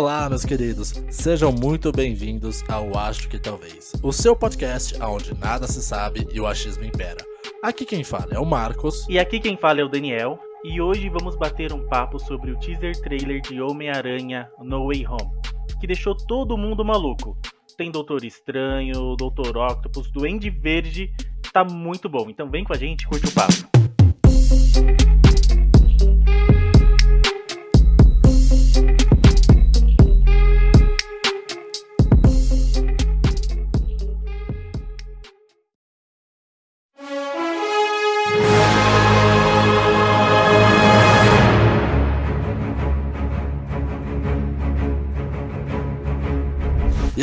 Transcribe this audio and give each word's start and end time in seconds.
Olá, 0.00 0.30
meus 0.30 0.46
queridos, 0.46 0.94
sejam 1.10 1.52
muito 1.52 1.92
bem-vindos 1.92 2.64
ao 2.70 2.96
Acho 2.96 3.28
que 3.28 3.38
Talvez, 3.38 3.92
o 4.02 4.10
seu 4.10 4.34
podcast 4.34 4.98
onde 5.02 5.38
nada 5.38 5.66
se 5.66 5.82
sabe 5.82 6.26
e 6.32 6.40
o 6.40 6.46
achismo 6.46 6.82
impera. 6.84 7.18
Aqui 7.62 7.84
quem 7.84 8.02
fala 8.02 8.28
é 8.30 8.38
o 8.38 8.46
Marcos. 8.46 9.06
E 9.10 9.18
aqui 9.18 9.38
quem 9.38 9.58
fala 9.58 9.82
é 9.82 9.84
o 9.84 9.90
Daniel. 9.90 10.40
E 10.64 10.80
hoje 10.80 11.10
vamos 11.10 11.36
bater 11.36 11.70
um 11.74 11.86
papo 11.86 12.18
sobre 12.18 12.50
o 12.50 12.58
teaser 12.58 12.98
trailer 12.98 13.42
de 13.42 13.60
Homem-Aranha 13.60 14.48
No 14.62 14.86
Way 14.86 15.06
Home, 15.06 15.38
que 15.78 15.86
deixou 15.86 16.14
todo 16.14 16.56
mundo 16.56 16.82
maluco. 16.82 17.36
Tem 17.76 17.90
Doutor 17.90 18.24
Estranho, 18.24 19.14
Doutor 19.16 19.54
Octopus, 19.58 20.10
Duende 20.10 20.48
Verde, 20.48 21.12
tá 21.52 21.62
muito 21.62 22.08
bom. 22.08 22.30
Então 22.30 22.48
vem 22.48 22.64
com 22.64 22.72
a 22.72 22.78
gente, 22.78 23.06
curte 23.06 23.26
o 23.26 23.32
papo. 23.32 23.68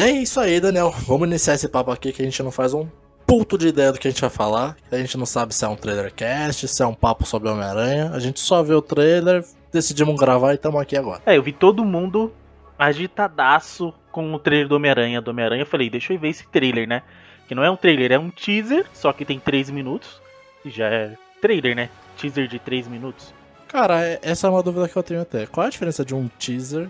É 0.08 0.22
isso 0.22 0.40
aí, 0.40 0.60
Daniel. 0.60 0.92
Vamos 1.06 1.28
iniciar 1.28 1.56
esse 1.56 1.68
papo 1.68 1.92
aqui 1.92 2.12
que 2.12 2.22
a 2.22 2.26
gente 2.26 2.42
não 2.42 2.52
faz 2.52 2.74
um 2.74 2.88
puto 3.26 3.58
de 3.58 3.68
ideia 3.68 3.92
do 3.92 4.00
que 4.00 4.08
a 4.08 4.12
gente 4.12 4.22
vai 4.22 4.30
falar. 4.30 4.78
A 4.92 4.98
gente 4.98 5.18
não 5.18 5.26
sabe 5.26 5.54
se 5.54 5.66
é 5.66 5.68
um 5.68 5.76
trailer 5.76 6.14
cast, 6.14 6.68
se 6.68 6.82
é 6.82 6.86
um 6.88 6.94
papo 6.94 7.26
sobre 7.26 7.50
Homem-Aranha. 7.50 8.12
A 8.14 8.20
gente 8.20 8.40
só 8.40 8.64
vê 8.64 8.74
o 8.74 8.82
trailer, 8.82 9.44
decidimos 9.72 10.16
gravar 10.18 10.54
e 10.54 10.56
estamos 10.56 10.82
aqui 10.82 10.96
agora. 10.96 11.22
É, 11.26 11.38
eu 11.38 11.44
vi 11.44 11.52
todo 11.52 11.84
mundo 11.84 12.34
agitadaço 12.80 13.94
com 14.12 14.34
o 14.34 14.40
trailer 14.40 14.68
do 14.68 14.76
Homem-Aranha. 14.76 15.22
Do 15.22 15.32
Homem-Aranha, 15.32 15.64
eu 15.64 15.68
falei, 15.68 15.90
deixa 15.90 16.14
eu 16.14 16.20
ver 16.20 16.30
esse 16.30 16.48
trailer, 16.48 16.88
né? 16.88 17.04
Que 17.48 17.56
não 17.56 17.64
é 17.64 17.70
um 17.70 17.76
trailer, 17.76 18.12
é 18.12 18.20
um 18.20 18.30
teaser, 18.30 18.86
só 18.94 19.12
que 19.12 19.26
tem 19.26 19.40
3 19.40 19.70
minutos. 19.70 20.22
E 20.64 20.70
já 20.70 20.88
é 20.88 21.14
trailer, 21.42 21.76
né? 21.76 21.90
Teaser 22.18 22.48
de 22.48 22.60
3 22.60 22.88
minutos. 22.88 23.34
Cara, 23.68 24.02
é- 24.06 24.20
essa 24.22 24.48
é 24.48 24.50
uma 24.50 24.64
dúvida 24.64 24.88
que 24.88 24.96
eu 24.96 25.04
tenho 25.04 25.22
até. 25.22 25.46
Qual 25.46 25.66
é 25.66 25.68
a 25.68 25.72
diferença 25.72 26.04
de 26.06 26.16
um 26.16 26.28
teaser 26.28 26.88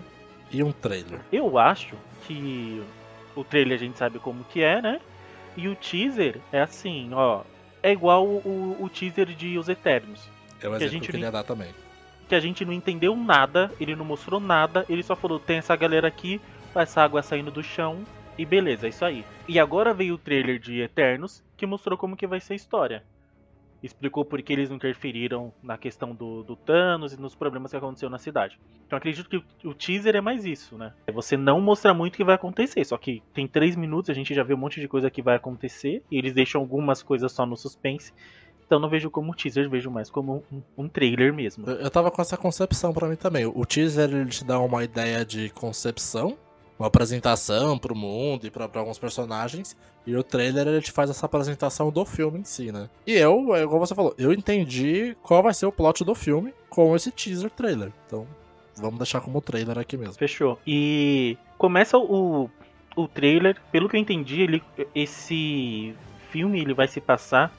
e 0.50 0.62
um 0.62 0.70
trailer? 0.72 1.20
Eu 1.32 1.58
acho 1.58 1.94
que 2.26 2.82
o 3.38 3.44
trailer 3.44 3.76
a 3.76 3.80
gente 3.80 3.96
sabe 3.96 4.18
como 4.18 4.44
que 4.44 4.62
é, 4.62 4.82
né? 4.82 5.00
E 5.56 5.68
o 5.68 5.76
teaser 5.76 6.40
é 6.52 6.60
assim, 6.60 7.10
ó. 7.12 7.42
É 7.82 7.92
igual 7.92 8.26
o, 8.26 8.76
o 8.80 8.88
teaser 8.88 9.26
de 9.26 9.56
Os 9.56 9.68
Eternos. 9.68 10.28
É 10.60 10.68
o 10.68 10.76
Que 10.76 10.84
a 10.84 10.86
exemplo 10.86 11.06
que 11.06 11.16
eu 11.16 11.20
gente 11.20 11.30
dar 11.30 11.44
também. 11.44 11.68
Que 12.28 12.34
a 12.34 12.40
gente 12.40 12.64
não 12.64 12.72
entendeu 12.72 13.16
nada, 13.16 13.72
ele 13.80 13.94
não 13.94 14.04
mostrou 14.04 14.40
nada, 14.40 14.84
ele 14.88 15.02
só 15.02 15.14
falou, 15.14 15.38
tem 15.38 15.58
essa 15.58 15.74
galera 15.76 16.08
aqui, 16.08 16.40
essa 16.74 17.02
água 17.02 17.22
saindo 17.22 17.50
do 17.50 17.62
chão, 17.62 18.04
e 18.36 18.44
beleza, 18.44 18.86
é 18.86 18.90
isso 18.90 19.04
aí. 19.04 19.24
E 19.46 19.58
agora 19.58 19.94
veio 19.94 20.14
o 20.14 20.18
trailer 20.18 20.58
de 20.58 20.80
Eternos, 20.80 21.42
que 21.56 21.66
mostrou 21.66 21.96
como 21.96 22.16
que 22.16 22.26
vai 22.26 22.40
ser 22.40 22.52
a 22.52 22.56
história. 22.56 23.02
Explicou 23.82 24.24
por 24.24 24.42
que 24.42 24.52
eles 24.52 24.68
não 24.68 24.76
interferiram 24.76 25.52
na 25.62 25.78
questão 25.78 26.14
do, 26.14 26.42
do 26.42 26.56
Thanos 26.56 27.12
e 27.12 27.20
nos 27.20 27.34
problemas 27.34 27.70
que 27.70 27.76
aconteceu 27.76 28.10
na 28.10 28.18
cidade. 28.18 28.58
Então 28.86 28.96
acredito 28.96 29.28
que 29.28 29.42
o, 29.66 29.74
teaser 29.74 30.16
é 30.16 30.20
mais 30.20 30.44
isso, 30.44 30.76
né? 30.76 30.92
É 31.06 31.12
você 31.12 31.36
não 31.36 31.60
mostrar 31.60 31.94
muito 31.94 32.14
o 32.14 32.16
que 32.16 32.24
vai 32.24 32.34
acontecer. 32.34 32.84
Só 32.84 32.96
que 32.96 33.22
tem 33.32 33.46
três 33.46 33.76
minutos, 33.76 34.10
a 34.10 34.14
gente 34.14 34.34
já 34.34 34.42
vê 34.42 34.54
um 34.54 34.58
monte 34.58 34.80
de 34.80 34.88
coisa 34.88 35.10
que 35.10 35.22
vai 35.22 35.36
acontecer. 35.36 36.02
E 36.10 36.18
eles 36.18 36.32
deixam 36.32 36.60
algumas 36.60 37.02
coisas 37.02 37.30
só 37.30 37.46
no 37.46 37.56
suspense. 37.56 38.12
Então 38.66 38.78
não 38.78 38.88
vejo 38.88 39.10
como 39.10 39.34
teaser, 39.34 39.70
vejo 39.70 39.90
mais 39.90 40.10
como 40.10 40.44
um, 40.52 40.62
um 40.76 40.88
trailer 40.88 41.32
mesmo. 41.32 41.64
Eu, 41.66 41.76
eu 41.76 41.90
tava 41.90 42.10
com 42.10 42.20
essa 42.20 42.36
concepção 42.36 42.92
pra 42.92 43.08
mim 43.08 43.16
também. 43.16 43.46
O 43.46 43.64
teaser 43.64 44.10
ele 44.10 44.28
te 44.28 44.44
dá 44.44 44.58
uma 44.60 44.84
ideia 44.84 45.24
de 45.24 45.48
concepção, 45.50 46.36
uma 46.78 46.88
apresentação 46.88 47.78
pro 47.78 47.94
mundo 47.94 48.46
e 48.46 48.50
pra, 48.50 48.68
pra 48.68 48.80
alguns 48.80 48.98
personagens. 48.98 49.76
E 50.06 50.16
o 50.16 50.22
trailer 50.22 50.66
ele 50.66 50.80
te 50.80 50.92
faz 50.92 51.10
essa 51.10 51.26
apresentação 51.26 51.90
do 51.90 52.04
filme 52.04 52.38
em 52.38 52.44
si, 52.44 52.72
né? 52.72 52.88
E 53.06 53.12
eu, 53.12 53.54
é 53.54 53.62
igual 53.62 53.80
você 53.80 53.94
falou, 53.94 54.14
eu 54.16 54.32
entendi 54.32 55.16
qual 55.22 55.42
vai 55.42 55.52
ser 55.52 55.66
o 55.66 55.72
plot 55.72 56.04
do 56.04 56.14
filme 56.14 56.54
com 56.70 56.94
esse 56.94 57.10
teaser 57.10 57.50
trailer. 57.50 57.92
Então, 58.06 58.26
vamos 58.76 58.98
deixar 58.98 59.20
como 59.20 59.40
trailer 59.40 59.78
aqui 59.78 59.96
mesmo. 59.96 60.14
Fechou. 60.14 60.58
E 60.66 61.36
começa 61.58 61.98
o, 61.98 62.48
o 62.96 63.08
trailer, 63.08 63.60
pelo 63.70 63.88
que 63.88 63.96
eu 63.96 64.00
entendi, 64.00 64.40
ele, 64.40 64.62
esse 64.94 65.94
filme 66.30 66.60
ele 66.60 66.74
vai 66.74 66.88
se 66.88 67.00
passar 67.00 67.52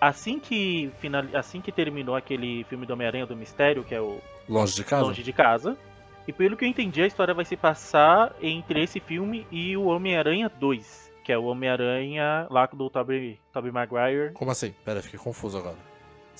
assim 0.00 0.38
que 0.38 0.90
final, 1.00 1.24
assim 1.32 1.60
que 1.60 1.72
terminou 1.72 2.14
aquele 2.14 2.64
filme 2.64 2.84
do 2.84 2.92
Homem-Aranha 2.92 3.26
do 3.26 3.36
Mistério, 3.36 3.84
que 3.84 3.94
é 3.94 4.00
o 4.00 4.18
Longe 4.48 4.74
de 4.74 4.84
casa? 4.84 5.04
Longe 5.04 5.22
de 5.22 5.32
Casa. 5.32 5.76
E 6.26 6.32
pelo 6.32 6.56
que 6.56 6.64
eu 6.64 6.68
entendi, 6.68 7.02
a 7.02 7.06
história 7.06 7.34
vai 7.34 7.44
se 7.44 7.56
passar 7.56 8.34
entre 8.40 8.82
esse 8.82 8.98
filme 9.00 9.46
e 9.50 9.76
o 9.76 9.84
Homem-Aranha 9.84 10.48
2, 10.48 11.12
que 11.22 11.30
é 11.32 11.36
o 11.38 11.44
Homem-Aranha 11.44 12.46
lá 12.50 12.66
do 12.66 12.88
Tobey, 12.88 13.38
Tobey 13.52 13.70
Maguire. 13.70 14.32
Como 14.32 14.50
assim? 14.50 14.74
Pera, 14.84 15.02
fiquei 15.02 15.18
confuso 15.18 15.58
agora. 15.58 15.76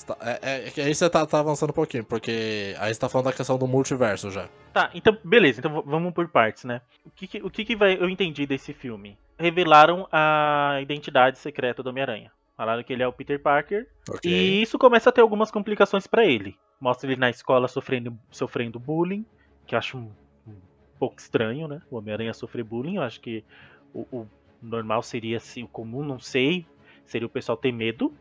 Tá- 0.05 0.17
é, 0.21 0.39
é- 0.41 0.67
é 0.67 0.71
que 0.71 0.81
aí 0.81 0.93
você 0.93 1.09
tá, 1.09 1.25
tá 1.25 1.39
avançando 1.39 1.69
um 1.69 1.73
pouquinho, 1.73 2.03
porque 2.03 2.75
aí 2.79 2.93
você 2.93 2.99
tá 2.99 3.07
falando 3.07 3.27
da 3.27 3.33
questão 3.33 3.57
do 3.57 3.65
multiverso 3.67 4.29
já. 4.29 4.49
Tá, 4.73 4.89
então 4.93 5.17
beleza, 5.23 5.59
então 5.59 5.81
vamos 5.85 6.13
por 6.13 6.27
partes, 6.27 6.65
né? 6.65 6.81
O 7.05 7.09
que, 7.11 7.27
que- 7.27 7.41
o 7.41 7.49
que, 7.49 7.63
que 7.63 7.75
vai, 7.77 7.95
eu 7.95 8.09
entendi 8.09 8.45
desse 8.45 8.73
filme? 8.73 9.17
Revelaram 9.39 10.07
a 10.11 10.79
identidade 10.81 11.37
secreta 11.37 11.81
do 11.81 11.89
Homem-Aranha. 11.91 12.31
Falaram 12.57 12.83
que 12.83 12.91
ele 12.91 13.03
é 13.03 13.07
o 13.07 13.13
Peter 13.13 13.39
Parker. 13.41 13.87
Ok. 14.09 14.29
E 14.31 14.61
isso 14.61 14.77
começa 14.77 15.09
a 15.09 15.13
ter 15.13 15.21
algumas 15.21 15.51
complicações 15.51 16.07
pra 16.07 16.25
ele. 16.25 16.55
Mostra 16.79 17.09
ele 17.09 17.19
na 17.19 17.29
escola 17.29 17.67
sofrendo, 17.67 18.17
sofrendo 18.31 18.79
bullying, 18.79 19.25
que 19.65 19.75
eu 19.75 19.79
acho 19.79 19.97
um, 19.97 20.09
um 20.47 20.55
pouco 20.99 21.19
estranho, 21.19 21.67
né? 21.67 21.81
O 21.89 21.97
Homem-Aranha 21.97 22.33
sofrer 22.33 22.63
bullying. 22.63 22.95
Eu 22.95 23.03
acho 23.03 23.19
que 23.19 23.43
o, 23.93 24.01
o 24.11 24.27
normal 24.61 25.01
seria 25.03 25.37
assim, 25.37 25.63
o 25.63 25.67
comum, 25.67 26.03
não 26.03 26.19
sei. 26.19 26.65
Seria 27.05 27.25
o 27.25 27.29
pessoal 27.29 27.57
ter 27.57 27.71
medo. 27.71 28.13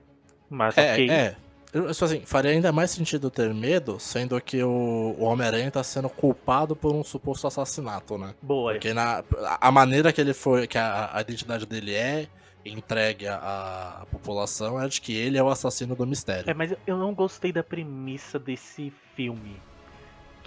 Mas 0.48 0.76
É, 0.76 0.92
ok. 0.92 1.10
é. 1.10 1.36
Eu, 1.72 1.88
assim, 1.88 2.20
faria 2.24 2.52
ainda 2.52 2.70
mais 2.70 2.92
sentido 2.92 3.28
ter 3.28 3.52
medo, 3.52 3.98
sendo 3.98 4.40
que 4.40 4.62
o, 4.62 5.16
o 5.18 5.24
Homem-Aranha 5.24 5.72
tá 5.72 5.82
sendo 5.82 6.08
culpado 6.08 6.76
por 6.76 6.94
um 6.94 7.02
suposto 7.02 7.48
assassinato, 7.48 8.16
né? 8.16 8.32
Boa. 8.40 8.74
Porque 8.74 8.94
na, 8.94 9.24
a 9.60 9.72
maneira 9.72 10.12
que 10.12 10.20
ele 10.20 10.32
foi, 10.32 10.68
que 10.68 10.78
a, 10.78 11.10
a 11.12 11.20
identidade 11.20 11.66
dele 11.66 11.92
é 11.92 12.28
entregue 12.64 13.26
à, 13.26 13.98
à 14.02 14.06
população 14.06 14.80
é 14.80 14.86
de 14.86 15.00
que 15.00 15.14
ele 15.14 15.36
é 15.36 15.42
o 15.42 15.48
assassino 15.48 15.96
do 15.96 16.06
mistério. 16.06 16.48
É, 16.48 16.54
mas 16.54 16.72
eu 16.86 16.96
não 16.96 17.12
gostei 17.12 17.52
da 17.52 17.62
premissa 17.62 18.38
desse 18.38 18.92
filme. 19.16 19.60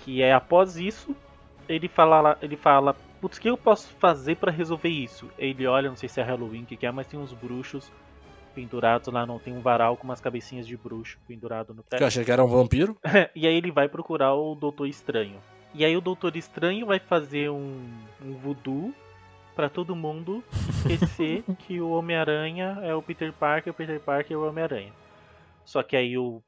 Que 0.07 0.21
é 0.21 0.31
após 0.31 0.77
isso, 0.77 1.13
ele 1.67 1.89
fala, 1.89 2.37
ele 2.41 2.55
fala, 2.55 2.95
putz, 3.19 3.37
o 3.37 3.41
que 3.41 3.49
eu 3.49 3.57
posso 3.57 3.89
fazer 3.95 4.37
pra 4.37 4.49
resolver 4.49 4.87
isso? 4.87 5.29
Ele 5.37 5.67
olha, 5.67 5.89
não 5.89 5.97
sei 5.97 6.07
se 6.07 6.21
é 6.21 6.23
Halloween, 6.23 6.63
que, 6.63 6.77
que 6.77 6.85
é, 6.85 6.91
mas 6.91 7.07
tem 7.07 7.19
uns 7.19 7.33
bruxos 7.33 7.91
pendurados 8.55 9.09
lá, 9.09 9.25
não 9.25 9.37
tem 9.37 9.53
um 9.53 9.59
varal 9.59 9.97
com 9.97 10.05
umas 10.05 10.21
cabecinhas 10.21 10.65
de 10.65 10.77
bruxo 10.77 11.19
pendurado 11.27 11.73
no 11.73 11.83
Que 11.83 11.89
teto. 11.89 12.03
eu 12.03 12.07
achei 12.07 12.23
que 12.23 12.31
era 12.31 12.41
um 12.41 12.47
vampiro. 12.47 12.95
e 13.35 13.45
aí 13.45 13.53
ele 13.53 13.69
vai 13.69 13.89
procurar 13.89 14.33
o 14.33 14.55
Doutor 14.55 14.87
Estranho. 14.87 15.41
E 15.73 15.83
aí 15.83 15.97
o 15.97 15.99
Doutor 15.99 16.37
Estranho 16.37 16.85
vai 16.85 16.99
fazer 16.99 17.49
um, 17.49 17.85
um 18.23 18.31
voodoo 18.31 18.93
pra 19.57 19.67
todo 19.67 19.93
mundo 19.93 20.41
esquecer 20.89 21.43
que 21.67 21.81
o 21.81 21.89
Homem-Aranha 21.89 22.79
é 22.81 22.95
o 22.95 23.01
Peter 23.01 23.33
Parker, 23.33 23.73
o 23.73 23.75
Peter 23.75 23.99
Parker 23.99 24.37
é 24.37 24.39
o 24.39 24.47
Homem-Aranha. 24.47 24.93
Só 25.65 25.83
que 25.83 25.97
aí 25.97 26.17
o, 26.17 26.41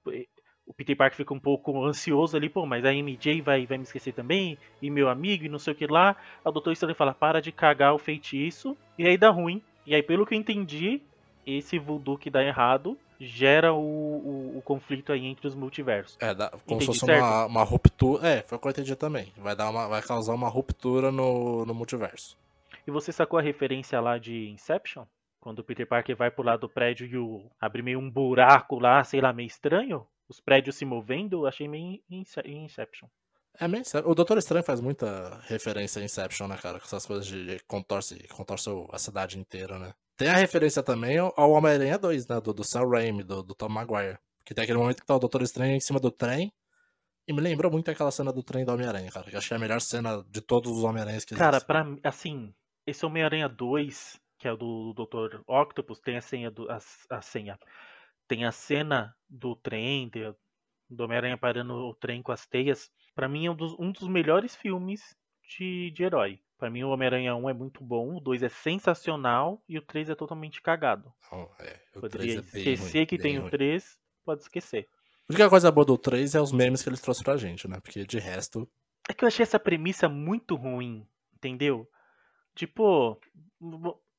o 0.70 0.74
Peter 0.74 0.96
Parker 0.96 1.18
fica 1.18 1.34
um 1.34 1.40
pouco 1.40 1.84
ansioso 1.84 2.38
ali, 2.38 2.48
pô, 2.48 2.64
mas 2.64 2.86
a 2.86 2.94
MJ 2.94 3.42
vai, 3.42 3.66
vai 3.66 3.80
me 3.80 3.84
esquecer 3.84 4.14
também, 4.14 4.56
e 4.80 4.92
meu 4.92 5.10
amigo, 5.10 5.46
e 5.46 5.50
não 5.50 5.58
sei 5.58 5.74
o 5.74 5.76
que 5.76 5.88
lá. 5.88 6.16
A 6.46 6.52
Doutor 6.52 6.72
Estranho 6.72 6.96
fala, 6.96 7.12
para 7.12 7.42
de 7.42 7.52
cagar 7.52 7.96
o 7.96 7.98
feitiço, 7.98 8.78
e 8.96 9.08
aí 9.08 9.18
dá 9.18 9.32
ruim. 9.32 9.64
E 9.84 9.96
aí, 9.96 10.04
pelo 10.04 10.28
que 10.28 10.36
eu 10.36 10.38
entendi, 10.38 11.02
esse 11.44 11.80
voodoo 11.80 12.20
que 12.20 12.30
dá 12.30 12.44
errado 12.44 12.96
gera 13.20 13.74
o, 13.74 13.80
o, 13.80 14.58
o 14.60 14.62
conflito 14.62 15.12
aí 15.12 15.26
entre 15.26 15.48
os 15.48 15.56
multiversos. 15.56 16.16
É, 16.22 16.36
dá, 16.36 16.52
como 16.52 16.62
Entendi 16.80 16.82
se 16.82 16.86
fosse 16.86 17.06
certo? 17.08 17.20
uma, 17.20 17.46
uma 17.48 17.64
ruptura. 17.64 18.28
É, 18.28 18.42
foi 18.44 18.58
o 18.58 18.62
que 18.62 18.68
eu 18.68 18.72
entendi 18.72 18.96
também. 18.96 19.34
Vai, 19.38 19.56
dar 19.56 19.72
uma, 19.72 19.88
vai 19.88 20.04
causar 20.04 20.36
uma 20.36 20.48
ruptura 20.48 21.12
no, 21.12 21.66
no 21.66 21.74
multiverso. 21.74 22.38
E 22.86 22.92
você 22.92 23.12
sacou 23.12 23.40
a 23.40 23.42
referência 23.42 24.00
lá 24.00 24.20
de 24.20 24.50
Inception? 24.52 25.06
Quando 25.42 25.60
o 25.60 25.64
Peter 25.64 25.88
Parker 25.88 26.16
vai 26.16 26.30
pro 26.30 26.44
lado 26.44 26.62
do 26.62 26.70
prédio 26.70 27.08
e 27.08 27.18
o, 27.18 27.42
abre 27.60 27.82
meio 27.82 27.98
um 27.98 28.10
buraco 28.10 28.78
lá, 28.78 29.04
sei 29.04 29.20
lá, 29.20 29.34
meio 29.34 29.48
estranho? 29.48 30.06
Os 30.30 30.40
prédios 30.40 30.76
se 30.76 30.86
movendo, 30.86 31.46
achei 31.48 31.68
meio 31.68 32.00
Ince- 32.10 32.42
Inception. 32.46 33.08
É 33.60 33.68
meio. 33.68 33.84
O 34.06 34.14
Doutor 34.16 34.38
Estranho 34.38 34.64
faz 34.64 34.80
muita 34.80 35.40
referência 35.48 36.02
a 36.02 36.06
Inception, 36.06 36.48
né, 36.48 36.56
cara? 36.58 36.80
Com 36.80 36.86
essas 36.86 37.06
coisas 37.06 37.26
de 37.26 37.60
contorce, 37.68 38.16
contorce 38.30 38.70
a 38.92 38.98
cidade 39.00 39.38
inteira, 39.40 39.78
né? 39.80 39.94
Tem 40.16 40.30
a 40.30 40.36
referência 40.36 40.84
também 40.84 41.18
ao 41.18 41.52
Homem-Aranha 41.52 41.98
2, 41.98 42.28
né? 42.28 42.40
Do, 42.40 42.54
do 42.54 42.64
Sam 42.64 42.88
Raimi, 42.88 43.24
do, 43.24 43.42
do 43.42 43.56
Tom 43.56 43.70
Maguire. 43.70 44.18
Que 44.46 44.54
tem 44.54 44.64
aquele 44.64 44.78
momento 44.80 45.02
que 45.02 45.06
tá 45.06 45.16
o 45.16 45.20
Doutor 45.20 45.42
Estranho 45.42 45.76
em 45.76 45.80
cima 45.80 46.00
do 46.00 46.12
trem. 46.12 46.54
E 47.28 47.34
me 47.34 47.42
lembrou 47.42 47.72
muito 47.72 47.90
aquela 47.92 48.12
cena 48.12 48.32
do 48.32 48.42
trem 48.44 48.66
do 48.66 48.72
Homem-Aranha, 48.72 49.12
cara. 49.12 49.26
Que 49.30 49.36
eu 49.36 49.40
achei 49.40 49.56
a 49.58 49.60
melhor 49.60 49.82
cena 49.82 50.24
de 50.30 50.42
todos 50.42 50.72
os 50.72 50.84
Homem-Aranhas 50.84 51.26
que 51.26 51.36
Cara, 51.36 51.58
existem. 51.58 51.68
pra 51.68 51.84
mim, 51.84 52.00
assim, 52.04 52.54
esse 52.88 53.06
Homem-Aranha 53.06 53.48
2, 53.48 54.20
que 54.38 54.48
é 54.48 54.52
o 54.54 54.58
do 54.58 54.94
Dr. 54.94 55.42
Octopus, 55.48 56.00
tem 56.00 56.18
a 56.18 56.22
senha 56.22 56.50
do. 56.50 56.70
A, 56.72 56.80
a 57.10 57.22
senha. 57.22 57.58
Tem 58.30 58.46
a 58.46 58.52
cena 58.54 59.14
do 59.28 59.56
trem, 59.58 60.08
de- 60.08 60.34
do 60.90 61.04
Homem-Aranha 61.04 61.38
parando 61.38 61.74
o 61.74 61.94
trem 61.94 62.22
com 62.24 62.32
as 62.32 62.46
teias. 62.48 62.90
Pra 63.14 63.28
mim 63.28 63.46
é 63.48 63.52
um 63.52 63.56
dos, 63.56 63.74
um 63.78 63.92
dos 63.92 64.08
melhores 64.08 64.56
filmes 64.56 65.18
de, 65.58 65.92
de 65.92 66.04
herói. 66.04 66.40
Pra 66.58 66.70
mim, 66.70 66.84
o 66.84 66.90
Homem-Aranha 66.90 67.36
1 67.36 67.50
é 67.50 67.54
muito 67.54 67.84
bom, 67.84 68.16
o 68.16 68.20
2 68.20 68.44
é 68.44 68.50
sensacional 68.50 69.62
e 69.68 69.78
o 69.78 69.82
3 69.82 70.10
é 70.10 70.16
totalmente 70.16 70.62
cagado. 70.62 71.12
Oh, 71.32 71.48
é, 71.60 71.80
Poderia 71.94 72.10
3 72.10 72.36
é 72.36 72.40
esquecer 72.72 72.98
ruim, 73.00 73.06
que 73.08 73.18
tem 73.18 73.38
ruim. 73.38 73.48
o 73.48 73.50
3, 73.50 74.00
pode 74.26 74.42
esquecer. 74.42 74.88
A 75.28 75.32
única 75.34 75.50
coisa 75.50 75.72
boa 75.72 75.86
do 75.86 75.98
3 75.98 76.36
é 76.36 76.42
os 76.42 76.52
memes 76.52 76.84
que 76.84 76.90
eles 76.90 77.02
trouxeram 77.02 77.24
pra 77.26 77.38
gente, 77.38 77.68
né? 77.68 77.80
Porque 77.82 78.06
de 78.06 78.20
resto. 78.20 78.70
É 79.10 79.14
que 79.14 79.24
eu 79.24 79.28
achei 79.28 79.44
essa 79.44 79.60
premissa 79.60 80.08
muito 80.10 80.56
ruim, 80.56 81.08
entendeu? 81.34 81.90
Tipo, 82.56 83.20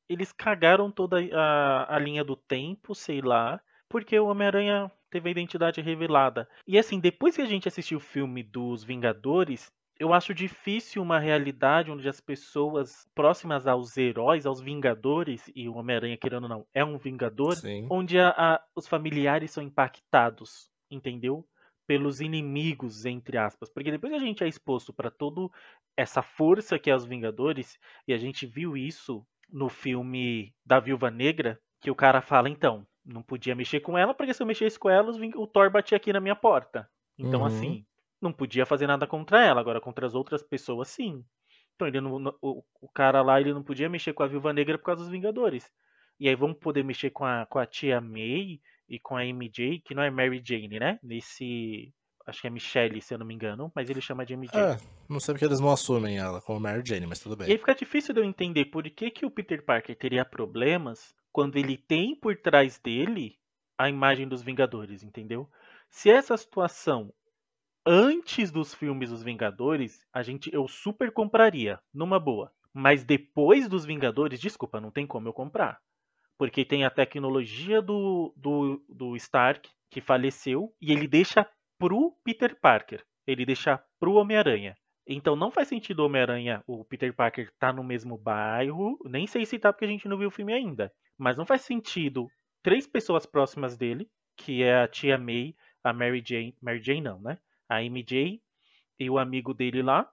eles 0.09 0.33
cagaram 0.33 0.91
toda 0.91 1.19
a, 1.33 1.95
a 1.97 1.99
linha 1.99 2.25
do 2.25 2.35
tempo, 2.37 2.95
sei 2.95 3.21
lá, 3.21 3.61
porque 3.91 4.19
o 4.19 4.27
Homem-Aranha 4.29 4.91
teve 5.11 5.29
a 5.29 5.33
identidade 5.33 5.81
revelada. 5.81 6.49
E 6.67 6.79
assim, 6.79 7.01
depois 7.01 7.35
que 7.35 7.43
a 7.43 7.47
gente 7.47 7.67
assistiu 7.69 7.99
o 7.99 8.01
filme 8.01 8.43
dos 8.43 8.85
Vingadores, 8.85 9.71
eu 9.99 10.15
acho 10.15 10.33
difícil 10.33 11.03
uma 11.03 11.19
realidade 11.19 11.91
onde 11.91 12.09
as 12.09 12.21
pessoas 12.21 13.07
próximas 13.15 13.67
aos 13.67 13.97
heróis, 13.99 14.47
aos 14.47 14.61
Vingadores, 14.61 15.51
e 15.55 15.69
o 15.69 15.75
Homem-Aranha, 15.75 16.17
querendo 16.17 16.45
ou 16.45 16.49
não, 16.49 16.67
é 16.73 16.85
um 16.85 16.97
Vingador, 16.97 17.57
Sim. 17.57 17.87
onde 17.91 18.19
a- 18.19 18.31
a- 18.31 18.65
os 18.75 18.87
familiares 18.87 19.51
são 19.51 19.63
impactados, 19.63 20.71
entendeu? 20.91 21.45
Pelos 21.87 22.21
inimigos, 22.21 23.05
entre 23.05 23.37
aspas. 23.37 23.69
Porque 23.69 23.91
depois 23.91 24.13
que 24.13 24.17
a 24.19 24.25
gente 24.25 24.45
é 24.45 24.49
exposto 24.49 24.93
para 24.93 25.11
toda 25.11 25.49
essa 25.97 26.23
força 26.23 26.79
que 26.79 26.89
é 26.89 26.95
os 26.95 27.05
Vingadores, 27.05 27.77
e 28.07 28.15
a 28.15 28.19
gente 28.19 28.47
viu 28.47 28.77
isso 28.77 29.27
no 29.53 29.69
filme 29.69 30.55
da 30.65 30.79
Viúva 30.79 31.11
Negra, 31.11 31.59
que 31.81 31.91
o 31.91 31.95
cara 31.97 32.21
fala, 32.23 32.49
então, 32.49 32.87
não 33.05 33.23
podia 33.23 33.55
mexer 33.55 33.81
com 33.81 33.97
ela, 33.97 34.15
porque 34.15 34.35
se 34.35 34.43
eu 34.43 34.47
mexesse 34.47 34.79
com 34.79 34.89
ela, 34.91 35.11
o 35.37 35.47
Thor 35.47 35.71
batia 35.71 35.97
aqui 35.97 36.13
na 36.13 36.21
minha 36.21 36.37
porta. 36.37 36.89
Então, 37.19 37.41
Uhum. 37.41 37.47
assim, 37.47 37.87
não 38.21 38.33
podia 38.33 38.67
fazer 38.67 38.87
nada 38.87 39.07
contra 39.07 39.45
ela, 39.45 39.61
agora 39.61 39.81
contra 39.81 40.07
as 40.07 40.15
outras 40.15 40.43
pessoas, 40.43 40.89
sim. 40.89 41.25
Então, 41.75 41.89
ele 41.89 42.01
não, 42.01 42.35
o, 42.43 42.63
o 42.81 42.89
cara 42.89 43.23
lá, 43.23 43.41
ele 43.41 43.55
não 43.55 43.63
podia 43.63 43.89
mexer 43.89 44.13
com 44.13 44.23
a 44.23 44.27
Viúva 44.27 44.53
Negra 44.53 44.77
por 44.79 44.85
causa 44.85 45.03
dos 45.03 45.11
Vingadores. 45.11 45.71
E 46.19 46.29
aí 46.29 46.35
vamos 46.35 46.59
poder 46.59 46.85
mexer 46.85 47.11
com 47.11 47.25
a, 47.25 47.47
com 47.47 47.59
a 47.59 47.65
tia 47.65 48.01
May 48.01 48.61
e 48.89 48.99
com 48.99 49.17
a 49.17 49.25
MJ, 49.25 49.81
que 49.81 49.95
não 49.95 50.03
é 50.03 50.11
Mary 50.11 50.43
Jane, 50.45 50.79
né? 50.79 50.99
Nesse. 51.03 51.93
Acho 52.27 52.43
que 52.43 52.47
é 52.47 52.51
Michelle, 52.51 53.01
se 53.01 53.15
eu 53.15 53.19
não 53.19 53.25
me 53.27 53.35
engano, 53.35 53.73
mas 53.75 53.89
ele 53.89 54.01
chama 54.01 54.27
de 54.27 54.35
MJ. 54.35 54.61
É, 54.61 54.77
não 55.09 55.19
sei 55.19 55.33
porque 55.35 55.45
eles 55.47 55.59
não 55.59 55.71
assumem 55.71 56.19
ela 56.19 56.41
como 56.43 56.61
Mary 56.61 56.83
Jane, 56.85 57.07
mas 57.07 57.19
tudo 57.19 57.35
E 57.41 57.43
aí 57.45 57.49
bem. 57.49 57.59
fica 57.59 57.75
difícil 57.75 58.13
de 58.15 58.21
eu 58.21 58.25
entender 58.25 58.67
por 58.67 58.83
que, 58.85 59.11
que 59.11 59.25
o 59.25 59.31
Peter 59.31 59.65
Parker 59.65 59.97
teria 59.97 60.25
problemas 60.25 61.15
quando 61.33 61.57
ele 61.57 61.77
tem 61.77 62.15
por 62.15 62.37
trás 62.37 62.79
dele 62.79 63.39
a 63.79 63.89
imagem 63.89 64.29
dos 64.29 64.43
Vingadores, 64.43 65.03
entendeu? 65.03 65.49
Se 65.89 66.11
essa 66.11 66.37
situação 66.37 67.13
antes 67.87 68.51
dos 68.51 68.75
filmes 68.75 69.11
dos 69.11 69.23
Vingadores, 69.23 70.07
a 70.13 70.23
gente 70.23 70.53
eu 70.53 70.69
super 70.69 71.13
compraria, 71.13 71.81
numa 71.93 72.21
boa. 72.21 72.53
Mas 72.73 73.05
depois 73.05 73.69
dos 73.69 73.85
Vingadores, 73.85 74.41
desculpa, 74.41 74.81
não 74.81 74.91
tem 74.91 75.07
como 75.07 75.29
eu 75.29 75.33
comprar. 75.33 75.81
Porque 76.39 76.65
tem 76.65 76.85
a 76.85 76.91
tecnologia 76.91 77.83
do, 77.83 78.33
do, 78.37 78.83
do 78.89 79.17
Stark, 79.17 79.69
que 79.91 80.01
faleceu, 80.01 80.73
e 80.81 80.93
ele 80.93 81.09
deixa 81.09 81.47
pro 81.79 82.17
Peter 82.23 82.59
Parker. 82.61 83.05
Ele 83.27 83.45
deixa 83.45 83.83
pro 83.99 84.15
Homem-Aranha. 84.15 84.77
Então 85.13 85.35
não 85.35 85.51
faz 85.51 85.67
sentido 85.67 86.01
o 86.01 86.07
Homem-Aranha, 86.07 86.63
o 86.69 86.85
Peter 86.85 87.13
Parker, 87.13 87.53
tá 87.59 87.73
no 87.73 87.83
mesmo 87.83 88.17
bairro. 88.17 88.97
Nem 89.05 89.27
sei 89.27 89.45
se 89.45 89.59
tá 89.59 89.73
porque 89.73 89.85
a 89.85 89.89
gente 89.89 90.07
não 90.07 90.17
viu 90.17 90.29
o 90.29 90.31
filme 90.31 90.53
ainda. 90.53 90.93
Mas 91.19 91.37
não 91.37 91.45
faz 91.45 91.63
sentido 91.63 92.29
três 92.63 92.87
pessoas 92.87 93.27
próximas 93.27 93.77
dele, 93.77 94.09
que 94.37 94.63
é 94.63 94.81
a 94.81 94.87
tia 94.87 95.19
May, 95.19 95.57
a 95.83 95.93
Mary 95.93 96.23
Jane. 96.25 96.57
Mary 96.63 96.81
Jane 96.81 97.01
não, 97.01 97.21
né? 97.21 97.39
A 97.69 97.83
MJ 97.83 98.41
e 99.01 99.11
o 99.11 99.19
amigo 99.19 99.53
dele 99.53 99.83
lá. 99.83 100.09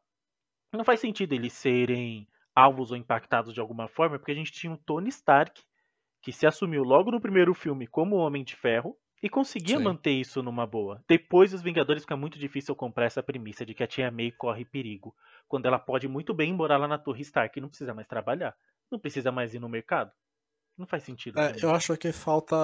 Não 0.73 0.83
faz 0.83 0.99
sentido 0.99 1.33
eles 1.33 1.53
serem 1.53 2.27
alvos 2.55 2.89
ou 2.89 2.97
impactados 2.97 3.53
de 3.53 3.59
alguma 3.59 3.87
forma, 3.87 4.17
porque 4.17 4.31
a 4.31 4.35
gente 4.35 4.51
tinha 4.51 4.73
o 4.73 4.77
Tony 4.77 5.09
Stark, 5.09 5.61
que 6.23 6.31
se 6.31 6.47
assumiu 6.47 6.81
logo 6.81 7.11
no 7.11 7.21
primeiro 7.21 7.53
filme 7.53 7.85
como 7.85 8.15
Homem 8.15 8.43
de 8.43 8.55
Ferro, 8.55 8.97
e 9.21 9.29
conseguia 9.29 9.77
Sim. 9.77 9.83
manter 9.83 10.11
isso 10.11 10.43
numa 10.43 10.65
boa. 10.65 11.03
Depois 11.07 11.51
dos 11.51 11.61
Vingadores 11.61 12.03
fica 12.03 12.15
muito 12.15 12.37
difícil 12.37 12.75
comprar 12.75 13.05
essa 13.05 13.23
premissa 13.23 13.65
de 13.65 13.73
que 13.73 13.83
a 13.83 13.87
tia 13.87 14.11
May 14.11 14.31
corre 14.31 14.65
perigo, 14.65 15.15
quando 15.47 15.65
ela 15.65 15.79
pode 15.79 16.07
muito 16.07 16.33
bem 16.33 16.53
morar 16.53 16.77
lá 16.77 16.87
na 16.87 16.97
Torre 16.97 17.21
Stark 17.21 17.57
e 17.57 17.61
não 17.61 17.69
precisa 17.69 17.93
mais 17.93 18.07
trabalhar. 18.07 18.55
Não 18.91 18.99
precisa 18.99 19.31
mais 19.31 19.53
ir 19.53 19.59
no 19.59 19.67
mercado. 19.69 20.11
Não 20.77 20.85
faz 20.85 21.03
sentido. 21.03 21.39
É, 21.39 21.55
eu 21.63 21.71
acho 21.71 21.97
que 21.97 22.11
falta, 22.11 22.55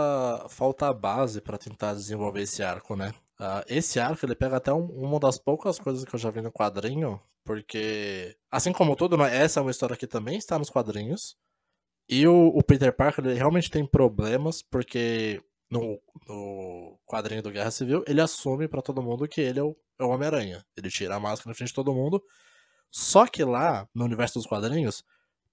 falta 0.48 0.88
a 0.88 0.94
base 0.94 1.42
pra 1.42 1.58
tentar 1.58 1.94
desenvolver 1.94 2.42
esse 2.42 2.62
arco, 2.62 2.96
né? 2.96 3.12
Ah, 3.40 3.64
esse 3.68 4.00
arco 4.00 4.24
ele 4.26 4.36
pega 4.36 4.58
até 4.58 4.72
um- 4.72 4.86
uma 4.86 5.20
das 5.20 5.40
poucas 5.40 5.80
coisas 5.80 6.06
que 6.06 6.14
eu 6.14 6.20
já 6.20 6.30
vi 6.30 6.40
no 6.42 6.52
quadrinho, 6.52 7.20
porque, 7.44 8.38
assim 8.52 8.72
como 8.72 8.96
tudo, 8.96 9.18
né, 9.18 9.36
essa 9.36 9.60
é 9.60 9.62
uma 9.64 9.72
história 9.72 9.98
que 9.98 10.06
também 10.06 10.38
está 10.38 10.60
nos 10.60 10.70
quadrinhos. 10.70 11.36
E 12.10 12.28
o, 12.28 12.48
o 12.50 12.64
Peter 12.64 12.96
Parker 12.96 13.26
ele 13.26 13.36
realmente 13.36 13.72
tem 13.72 13.86
problemas, 13.86 14.62
porque 14.62 15.42
no, 15.74 16.00
no 16.28 17.00
quadrinho 17.06 17.42
do 17.42 17.52
Guerra 17.52 17.72
Civil 17.72 18.04
ele 18.08 18.22
assume 18.22 18.68
pra 18.68 18.82
todo 18.82 19.02
mundo 19.02 19.28
que 19.28 19.42
ele 19.42 19.60
é 19.60 19.64
o, 19.64 19.76
é 20.00 20.04
o 20.04 20.10
Homem-Aranha. 20.10 20.64
Ele 20.78 20.90
tira 20.90 21.16
a 21.16 21.20
máscara 21.20 21.50
na 21.50 21.56
frente 21.56 21.70
de 21.70 21.74
todo 21.76 21.94
mundo. 21.94 22.24
Só 22.92 23.26
que 23.26 23.44
lá, 23.44 23.88
no 23.94 24.06
universo 24.06 24.36
dos 24.40 24.46
quadrinhos, 24.48 25.04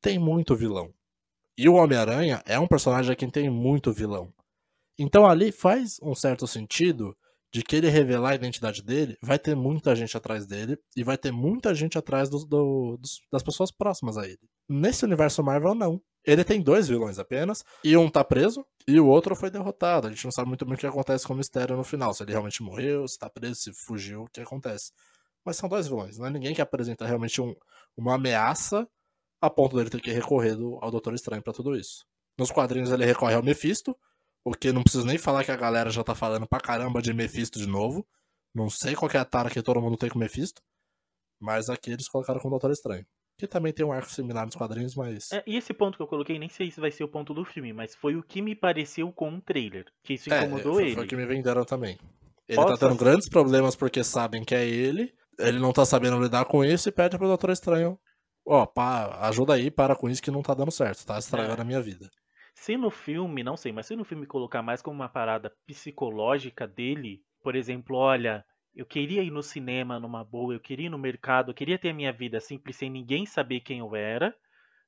tem 0.01 0.19
muito 0.19 0.55
vilão. 0.55 0.93
E 1.57 1.69
o 1.69 1.75
Homem-Aranha 1.75 2.43
é 2.47 2.59
um 2.59 2.67
personagem 2.67 3.15
que 3.17 3.27
tem 3.31 3.49
muito 3.51 3.93
vilão. 3.93 4.33
Então 4.99 5.27
ali 5.27 5.51
faz 5.51 5.99
um 6.03 6.15
certo 6.15 6.47
sentido 6.47 7.17
de 7.53 7.63
que 7.63 7.75
ele 7.75 7.89
revelar 7.89 8.31
a 8.31 8.35
identidade 8.35 8.83
dele, 8.83 9.17
vai 9.23 9.39
ter 9.39 9.57
muita 9.57 9.97
gente 9.97 10.17
atrás 10.17 10.47
dele 10.47 10.79
e 10.97 11.03
vai 11.03 11.19
ter 11.19 11.33
muita 11.33 11.75
gente 11.75 11.99
atrás 11.99 12.29
dos- 12.29 12.45
do- 12.45 12.97
dos- 12.99 13.21
das 13.33 13.43
pessoas 13.43 13.73
próximas 13.73 14.17
a 14.17 14.25
ele. 14.27 14.39
Nesse 14.69 15.05
universo 15.05 15.43
Marvel, 15.43 15.75
não. 15.75 16.01
Ele 16.25 16.45
tem 16.45 16.61
dois 16.61 16.87
vilões 16.89 17.19
apenas, 17.19 17.65
e 17.83 17.97
um 17.97 18.11
tá 18.11 18.23
preso, 18.23 18.67
e 18.87 19.01
o 19.01 19.07
outro 19.07 19.35
foi 19.35 19.51
derrotado. 19.51 20.07
A 20.07 20.11
gente 20.11 20.25
não 20.25 20.31
sabe 20.33 20.49
muito 20.49 20.65
bem 20.67 20.75
o 20.75 20.79
que 20.79 20.87
acontece 20.87 21.27
com 21.27 21.33
o 21.33 21.37
mistério 21.37 21.77
no 21.77 21.85
final. 21.85 22.13
Se 22.13 22.23
ele 22.23 22.33
realmente 22.33 22.63
morreu, 22.63 23.09
se 23.09 23.19
tá 23.19 23.31
preso, 23.31 23.55
se 23.55 23.73
fugiu, 23.73 24.23
o 24.25 24.29
que 24.29 24.41
acontece. 24.41 24.93
Mas 25.45 25.57
são 25.57 25.69
dois 25.69 25.87
vilões, 25.89 26.19
não 26.19 26.27
é 26.27 26.31
ninguém 26.31 26.55
que 26.55 26.61
apresenta 26.61 27.07
realmente 27.07 27.41
um- 27.41 27.55
uma 27.97 28.17
ameaça 28.17 28.87
a 29.41 29.49
ponto 29.49 29.75
dele 29.77 29.89
ter 29.89 30.01
que 30.03 30.13
recorrer 30.13 30.55
do- 30.55 30.79
ao 30.83 30.91
Doutor 30.91 31.15
Estranho 31.15 31.43
pra 31.43 31.53
tudo 31.55 31.75
isso. 31.75 32.05
Nos 32.39 32.51
quadrinhos 32.51 32.91
ele 32.91 33.07
recorre 33.07 33.35
ao 33.35 33.43
Mephisto, 33.43 33.97
o 34.45 34.53
que 34.53 34.71
não 34.73 34.83
preciso 34.83 35.07
nem 35.07 35.17
falar 35.17 35.43
que 35.45 35.51
a 35.51 35.57
galera 35.57 35.89
já 35.91 36.05
tá 36.05 36.15
falando 36.15 36.47
pra 36.47 36.61
caramba 36.61 37.01
de 37.01 37.13
Mephisto 37.15 37.59
de 37.59 37.67
novo. 37.67 38.07
Não 38.55 38.69
sei 38.69 38.95
qual 38.95 39.11
é 39.15 39.17
a 39.19 39.25
tara 39.25 39.49
que 39.49 39.63
todo 39.63 39.81
mundo 39.81 39.97
tem 39.97 40.11
com 40.11 40.19
Mephisto, 40.19 40.61
mas 41.41 41.71
aqui 41.71 41.91
eles 41.93 42.09
colocaram 42.09 42.41
com 42.41 42.49
o 42.49 42.51
Doutor 42.51 42.71
Estranho. 42.71 43.07
Que 43.41 43.47
também 43.47 43.73
tem 43.73 43.85
um 43.87 43.91
arco 43.93 44.11
similar 44.11 44.45
nos 44.45 44.55
quadrinhos, 44.55 44.95
mas. 44.95 45.33
É, 45.33 45.43
e 45.47 45.57
esse 45.57 45.73
ponto 45.73 45.97
que 45.97 46.03
eu 46.03 46.07
coloquei, 46.07 46.39
nem 46.39 46.49
sei 46.51 46.71
se 46.71 46.79
vai 46.79 46.91
ser 46.91 47.05
o 47.05 47.09
ponto 47.09 47.33
do 47.33 47.45
filme, 47.45 47.73
mas 47.73 47.95
foi 47.95 48.15
o 48.17 48.23
que 48.23 48.43
me 48.43 48.55
pareceu 48.55 49.11
com 49.11 49.35
o 49.35 49.41
trailer. 49.41 49.87
Que 50.05 50.15
isso 50.15 50.33
É, 50.33 50.39
incomodou 50.41 50.75
foi, 50.75 50.85
ele. 50.85 50.95
foi 50.95 51.05
o 51.05 51.09
que 51.09 51.17
me 51.17 51.25
venderam 51.25 51.65
também. 51.65 51.99
Ele 52.47 52.57
Possa 52.57 52.77
tá 52.77 52.87
tendo 52.87 52.99
grandes 52.99 53.29
problemas 53.29 53.75
porque 53.75 54.05
sabem 54.05 54.45
que 54.45 54.55
é 54.55 54.69
ele, 54.69 55.15
ele 55.39 55.59
não 55.59 55.73
tá 55.73 55.87
sabendo 55.87 56.21
lidar 56.23 56.45
com 56.45 56.63
isso 56.65 56.89
e 56.89 56.93
pede 56.93 57.17
pro 57.17 57.27
Doutor 57.29 57.51
Estranho. 57.51 57.99
Ó, 58.47 58.67
pá, 58.67 59.19
ajuda 59.29 59.55
aí, 59.55 59.71
para 59.71 59.95
com 59.97 60.09
isso 60.11 60.23
que 60.23 60.31
não 60.31 60.43
tá 60.43 60.53
dando 60.53 60.71
certo, 60.71 61.07
tá 61.07 61.19
estragando 61.19 61.61
É. 61.61 61.63
a 61.63 61.65
minha 61.65 61.81
vida. 61.81 62.11
Se 62.55 62.77
no 62.77 62.91
filme, 62.91 63.43
não 63.43 63.57
sei, 63.57 63.73
mas 63.73 63.87
se 63.87 63.97
no 63.97 64.05
filme 64.05 64.27
colocar 64.27 64.61
mais 64.63 64.83
como 64.83 64.97
uma 64.97 65.09
parada 65.09 65.51
psicológica 65.67 66.67
dele, 66.67 67.21
por 67.43 67.55
exemplo, 67.57 67.97
olha, 67.97 68.45
eu 68.75 68.87
queria 68.87 69.23
ir 69.23 69.31
no 69.31 69.43
cinema 69.43 69.99
numa 69.99 70.25
boa, 70.25 70.55
eu 70.55 70.61
queria 70.61 70.87
ir 70.87 70.91
no 70.91 70.99
mercado, 70.99 71.51
eu 71.51 71.55
queria 71.55 71.79
ter 71.79 71.91
a 71.91 71.95
minha 71.95 72.13
vida 72.13 72.41
simples 72.41 72.77
sem 72.77 72.89
ninguém 72.91 73.27
saber 73.27 73.61
quem 73.61 73.79
eu 73.81 73.95
era 73.97 74.35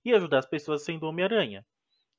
e 0.05 0.13
ajudar 0.13 0.39
as 0.39 0.47
pessoas 0.47 0.85
sendo 0.85 1.07
Homem-Aranha. 1.07 1.65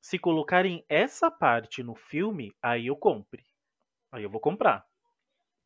Se 0.00 0.18
colocarem 0.18 0.84
essa 0.88 1.30
parte 1.30 1.82
no 1.82 1.94
filme, 1.94 2.52
aí 2.62 2.86
eu 2.88 2.96
compre. 2.96 3.42
Aí 4.12 4.22
eu 4.22 4.30
vou 4.30 4.40
comprar. 4.40 4.84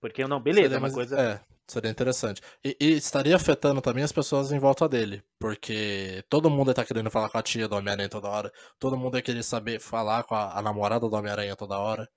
Porque 0.00 0.22
eu 0.22 0.28
não, 0.28 0.40
beleza, 0.40 0.68
Seria 0.68 0.76
é 0.76 0.78
uma 0.78 0.82
mais- 0.82 0.94
coisa. 0.94 1.20
É, 1.20 1.40
seria 1.66 1.90
interessante. 1.90 2.40
E, 2.64 2.76
e 2.80 2.92
estaria 2.92 3.34
afetando 3.34 3.82
também 3.82 4.04
as 4.04 4.12
pessoas 4.12 4.52
em 4.52 4.58
volta 4.60 4.88
dele. 4.88 5.22
Porque 5.40 6.24
todo 6.30 6.48
mundo 6.48 6.70
ia 6.70 6.74
tá 6.74 6.84
querendo 6.84 7.10
falar 7.10 7.28
com 7.28 7.38
a 7.38 7.42
tia 7.42 7.66
do 7.66 7.74
Homem-Aranha 7.74 8.08
toda 8.08 8.28
hora. 8.28 8.52
Todo 8.78 8.96
mundo 8.96 9.16
ia 9.18 9.22
querer 9.22 9.42
saber 9.42 9.80
falar 9.80 10.22
com 10.22 10.36
a, 10.36 10.56
a 10.56 10.62
namorada 10.62 11.08
do 11.08 11.16
Homem-Aranha 11.16 11.56
toda 11.56 11.76
hora. 11.78 12.08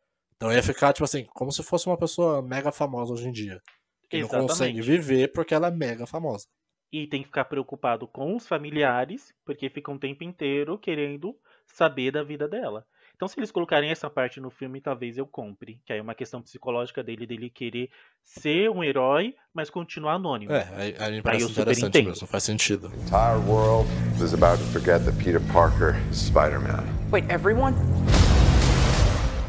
Então 0.42 0.52
ia 0.52 0.64
ficar, 0.64 0.92
tipo 0.92 1.04
assim, 1.04 1.24
como 1.36 1.52
se 1.52 1.62
fosse 1.62 1.86
uma 1.86 1.96
pessoa 1.96 2.42
mega 2.42 2.72
famosa 2.72 3.14
hoje 3.14 3.28
em 3.28 3.32
dia. 3.32 3.62
Que 4.10 4.22
não 4.22 4.28
consegue 4.28 4.82
viver 4.82 5.32
porque 5.32 5.54
ela 5.54 5.68
é 5.68 5.72
mega 5.72 6.08
famosa. 6.08 6.48
E 6.92 7.06
tem 7.06 7.22
que 7.22 7.28
ficar 7.28 7.46
preocupado 7.46 8.08
com 8.08 8.36
os 8.36 8.48
familiares, 8.48 9.32
porque 9.46 9.70
fica 9.70 9.92
um 9.92 10.00
tempo 10.00 10.24
inteiro 10.24 10.80
querendo 10.80 11.36
saber 11.68 12.10
da 12.10 12.24
vida 12.24 12.48
dela. 12.48 12.84
Então, 13.16 13.28
se 13.28 13.40
eles 13.40 13.52
colocarem 13.52 13.92
essa 13.92 14.10
parte 14.10 14.42
no 14.42 14.50
filme, 14.50 14.82
talvez 14.82 15.16
eu 15.16 15.28
compre. 15.28 15.80
Que 15.86 15.94
aí 15.94 16.00
é 16.00 16.02
uma 16.02 16.16
questão 16.16 16.42
psicológica 16.42 17.04
dele, 17.04 17.28
dele 17.28 17.48
querer 17.48 17.92
ser 18.26 18.68
um 18.72 18.84
herói, 18.84 19.36
mas 19.54 19.70
continuar 19.70 20.16
anônimo. 20.16 20.52
É, 20.52 20.68
aí, 20.76 20.96
aí 20.98 21.12
me 21.12 21.22
parece 21.22 21.46
super 21.46 21.62
interessante 21.62 22.02
mesmo, 22.02 22.26
faz 22.26 22.44
sentido. 22.44 22.90
The 22.90 22.98
entire 22.98 23.48
world 23.48 23.88
is 24.16 24.34
about 24.34 24.58
to 24.58 24.68
forget 24.72 25.06
that 25.06 25.16
Peter 25.24 25.42
Parker 25.54 25.96
is 26.10 26.18
Spider-Man. 26.18 26.84
Wait, 27.12 27.30
everyone? 27.30 27.76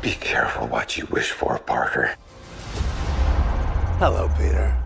Be 0.02 0.16
careful 0.16 0.68
what 0.68 0.98
you 0.98 1.06
wish 1.12 1.30
for, 1.30 1.60
Parker. 1.60 2.18
Hello, 4.00 4.28
Peter. 4.36 4.76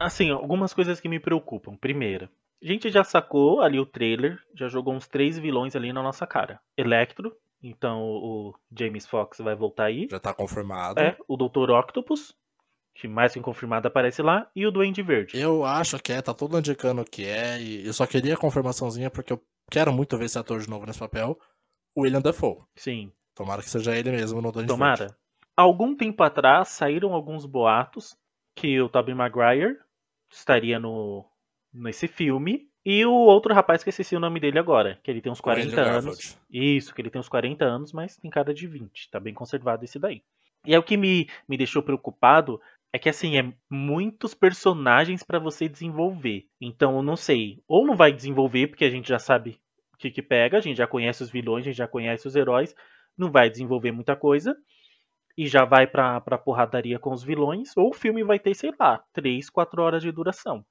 Assim, 0.00 0.30
algumas 0.30 0.74
coisas 0.74 0.98
que 0.98 1.08
me 1.08 1.20
preocupam. 1.20 1.76
Primeira, 1.76 2.28
A 2.60 2.66
gente 2.66 2.90
já 2.90 3.04
sacou 3.04 3.60
ali 3.60 3.78
o 3.78 3.86
trailer, 3.86 4.40
já 4.54 4.66
jogou 4.66 4.92
uns 4.92 5.06
três 5.06 5.38
vilões 5.38 5.76
ali 5.76 5.92
na 5.92 6.02
nossa 6.02 6.26
cara. 6.26 6.58
Electro, 6.76 7.32
então 7.62 8.02
o 8.02 8.54
James 8.76 9.06
Fox 9.06 9.38
vai 9.38 9.54
voltar 9.54 9.84
aí. 9.84 10.08
Já 10.10 10.18
tá 10.18 10.34
confirmado. 10.34 10.98
É, 10.98 11.16
o 11.28 11.36
Dr. 11.36 11.70
Octopus, 11.70 12.34
que 12.94 13.06
mais 13.06 13.34
que 13.34 13.40
confirmado 13.40 13.86
aparece 13.86 14.20
lá, 14.20 14.50
e 14.56 14.66
o 14.66 14.72
Duende 14.72 15.02
Verde. 15.02 15.38
Eu 15.38 15.64
acho 15.64 15.98
que 16.00 16.12
é, 16.12 16.20
tá 16.20 16.34
todo 16.34 16.58
indicando 16.58 17.04
que 17.04 17.24
é, 17.24 17.60
e 17.60 17.86
eu 17.86 17.92
só 17.92 18.04
queria 18.04 18.34
a 18.34 18.38
confirmaçãozinha 18.38 19.10
porque 19.10 19.32
eu 19.32 19.40
quero 19.70 19.92
muito 19.92 20.18
ver 20.18 20.24
esse 20.24 20.38
ator 20.38 20.58
de 20.58 20.68
novo 20.68 20.86
nesse 20.86 20.98
papel, 20.98 21.38
o 21.94 22.02
William 22.02 22.20
Dafoe. 22.20 22.62
Sim. 22.74 23.12
Tomara 23.36 23.62
que 23.62 23.68
seja 23.68 23.94
ele 23.94 24.10
mesmo 24.10 24.40
no 24.40 24.50
Duende 24.50 24.68
Tomara. 24.68 25.14
Algum 25.54 25.94
tempo 25.94 26.22
atrás 26.22 26.68
saíram 26.68 27.12
alguns 27.12 27.44
boatos 27.46 28.16
que 28.54 28.80
o 28.80 28.88
Tobey 28.88 29.14
Maguire 29.14 29.78
estaria 30.30 30.80
no 30.80 31.24
nesse 31.72 32.08
filme 32.08 32.68
e 32.84 33.04
o 33.04 33.12
outro 33.12 33.52
rapaz 33.52 33.84
que 33.84 33.90
esqueci 33.90 34.16
o 34.16 34.20
nome 34.20 34.40
dele 34.40 34.58
agora, 34.58 34.98
que 35.02 35.10
ele 35.10 35.20
tem 35.20 35.30
uns 35.30 35.40
40 35.40 35.68
Andrew 35.68 35.98
anos. 35.98 36.38
Isso, 36.50 36.94
que 36.94 37.02
ele 37.02 37.10
tem 37.10 37.20
uns 37.20 37.28
40 37.28 37.64
anos, 37.64 37.92
mas 37.92 38.16
tem 38.16 38.30
cara 38.30 38.54
de 38.54 38.66
20. 38.66 39.10
Tá 39.10 39.20
bem 39.20 39.34
conservado 39.34 39.84
esse 39.84 39.98
daí. 39.98 40.22
E 40.64 40.74
é 40.74 40.78
o 40.78 40.82
que 40.82 40.96
me, 40.96 41.28
me 41.46 41.58
deixou 41.58 41.82
preocupado 41.82 42.60
é 42.92 42.98
que 42.98 43.10
assim, 43.10 43.38
é 43.38 43.52
muitos 43.68 44.32
personagens 44.32 45.22
pra 45.22 45.38
você 45.38 45.68
desenvolver. 45.68 46.46
Então 46.58 46.96
eu 46.96 47.02
não 47.02 47.16
sei, 47.16 47.62
ou 47.68 47.86
não 47.86 47.94
vai 47.94 48.12
desenvolver 48.12 48.68
porque 48.68 48.84
a 48.84 48.90
gente 48.90 49.08
já 49.08 49.18
sabe 49.18 49.60
o 49.92 49.98
que 49.98 50.10
que 50.10 50.22
pega, 50.22 50.56
a 50.56 50.60
gente 50.60 50.78
já 50.78 50.86
conhece 50.86 51.22
os 51.22 51.30
vilões, 51.30 51.64
a 51.64 51.66
gente 51.66 51.76
já 51.76 51.88
conhece 51.88 52.26
os 52.26 52.34
heróis, 52.34 52.74
não 53.16 53.30
vai 53.30 53.50
desenvolver 53.50 53.92
muita 53.92 54.16
coisa 54.16 54.54
e 55.36 55.46
já 55.46 55.64
vai 55.64 55.86
pra, 55.86 56.20
pra 56.20 56.38
porradaria 56.38 56.98
com 56.98 57.12
os 57.12 57.22
vilões, 57.22 57.76
ou 57.76 57.90
o 57.90 57.94
filme 57.94 58.24
vai 58.24 58.38
ter, 58.38 58.54
sei 58.54 58.72
lá, 58.78 59.02
3, 59.12 59.50
4 59.50 59.82
horas 59.82 60.02
de 60.02 60.10
duração. 60.10 60.64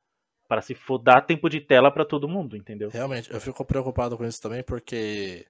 Para 0.48 0.62
se 0.62 0.74
for 0.74 0.98
dar 0.98 1.22
tempo 1.22 1.50
de 1.50 1.62
tela 1.62 1.92
pra 1.92 2.06
todo 2.06 2.28
mundo, 2.28 2.56
entendeu? 2.56 2.90
Realmente, 2.90 3.32
eu 3.32 3.40
fico 3.40 3.64
preocupado 3.66 4.18
com 4.18 4.26
isso 4.26 4.42
também 4.42 4.64
porque 4.64 5.46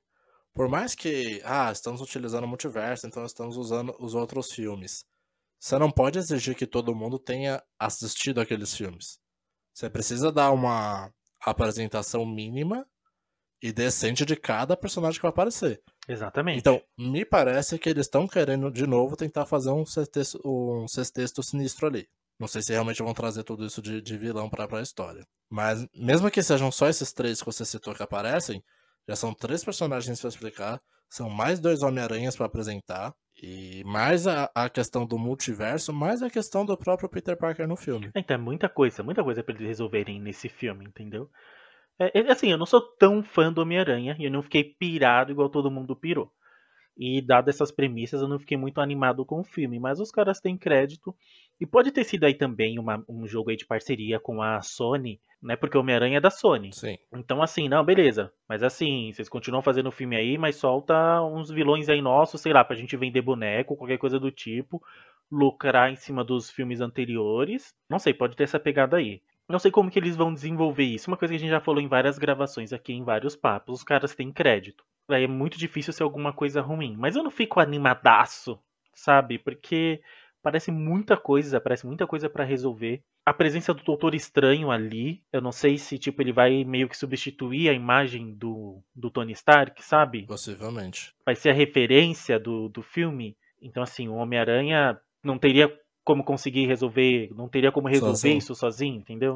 por 0.56 0.70
mais 0.70 0.96
que, 0.96 1.42
ah, 1.44 1.70
estamos 1.70 2.00
utilizando 2.00 2.46
o 2.46 2.48
multiverso, 2.48 3.06
então 3.06 3.25
estamos 3.25 3.58
usando 3.58 3.94
os 4.00 4.16
outros 4.16 4.54
filmes. 4.54 5.06
Você 5.60 5.78
não 5.78 5.92
pode 5.92 6.18
exigir 6.18 6.56
que 6.56 6.66
todo 6.66 6.96
mundo 6.96 7.20
tenha 7.20 7.62
assistido 7.78 8.40
aqueles 8.40 8.74
filmes. 8.74 9.20
Você 9.74 9.90
precisa 9.90 10.32
dar 10.32 10.52
uma 10.52 11.12
apresentação 11.42 12.25
mínima 12.25 12.88
e 13.62 13.74
decente 13.74 14.25
de 14.25 14.38
cada 14.38 14.78
personagem 14.78 15.20
que 15.20 15.24
vai 15.24 15.32
aparecer. 15.32 15.82
Exatamente. 16.08 16.60
Então, 16.60 16.82
me 16.98 17.26
parece 17.26 17.80
que 17.80 17.90
eles 17.90 18.06
estão 18.06 18.28
querendo 18.28 18.72
de 18.72 18.86
novo 18.86 19.16
tentar 19.16 19.46
fazer 19.46 19.72
um 19.72 19.86
sexteto, 19.86 20.40
um 20.46 20.88
sexteto 20.88 21.42
sinistro 21.42 21.88
ali. 21.88 22.08
Não 22.40 22.48
sei 22.48 22.62
se 22.62 22.74
realmente 22.74 23.02
vão 23.02 23.14
trazer 23.14 23.44
tudo 23.44 23.66
isso 23.66 23.82
de, 23.82 24.02
de 24.02 24.18
vilão 24.18 24.50
pra, 24.50 24.68
pra 24.68 24.82
história. 24.82 25.26
Mas, 25.50 25.88
mesmo 25.96 26.30
que 26.30 26.44
sejam 26.44 26.72
só 26.72 26.88
esses 26.90 27.14
três 27.14 27.40
que 27.40 27.46
você 27.46 27.66
citou 27.66 27.96
que 27.96 28.04
aparecem, 28.04 28.62
já 29.08 29.16
são 29.16 29.34
três 29.34 29.64
personagens 29.64 30.20
pra 30.20 30.30
explicar, 30.30 30.82
são 31.10 31.30
mais 31.30 31.60
dois 31.60 31.82
Homem-Aranhas 31.82 32.36
pra 32.36 32.48
apresentar, 32.48 33.14
e 33.42 33.84
mais 33.86 34.28
a, 34.28 34.50
a 34.56 34.70
questão 34.70 35.06
do 35.06 35.18
multiverso, 35.18 35.94
mais 35.94 36.22
a 36.22 36.30
questão 36.30 36.66
do 36.66 36.78
próprio 36.78 37.10
Peter 37.10 37.38
Parker 37.38 37.68
no 37.68 37.76
filme. 37.76 38.10
Então 38.16 38.36
é 38.36 38.40
muita 38.40 38.70
coisa, 38.70 39.04
muita 39.04 39.24
coisa 39.24 39.44
pra 39.44 39.54
eles 39.54 39.68
resolverem 39.68 40.22
nesse 40.22 40.48
filme, 40.48 40.86
entendeu? 40.86 41.30
É, 42.00 42.20
é, 42.20 42.32
assim, 42.32 42.52
eu 42.52 42.58
não 42.58 42.66
sou 42.66 42.82
tão 42.82 43.24
fã 43.24 43.52
do 43.52 43.62
Homem-Aranha 43.62 44.16
e 44.20 44.25
eu 44.25 44.32
não 44.32 44.42
fiquei 44.42 44.64
pirado 44.64 45.32
igual 45.32 45.50
todo 45.50 45.72
mundo 45.72 45.96
pirou. 45.96 46.32
E 46.98 47.22
dado 47.22 47.50
essas 47.50 47.72
premissas, 47.72 48.22
eu 48.22 48.28
não 48.28 48.40
fiquei 48.40 48.56
muito 48.58 48.80
animado 48.80 49.25
com 49.25 49.42
o 49.42 49.44
filme, 49.44 49.80
mas 49.80 50.00
os 50.00 50.12
caras 50.12 50.40
têm 50.40 50.58
crédito. 50.58 51.14
E 51.60 51.66
pode 51.66 51.92
ter 51.92 52.06
sido 52.06 52.24
aí 52.25 52.34
também 52.34 52.80
uma- 52.80 53.04
um 53.08 53.28
jogo 53.28 53.50
aí 53.50 53.58
de 53.58 53.66
parceria 53.66 54.18
com 54.18 54.42
a 54.42 54.62
Sony, 54.62 55.20
né? 55.42 55.56
Porque 55.58 55.78
o 55.78 55.82
Homem-Aranha 55.82 56.18
é 56.18 56.22
da 56.22 56.30
Sony. 56.30 56.72
Sim. 56.74 56.98
Então, 57.14 57.42
assim, 57.42 57.68
não, 57.68 57.84
beleza. 57.84 58.32
Mas 58.48 58.64
assim, 58.64 59.12
vocês 59.12 59.28
continuam 59.28 59.62
fazendo 59.62 59.88
o 59.88 59.92
filme 59.92 60.16
aí, 60.16 60.38
mas 60.38 60.56
solta 60.56 61.22
uns 61.22 61.50
vilões 61.50 61.90
aí 61.90 62.02
nossos, 62.02 62.40
sei 62.40 62.54
lá, 62.54 62.64
pra 62.64 62.75
gente 62.78 62.96
vender 62.96 63.22
boneco, 63.22 63.75
qualquer 63.75 63.98
coisa 63.98 64.18
do 64.18 64.32
tipo, 64.32 64.82
lucrar 65.30 65.92
em 65.92 65.96
cima 65.98 66.24
dos 66.24 66.50
filmes 66.50 66.80
anteriores. 66.80 67.74
Não 67.90 68.00
sei, 68.00 68.14
pode 68.14 68.36
ter 68.38 68.44
essa 68.44 68.60
pegada 68.60 68.98
aí. 68.98 69.22
Não 69.48 69.60
sei 69.60 69.70
como 69.70 69.92
que 69.92 70.00
eles 70.00 70.16
vão 70.16 70.34
desenvolver 70.34 70.84
isso. 70.84 71.10
Uma 71.10 71.18
coisa 71.18 71.32
que 71.32 71.38
a 71.38 71.40
gente 71.40 71.50
já 71.50 71.62
falou 71.62 71.82
em 71.82 71.88
várias 71.88 72.18
gravações 72.18 72.74
aqui, 72.74 72.94
em 72.94 73.04
vários 73.04 73.36
papos, 73.36 73.80
os 73.80 73.84
caras 73.84 74.16
têm 74.16 74.32
crédito. 74.32 74.84
Aí 75.08 75.24
é 75.24 75.28
muito 75.28 75.58
difícil 75.58 75.94
ser 75.94 76.04
alguma 76.04 76.34
coisa 76.34 76.62
ruim. 76.62 76.96
Mas 76.98 77.16
eu 77.16 77.24
não 77.24 77.30
fico 77.30 77.60
animadaço, 77.60 78.60
sabe? 78.94 79.38
Porque 79.38 80.02
parece 80.42 80.72
muita 80.72 81.16
coisa, 81.16 81.62
parece 81.62 81.86
muita 81.86 82.08
coisa 82.08 82.30
pra 82.30 82.44
resolver. 82.44 83.04
A 83.24 83.34
presença 83.34 83.74
do 83.74 83.84
Doutor 83.84 84.14
Estranho 84.14 84.70
ali, 84.70 85.24
eu 85.34 85.42
não 85.42 85.52
sei 85.52 85.78
se 85.78 85.98
tipo 85.98 86.22
ele 86.22 86.32
vai 86.32 86.64
meio 86.64 86.88
que 86.88 86.98
substituir 86.98 87.70
a 87.70 87.74
imagem 87.74 88.34
do, 88.34 88.82
do 88.96 89.10
Tony 89.10 89.34
Stark, 89.34 89.84
sabe? 89.84 90.28
Possivelmente. 90.28 91.14
Vai 91.25 91.36
ser 91.36 91.50
a 91.50 91.54
referência 91.54 92.40
do, 92.40 92.70
do 92.70 92.84
filme. 92.84 93.36
Então 93.62 93.82
assim, 93.82 94.08
o 94.08 94.16
Homem-Aranha 94.16 95.00
não 95.24 95.40
teria 95.40 95.75
como 96.06 96.24
conseguir 96.24 96.68
resolver, 96.68 97.30
não 97.36 97.50
teria 97.50 97.72
como 97.72 97.88
resolver 97.90 98.32
Sozinho. 98.32 98.38
isso 98.38 98.56
sozinho, 98.56 98.98
entendeu? 98.98 99.36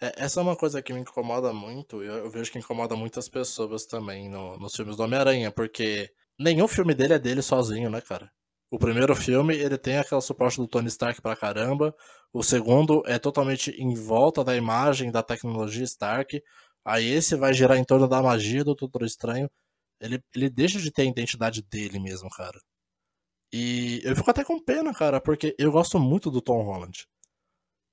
É, 0.00 0.24
essa 0.24 0.40
é 0.40 0.42
uma 0.42 0.56
coisa 0.56 0.82
que 0.82 0.92
me 0.92 1.00
incomoda 1.00 1.52
muito, 1.52 2.02
e 2.02 2.06
eu, 2.06 2.14
eu 2.18 2.30
vejo 2.30 2.50
que 2.50 2.58
incomoda 2.58 2.96
muitas 2.96 3.28
pessoas 3.28 3.84
também 3.86 4.28
no- 4.28 4.58
nos 4.58 4.74
filmes 4.74 4.96
do 4.96 5.02
Homem-Aranha, 5.02 5.50
porque 5.50 6.10
nenhum 6.38 6.66
filme 6.68 6.94
dele 6.94 7.14
é 7.14 7.18
dele 7.18 7.42
sozinho, 7.42 7.90
né, 7.90 8.00
cara? 8.00 8.30
O 8.70 8.78
primeiro 8.78 9.14
filme, 9.16 9.54
ele 9.56 9.76
tem 9.76 9.98
aquele 9.98 10.20
suporte 10.20 10.56
do 10.58 10.66
Tony 10.68 10.88
Stark 10.88 11.20
pra 11.20 11.36
caramba, 11.36 11.94
o 12.32 12.42
segundo 12.42 13.02
é 13.06 13.18
totalmente 13.18 13.70
em 13.72 13.94
volta 13.94 14.44
da 14.44 14.56
imagem 14.56 15.10
da 15.10 15.22
tecnologia 15.22 15.84
Stark, 15.84 16.40
aí 16.84 17.06
esse 17.10 17.36
vai 17.36 17.52
girar 17.52 17.76
em 17.76 17.84
torno 17.84 18.08
da 18.08 18.22
magia 18.22 18.64
do 18.64 18.74
Doutor 18.74 19.02
Estranho, 19.04 19.50
ele, 20.00 20.22
ele 20.34 20.48
deixa 20.48 20.78
de 20.80 20.90
ter 20.90 21.02
a 21.02 21.04
identidade 21.06 21.62
dele 21.62 21.98
mesmo, 21.98 22.30
cara. 22.30 22.58
E 23.52 24.00
eu 24.04 24.14
fico 24.14 24.30
até 24.30 24.44
com 24.44 24.60
pena, 24.60 24.94
cara, 24.94 25.20
porque 25.20 25.54
eu 25.58 25.72
gosto 25.72 25.98
muito 25.98 26.30
do 26.30 26.40
Tom 26.40 26.62
Holland. 26.62 27.06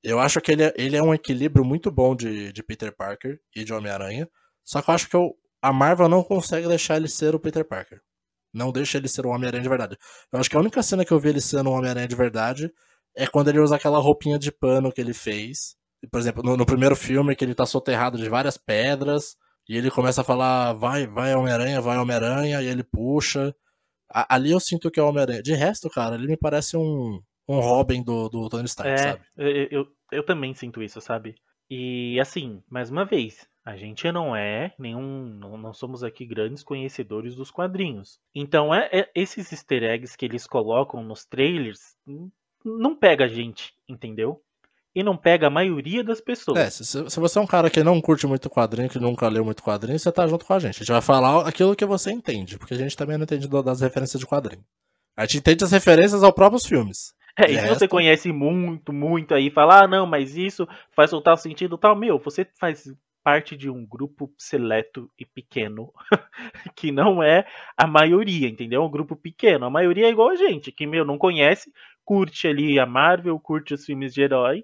Eu 0.04 0.20
acho 0.20 0.40
que 0.40 0.52
ele 0.52 0.64
é, 0.64 0.74
ele 0.78 0.96
é 0.96 1.02
um 1.02 1.14
equilíbrio 1.14 1.66
muito 1.66 1.92
bom 1.92 2.16
de, 2.16 2.52
de 2.54 2.64
Peter 2.64 2.96
Parker 2.96 3.40
e 3.56 3.64
de 3.64 3.74
Homem-Aranha. 3.74 4.30
Só 4.64 4.82
que 4.82 4.90
eu 4.90 4.94
acho 4.94 5.10
que 5.10 5.16
eu- 5.16 5.36
a 5.62 5.74
Marvel 5.74 6.08
não 6.08 6.24
consegue 6.24 6.68
deixar 6.68 6.98
ele 6.98 7.08
ser 7.08 7.34
o 7.36 7.40
Peter 7.40 7.66
Parker. 7.66 8.00
Não 8.54 8.72
deixa 8.72 8.98
ele 8.98 9.08
ser 9.08 9.26
o 9.26 9.30
Homem-Aranha 9.30 9.64
de 9.64 9.70
verdade. 9.70 9.98
Eu 10.32 10.40
acho 10.40 10.50
que 10.50 10.56
a 10.56 10.60
única 10.60 10.82
cena 10.84 11.04
que 11.04 11.12
eu 11.12 11.20
vi 11.20 11.30
ele 11.30 11.42
sendo 11.42 11.70
um 11.70 11.74
Homem-Aranha 11.74 12.08
de 12.08 12.16
verdade 12.16 12.72
é 13.16 13.26
quando 13.28 13.50
ele 13.50 13.60
usa 13.60 13.76
aquela 13.76 14.00
roupinha 14.00 14.38
de 14.38 14.52
pano 14.52 14.92
que 14.92 15.02
ele 15.02 15.14
fez. 15.14 15.76
Por 16.12 16.20
exemplo, 16.20 16.44
no, 16.44 16.56
no 16.56 16.66
primeiro 16.66 16.96
filme, 16.96 17.36
que 17.36 17.44
ele 17.44 17.56
tá 17.56 17.66
soterrado 17.66 18.18
de 18.18 18.30
várias 18.30 18.58
pedras. 18.58 19.36
E 19.68 19.76
ele 19.76 19.92
começa 19.92 20.22
a 20.22 20.24
falar, 20.24 20.74
vai, 20.74 21.08
vai 21.08 21.36
Homem-Aranha, 21.36 21.82
vai 21.82 21.98
Homem-Aranha, 21.98 22.62
e 22.62 22.68
ele 22.68 22.84
puxa. 22.84 23.54
A- 24.10 24.36
ali 24.36 24.52
eu 24.52 24.60
sinto 24.60 24.92
que 24.92 25.00
é 25.00 25.04
o 25.04 25.08
Homem-Aranha. 25.10 25.42
De 25.44 25.54
resto, 25.54 25.90
cara, 25.90 26.16
ele 26.16 26.28
me 26.28 26.38
parece 26.38 26.78
um, 26.78 27.22
um 27.48 27.60
Robin 27.60 28.04
do, 28.04 28.30
do 28.30 28.50
Tony 28.50 28.66
Stark, 28.66 28.90
É, 28.90 28.96
sabe? 29.02 29.22
eu, 29.38 29.68
eu, 29.72 29.88
eu 30.12 30.26
também 30.26 30.54
sinto 30.54 30.82
isso, 30.82 31.00
sabe? 31.02 31.36
E 31.70 32.20
assim, 32.20 32.64
mais 32.70 32.90
uma 32.90 33.04
vez, 33.06 33.48
a 33.66 33.76
gente 33.76 34.10
não 34.12 34.36
é 34.36 34.74
nenhum. 34.80 35.26
Não, 35.26 35.58
não 35.58 35.74
somos 35.74 36.04
aqui 36.04 36.26
grandes 36.26 36.64
conhecedores 36.64 37.36
dos 37.36 37.52
quadrinhos. 37.52 38.20
Então, 38.34 38.74
é, 38.74 38.90
é- 38.92 39.12
esses 39.14 39.52
easter 39.52 39.84
eggs 39.84 40.16
que 40.18 40.26
eles 40.26 40.48
colocam 40.48 41.04
nos 41.04 41.26
trailers 41.26 41.96
não 42.64 42.96
pega 42.96 43.26
a 43.26 43.28
gente, 43.28 43.74
entendeu? 43.88 44.42
E 44.98 45.04
não 45.04 45.16
pega 45.16 45.46
a 45.46 45.50
maioria 45.52 46.04
das 46.04 46.20
pessoas. 46.20 46.58
É, 46.58 46.70
se, 46.72 46.84
se- 46.84 47.20
você 47.20 47.38
é 47.38 47.42
um 47.42 47.46
cara 47.46 47.70
que 47.70 47.84
não 47.84 48.02
curte 48.02 48.26
muito 48.26 48.50
quadrinho, 48.50 48.90
que 48.90 48.98
nunca 48.98 49.28
leu 49.28 49.46
muito 49.46 49.62
quadrinho, 49.62 50.00
você 50.00 50.12
tá 50.12 50.26
junto 50.26 50.44
com 50.44 50.54
a 50.54 50.60
gente. 50.60 50.78
A 50.78 50.80
gente 50.80 50.92
vai 50.92 51.02
falar 51.02 51.48
aquilo 51.48 51.76
que 51.76 51.86
você 51.86 52.12
entende, 52.12 52.58
porque 52.58 52.74
a 52.74 52.78
gente 52.78 52.98
também 52.98 53.16
não 53.16 53.24
entende 53.24 53.48
das 53.48 53.82
referências 53.82 54.20
de 54.20 54.26
quadrinho. 54.26 54.64
A 55.16 55.22
gente 55.26 55.38
entende 55.38 55.64
as 55.64 55.72
referências 55.72 56.24
aos 56.24 56.34
próprios 56.34 56.66
filmes. 56.66 57.14
É, 57.38 57.52
e 57.52 57.60
se 57.60 57.68
você 57.68 57.88
conhece 57.88 58.32
muito, 58.32 58.92
muito 58.92 59.36
aí, 59.36 59.52
fala, 59.52 59.84
ah, 59.84 59.88
não, 59.88 60.08
mas 60.08 60.36
isso 60.36 60.68
faz 60.96 61.12
total 61.12 61.38
sentido 61.38 61.78
tal, 61.78 61.96
meu, 61.96 62.18
você 62.18 62.48
faz 62.60 62.92
parte 63.24 63.56
de 63.56 63.70
um 63.70 63.86
grupo 63.86 64.32
seleto 64.36 65.12
e 65.20 65.26
pequeno, 65.26 65.94
que 66.76 66.92
não 66.92 67.22
é 67.22 67.46
a 67.78 67.86
maioria, 67.86 68.48
entendeu? 68.48 68.82
É 68.82 68.86
um 68.86 68.90
grupo 68.90 69.16
pequeno. 69.16 69.66
A 69.66 69.70
maioria 69.70 70.08
é 70.08 70.10
igual 70.10 70.30
a 70.30 70.36
gente, 70.36 70.72
que, 70.72 70.88
meu, 70.88 71.06
não 71.06 71.20
conhece, 71.20 71.72
curte 72.04 72.48
ali 72.48 72.80
a 72.80 72.86
Marvel, 72.88 73.40
curte 73.40 73.76
os 73.76 73.86
filmes 73.86 74.14
de 74.14 74.22
herói, 74.22 74.64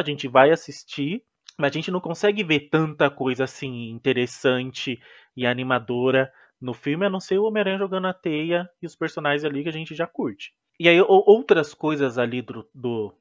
a 0.00 0.04
gente 0.04 0.28
vai 0.28 0.50
assistir, 0.50 1.22
mas 1.58 1.70
a 1.70 1.74
gente 1.74 1.90
não 1.90 2.00
consegue 2.00 2.42
ver 2.44 2.68
tanta 2.70 3.10
coisa 3.10 3.44
assim 3.44 3.90
interessante 3.90 5.00
e 5.36 5.46
animadora 5.46 6.32
no 6.60 6.72
filme, 6.72 7.04
a 7.06 7.10
não 7.10 7.20
ser 7.20 7.38
o 7.38 7.44
Homem-Aranha 7.44 7.78
jogando 7.78 8.06
a 8.06 8.14
teia 8.14 8.68
e 8.82 8.86
os 8.86 8.96
personagens 8.96 9.44
ali 9.44 9.62
que 9.62 9.68
a 9.68 9.72
gente 9.72 9.94
já 9.94 10.06
curte. 10.06 10.52
E 10.80 10.88
aí, 10.88 11.00
outras 11.00 11.72
coisas 11.74 12.18
ali 12.18 12.40
do, 12.42 12.66
do, 12.74 13.14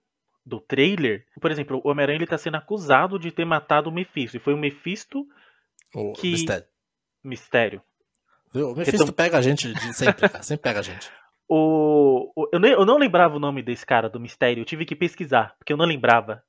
do 0.46 0.60
trailer, 0.60 1.26
por 1.42 1.52
exemplo, 1.52 1.82
o 1.84 1.90
Homem-Aranha 1.90 2.18
ele 2.18 2.28
tá 2.28 2.38
sendo 2.38 2.56
acusado 2.58 3.18
de 3.20 3.32
ter 3.32 3.46
matado 3.46 3.90
o 3.90 3.94
Mephisto, 3.94 4.38
e 4.38 4.40
foi 4.40 4.54
o 4.54 4.58
Mephisto 4.58 5.26
O 5.94 6.14
Que- 6.14 6.32
mistério. 6.32 6.66
mistério. 7.24 7.82
O 8.54 8.74
Mephisto 8.76 9.04
Então- 9.04 9.14
pega 9.14 9.38
a 9.38 9.42
gente 9.42 9.68
sempre, 9.94 10.30
cara. 10.30 10.44
Sempre 10.44 10.64
pega 10.64 10.80
a 10.80 10.84
gente. 10.84 11.10
O, 11.48 12.32
o- 12.36 12.50
eu, 12.54 12.60
nem- 12.60 12.72
eu 12.72 12.86
não 12.86 12.98
lembrava 12.98 13.36
o 13.36 13.40
nome 13.40 13.62
desse 13.62 13.86
cara 13.86 14.10
do 14.10 14.20
mistério, 14.20 14.62
eu 14.62 14.66
tive 14.66 14.86
que 14.86 14.96
pesquisar, 14.96 15.56
porque 15.58 15.72
eu 15.74 15.78
não 15.78 15.86
lembrava. 15.86 16.42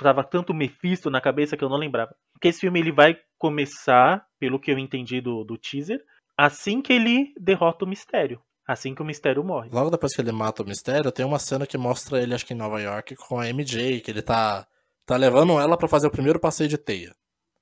Tava 0.00 0.24
tanto 0.24 0.54
Mephisto 0.54 1.10
na 1.10 1.20
cabeça 1.20 1.56
que 1.56 1.64
eu 1.64 1.68
não 1.68 1.76
lembrava. 1.76 2.14
Porque 2.32 2.48
esse 2.48 2.60
filme 2.60 2.80
ele 2.80 2.92
vai 2.92 3.18
começar, 3.36 4.26
pelo 4.38 4.60
que 4.60 4.70
eu 4.70 4.78
entendi 4.78 5.20
do, 5.20 5.44
do 5.44 5.56
teaser, 5.58 6.00
assim 6.36 6.80
que 6.80 6.92
ele 6.92 7.32
derrota 7.38 7.84
o 7.84 7.88
mistério. 7.88 8.40
Assim 8.66 8.94
que 8.94 9.00
o 9.00 9.04
mistério 9.04 9.42
morre. 9.42 9.70
Logo 9.72 9.90
depois 9.90 10.14
que 10.14 10.20
ele 10.20 10.30
mata 10.30 10.62
o 10.62 10.66
mistério, 10.66 11.10
tem 11.10 11.24
uma 11.24 11.38
cena 11.38 11.66
que 11.66 11.78
mostra 11.78 12.22
ele, 12.22 12.34
acho 12.34 12.44
que 12.44 12.52
em 12.52 12.56
Nova 12.56 12.80
York, 12.80 13.16
com 13.16 13.40
a 13.40 13.46
MJ, 13.46 14.00
que 14.00 14.10
ele 14.10 14.20
tá, 14.20 14.66
tá 15.06 15.16
levando 15.16 15.58
ela 15.58 15.76
para 15.76 15.88
fazer 15.88 16.06
o 16.06 16.10
primeiro 16.10 16.38
passeio 16.38 16.68
de 16.68 16.76
teia. 16.76 17.14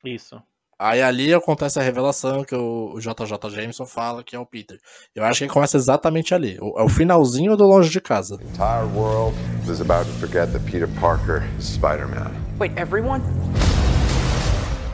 Isso. 0.04 0.42
Aí 0.78 1.00
ali 1.00 1.32
acontece 1.32 1.78
a 1.78 1.82
revelação 1.82 2.44
que 2.44 2.54
o 2.54 2.98
JJ 2.98 3.48
Jameson 3.48 3.86
fala 3.86 4.22
que 4.22 4.36
é 4.36 4.38
o 4.38 4.44
Peter. 4.44 4.78
Eu 5.14 5.24
acho 5.24 5.42
que 5.42 5.50
começa 5.50 5.78
exatamente 5.78 6.34
ali. 6.34 6.58
É 6.58 6.82
o 6.82 6.88
finalzinho 6.90 7.56
do 7.56 7.64
Longe 7.64 7.88
de 7.88 7.98
Casa. 7.98 8.36
The 8.36 8.44
entire 8.44 8.84
world 8.94 9.34
is 9.70 9.80
about 9.80 10.04
to 10.04 10.12
forget 10.18 10.52
that 10.52 10.70
Peter 10.70 10.86
Parker 11.00 11.42
is 11.58 11.64
Spider-Man. 11.64 12.30
Wait, 12.58 12.76
everyone? 12.76 13.22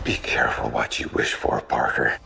Be 0.05 0.17
careful 0.19 0.71
what 0.71 1.03
you 1.03 1.11
wish 1.17 1.35
for, 1.35 1.61
Parker. 1.61 2.17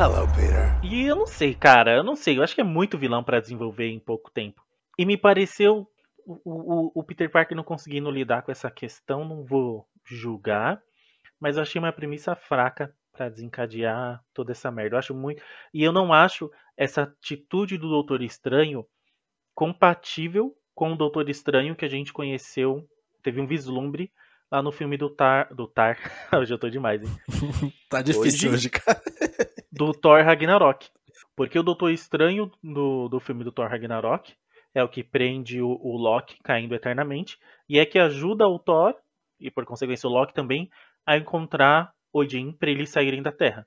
Hello, 0.00 0.26
Peter. 0.34 0.76
E 0.82 1.06
eu 1.06 1.14
não 1.14 1.28
sei, 1.28 1.54
cara, 1.54 1.94
eu 1.94 2.02
não 2.02 2.16
sei. 2.16 2.38
Eu 2.38 2.42
acho 2.42 2.56
que 2.56 2.60
é 2.60 2.64
muito 2.64 2.98
vilão 2.98 3.22
para 3.22 3.38
desenvolver 3.38 3.88
em 3.88 4.00
pouco 4.00 4.32
tempo. 4.32 4.60
E 4.98 5.06
me 5.06 5.16
pareceu 5.16 5.86
o, 6.26 6.40
o, 6.44 6.92
o 6.92 7.04
Peter 7.04 7.30
Parker 7.30 7.56
não 7.56 7.62
conseguindo 7.62 8.10
lidar 8.10 8.42
com 8.42 8.50
essa 8.50 8.68
questão, 8.68 9.24
não 9.24 9.44
vou 9.44 9.86
julgar 10.04 10.82
mas 11.40 11.56
eu 11.56 11.62
achei 11.62 11.78
uma 11.78 11.92
premissa 11.92 12.34
fraca 12.34 12.94
para 13.12 13.28
desencadear 13.28 14.22
toda 14.32 14.52
essa 14.52 14.70
merda. 14.70 14.94
Eu 14.94 14.98
acho 14.98 15.14
muito. 15.14 15.42
E 15.74 15.82
eu 15.82 15.92
não 15.92 16.12
acho 16.12 16.50
essa 16.76 17.02
atitude 17.02 17.76
do 17.76 17.88
Doutor 17.88 18.22
Estranho 18.22 18.86
compatível 19.54 20.54
com 20.74 20.92
o 20.92 20.96
Doutor 20.96 21.28
Estranho 21.28 21.74
que 21.74 21.84
a 21.84 21.88
gente 21.88 22.12
conheceu. 22.12 22.86
Teve 23.22 23.40
um 23.40 23.46
vislumbre 23.46 24.12
lá 24.50 24.62
no 24.62 24.70
filme 24.70 24.96
do 24.96 25.10
Tar. 25.10 25.52
Do 25.52 25.66
Tar. 25.66 25.98
hoje 26.32 26.54
eu 26.54 26.58
tô 26.58 26.68
demais, 26.68 27.02
hein? 27.02 27.10
tá 27.90 28.00
difícil 28.00 28.50
hoje, 28.50 28.68
hoje 28.68 28.70
cara. 28.70 29.00
do 29.72 29.92
Thor 29.92 30.22
Ragnarok. 30.24 30.88
Porque 31.34 31.58
o 31.58 31.62
Doutor 31.62 31.90
Estranho 31.90 32.50
do, 32.62 33.08
do 33.08 33.20
filme 33.20 33.44
do 33.44 33.52
Thor 33.52 33.68
Ragnarok 33.68 34.34
é 34.74 34.82
o 34.82 34.88
que 34.88 35.02
prende 35.02 35.60
o, 35.60 35.68
o 35.68 35.96
Loki 35.96 36.38
caindo 36.42 36.74
eternamente. 36.74 37.38
E 37.68 37.78
é 37.78 37.86
que 37.86 37.98
ajuda 37.98 38.46
o 38.46 38.58
Thor, 38.58 38.94
e 39.40 39.50
por 39.50 39.64
consequência 39.64 40.08
o 40.08 40.12
Loki 40.12 40.34
também, 40.34 40.70
a 41.08 41.16
encontrar 41.16 41.94
Odin 42.12 42.52
para 42.52 42.70
eles 42.70 42.90
saírem 42.90 43.22
da 43.22 43.32
Terra. 43.32 43.66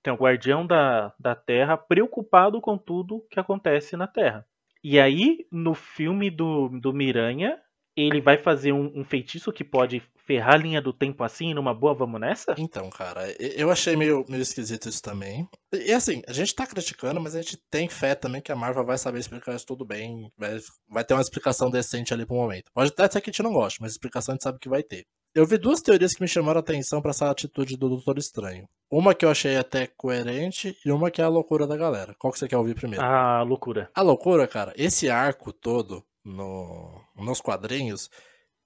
Então, 0.00 0.14
o 0.14 0.18
guardião 0.18 0.66
da, 0.66 1.12
da 1.20 1.34
Terra 1.34 1.76
preocupado 1.76 2.62
com 2.62 2.78
tudo 2.78 3.26
que 3.30 3.38
acontece 3.38 3.94
na 3.94 4.06
Terra. 4.06 4.46
E 4.82 4.98
aí, 4.98 5.46
no 5.52 5.74
filme 5.74 6.30
do, 6.30 6.70
do 6.80 6.94
Miranha, 6.94 7.60
ele 7.96 8.20
vai 8.20 8.38
fazer 8.38 8.72
um, 8.72 8.90
um, 8.94 9.04
feitiço 9.04 9.52
que 9.52 9.62
pode 9.64 10.02
ferrar 10.26 10.54
a 10.54 10.56
linha 10.56 10.80
do 10.80 10.92
tempo 10.92 11.22
assim, 11.22 11.52
numa 11.52 11.74
boa, 11.74 11.94
vamos 11.94 12.20
nessa? 12.20 12.54
Então, 12.56 12.88
cara, 12.88 13.22
eu 13.38 13.70
achei 13.70 13.96
meio, 13.96 14.24
meio 14.28 14.42
esquisito 14.42 14.88
isso 14.88 15.02
também. 15.02 15.46
E 15.72 15.92
assim, 15.92 16.22
a 16.26 16.32
gente 16.32 16.54
tá 16.54 16.66
criticando, 16.66 17.20
mas 17.20 17.34
a 17.34 17.42
gente 17.42 17.58
tem 17.70 17.88
fé 17.88 18.14
também 18.14 18.40
que 18.40 18.52
a 18.52 18.56
Marvel 18.56 18.84
vai 18.84 18.96
saber 18.96 19.18
explicar 19.18 19.54
isso 19.54 19.66
tudo 19.66 19.84
bem. 19.84 20.30
Vai, 20.36 20.58
vai 20.88 21.04
ter 21.04 21.14
uma 21.14 21.22
explicação 21.22 21.70
decente 21.70 22.14
ali 22.14 22.24
pro 22.24 22.36
momento. 22.36 22.70
Pode 22.72 22.90
até 22.90 23.10
ser 23.10 23.20
que 23.20 23.30
a 23.30 23.32
gente 23.32 23.42
não 23.42 23.52
goste, 23.52 23.80
mas 23.80 23.92
explicação 23.92 24.32
a 24.32 24.34
gente 24.36 24.44
sabe 24.44 24.58
que 24.58 24.68
vai 24.68 24.82
ter. 24.82 25.04
Eu 25.34 25.46
vi 25.46 25.56
duas 25.56 25.80
teorias 25.80 26.12
que 26.12 26.20
me 26.20 26.28
chamaram 26.28 26.58
a 26.58 26.60
atenção 26.60 27.00
para 27.00 27.10
essa 27.10 27.30
atitude 27.30 27.74
do 27.78 27.88
Doutor 27.88 28.18
Estranho. 28.18 28.66
Uma 28.90 29.14
que 29.14 29.24
eu 29.24 29.30
achei 29.30 29.56
até 29.56 29.86
coerente 29.86 30.76
e 30.84 30.90
uma 30.90 31.10
que 31.10 31.22
é 31.22 31.24
a 31.24 31.28
loucura 31.28 31.66
da 31.66 31.74
galera. 31.74 32.14
Qual 32.18 32.30
que 32.30 32.38
você 32.38 32.46
quer 32.46 32.58
ouvir 32.58 32.74
primeiro? 32.74 33.02
A 33.02 33.42
loucura. 33.42 33.90
A 33.94 34.02
loucura, 34.02 34.46
cara, 34.46 34.74
esse 34.76 35.08
arco 35.08 35.50
todo 35.50 36.04
no, 36.24 37.00
nos 37.16 37.40
quadrinhos, 37.40 38.10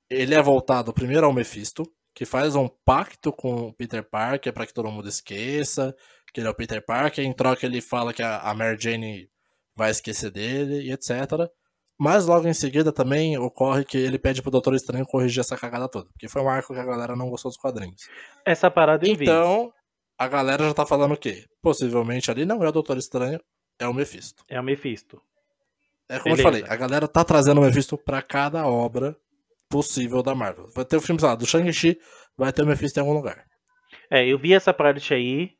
ele 0.09 0.35
é 0.35 0.43
voltado 0.43 0.93
primeiro 0.93 1.27
ao 1.27 1.33
Mephisto, 1.33 1.85
que 2.15 2.25
faz 2.25 2.55
um 2.55 2.69
pacto 2.69 3.33
com 3.33 3.69
o 3.69 3.73
Peter 3.73 4.03
Parker 4.03 4.53
para 4.53 4.67
que 4.67 4.73
todo 4.73 4.91
mundo 4.91 5.09
esqueça 5.09 5.95
que 6.37 6.41
ele 6.41 6.49
é 6.49 6.51
o 6.51 6.55
Peter 6.55 6.85
Parker. 6.85 7.25
Em 7.25 7.33
troca, 7.33 7.65
ele 7.65 7.81
fala 7.81 8.13
que 8.13 8.23
a 8.23 8.53
Mary 8.53 8.77
Jane 8.79 9.31
vai 9.75 9.91
esquecer 9.91 10.31
dele 10.31 10.83
e 10.83 10.93
etc. 10.93 11.51
Mas 11.99 12.27
logo 12.27 12.47
em 12.47 12.53
seguida 12.53 12.93
também 12.93 13.39
ocorre 13.39 13.87
que 13.87 13.97
ele 13.97 14.19
pede 14.19 14.43
pro 14.43 14.51
Doutor 14.51 14.75
Estranho 14.75 15.07
corrigir 15.07 15.41
essa 15.41 15.57
cagada 15.57 15.89
toda. 15.89 16.11
Porque 16.11 16.29
foi 16.29 16.43
um 16.43 16.49
arco 16.49 16.75
que 16.75 16.79
a 16.79 16.85
galera 16.85 17.17
não 17.17 17.31
gostou 17.31 17.51
dos 17.51 17.59
quadrinhos. 17.59 18.03
Essa 18.45 18.71
parada 18.71 19.07
eu 19.07 19.15
Então, 19.15 19.73
a 20.19 20.29
galera 20.29 20.65
já 20.65 20.75
tá 20.75 20.85
falando 20.85 21.15
o 21.15 21.17
quê? 21.17 21.47
Possivelmente 21.63 22.31
ali 22.31 22.45
não 22.45 22.63
é 22.63 22.69
o 22.69 22.73
Doutor 22.73 22.99
Estranho, 22.99 23.41
é 23.79 23.89
o 23.89 23.95
Mephisto. 23.95 24.45
É 24.47 24.61
o 24.61 24.65
Mephisto. 24.65 25.23
É 26.09 26.19
como 26.19 26.37
Beleza. 26.37 26.43
eu 26.43 26.45
falei, 26.45 26.65
a 26.69 26.77
galera 26.77 27.09
tá 27.09 27.25
trazendo 27.25 27.61
o 27.61 27.65
Mephisto 27.65 27.99
pra 27.99 28.23
cada 28.23 28.67
obra 28.67 29.17
possível 29.69 30.23
da 30.23 30.35
Marvel. 30.35 30.69
Vai 30.75 30.85
ter 30.85 30.97
o 30.97 31.01
filme, 31.01 31.21
sei 31.21 31.29
lá, 31.29 31.35
do 31.35 31.47
Shang-Chi, 31.47 31.99
vai 32.37 32.53
ter 32.53 32.63
o 32.63 32.67
Mephisto 32.67 32.99
em 32.99 33.03
algum 33.03 33.15
lugar. 33.15 33.45
É, 34.11 34.25
eu 34.25 34.39
vi 34.39 34.55
essa 34.55 34.73
parte 34.73 35.13
aí, 35.13 35.51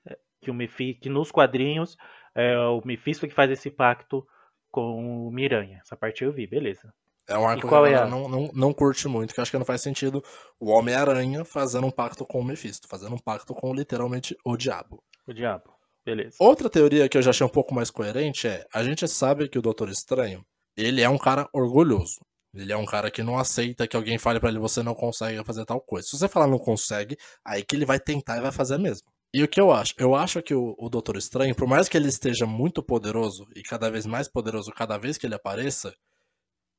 que 0.41 0.51
o 0.51 0.55
Mephisto, 0.55 1.03
que 1.03 1.09
nos 1.09 1.33
quadrinhos, 1.33 1.97
é 2.35 2.57
o 2.59 2.81
Mephisto 2.85 3.27
que 3.27 3.35
faz 3.35 3.51
esse 3.51 3.71
pacto 3.71 4.25
com 4.71 5.27
o 5.27 5.33
Miranha. 5.33 5.81
Essa 5.83 5.97
parte 5.97 6.23
eu 6.23 6.33
vi, 6.33 6.47
beleza. 6.47 6.93
É 7.29 7.37
um 7.37 7.47
arco 7.47 7.69
que 7.69 7.75
é 7.75 7.97
a... 7.97 8.07
não, 8.07 8.29
não, 8.29 8.51
não 8.55 8.73
curte 8.73 9.09
muito, 9.09 9.35
que 9.35 9.41
acho 9.41 9.51
que 9.51 9.59
não 9.59 9.65
faz 9.65 9.81
sentido 9.83 10.23
o 10.61 10.71
Homem-Aranha 10.71 11.45
fazendo 11.45 11.87
um 11.87 11.91
pacto 11.91 12.25
com 12.25 12.39
o 12.39 12.45
Mephisto, 12.45 12.87
fazendo 12.87 13.17
um 13.17 13.19
pacto 13.19 13.53
com 13.53 13.75
literalmente 13.75 14.37
o 14.45 14.57
diabo. 14.57 15.03
O 15.27 15.33
diabo, 15.33 15.76
beleza. 16.07 16.37
Outra 16.39 16.71
teoria 16.71 17.09
que 17.09 17.19
eu 17.19 17.23
já 17.23 17.31
achei 17.31 17.45
um 17.45 17.51
pouco 17.51 17.75
mais 17.75 17.91
coerente 17.91 18.47
é: 18.47 18.65
a 18.73 18.85
gente 18.85 19.07
sabe 19.09 19.49
que 19.49 19.59
o 19.59 19.63
Doutor 19.63 19.89
Estranho, 19.89 20.47
ele 20.77 21.03
é 21.03 21.09
um 21.09 21.19
cara 21.19 21.49
orgulhoso. 21.53 22.21
Ele 22.55 22.73
é 22.73 22.77
um 22.77 22.87
cara 22.87 23.11
que 23.11 23.23
não 23.23 23.37
aceita 23.39 23.87
que 23.87 23.97
alguém 23.97 24.17
fale 24.17 24.41
para 24.41 24.49
ele 24.49 24.59
você 24.59 24.83
não 24.83 24.95
consegue 24.95 25.45
fazer 25.45 25.67
tal 25.67 25.81
coisa. 25.81 26.09
Se 26.09 26.17
você 26.17 26.27
falar 26.27 26.47
não 26.47 26.59
consegue, 26.59 27.19
aí 27.45 27.63
que 27.63 27.77
ele 27.77 27.85
vai 27.85 28.01
tentar 28.01 28.39
e 28.39 28.41
vai 28.41 28.53
fazer 28.53 28.79
mesmo. 28.79 29.07
E 29.35 29.43
o 29.43 29.49
que 29.49 29.61
eu 29.61 29.71
acho? 29.71 29.93
Eu 29.99 30.15
acho 30.15 30.41
que 30.41 30.55
o, 30.55 30.75
o 30.79 30.89
Doutor 30.89 31.17
Estranho, 31.19 31.55
por 31.55 31.69
mais 31.69 31.89
que 31.89 31.97
ele 31.99 32.09
esteja 32.09 32.47
muito 32.47 32.83
poderoso 32.83 33.47
e 33.55 33.63
cada 33.63 33.91
vez 33.91 34.07
mais 34.07 34.29
poderoso 34.29 34.73
cada 34.73 34.97
vez 34.97 35.19
que 35.19 35.27
ele 35.27 35.35
apareça, 35.35 35.93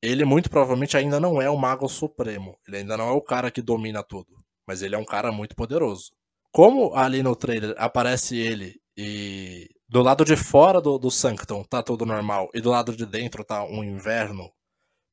ele 0.02 0.26
muito 0.26 0.50
provavelmente 0.50 0.98
ainda 0.98 1.20
não 1.20 1.40
é 1.40 1.50
o 1.50 1.58
Mago 1.58 1.88
Supremo. 1.88 2.58
Ele 2.68 2.78
ainda 2.78 2.98
não 2.98 3.10
é 3.10 3.12
o 3.12 3.22
cara 3.22 3.52
que 3.52 3.62
domina 3.62 4.02
tudo. 4.02 4.30
Mas 4.68 4.82
ele 4.82 4.96
é 4.96 4.98
um 4.98 5.06
cara 5.06 5.32
muito 5.32 5.56
poderoso. 5.56 6.12
Como 6.52 6.96
ali 6.96 7.22
no 7.22 7.36
trailer 7.36 7.76
aparece 7.78 8.36
ele 8.38 8.80
e 8.98 9.70
do 9.88 10.02
lado 10.02 10.26
de 10.26 10.36
fora 10.36 10.82
do, 10.82 10.98
do 10.98 11.12
Sanctum 11.12 11.64
tá 11.64 11.84
tudo 11.84 12.06
normal 12.06 12.50
e 12.54 12.60
do 12.60 12.72
lado 12.72 12.96
de 12.96 13.06
dentro 13.06 13.44
tá 13.44 13.64
um 13.64 13.84
inverno 13.84 14.52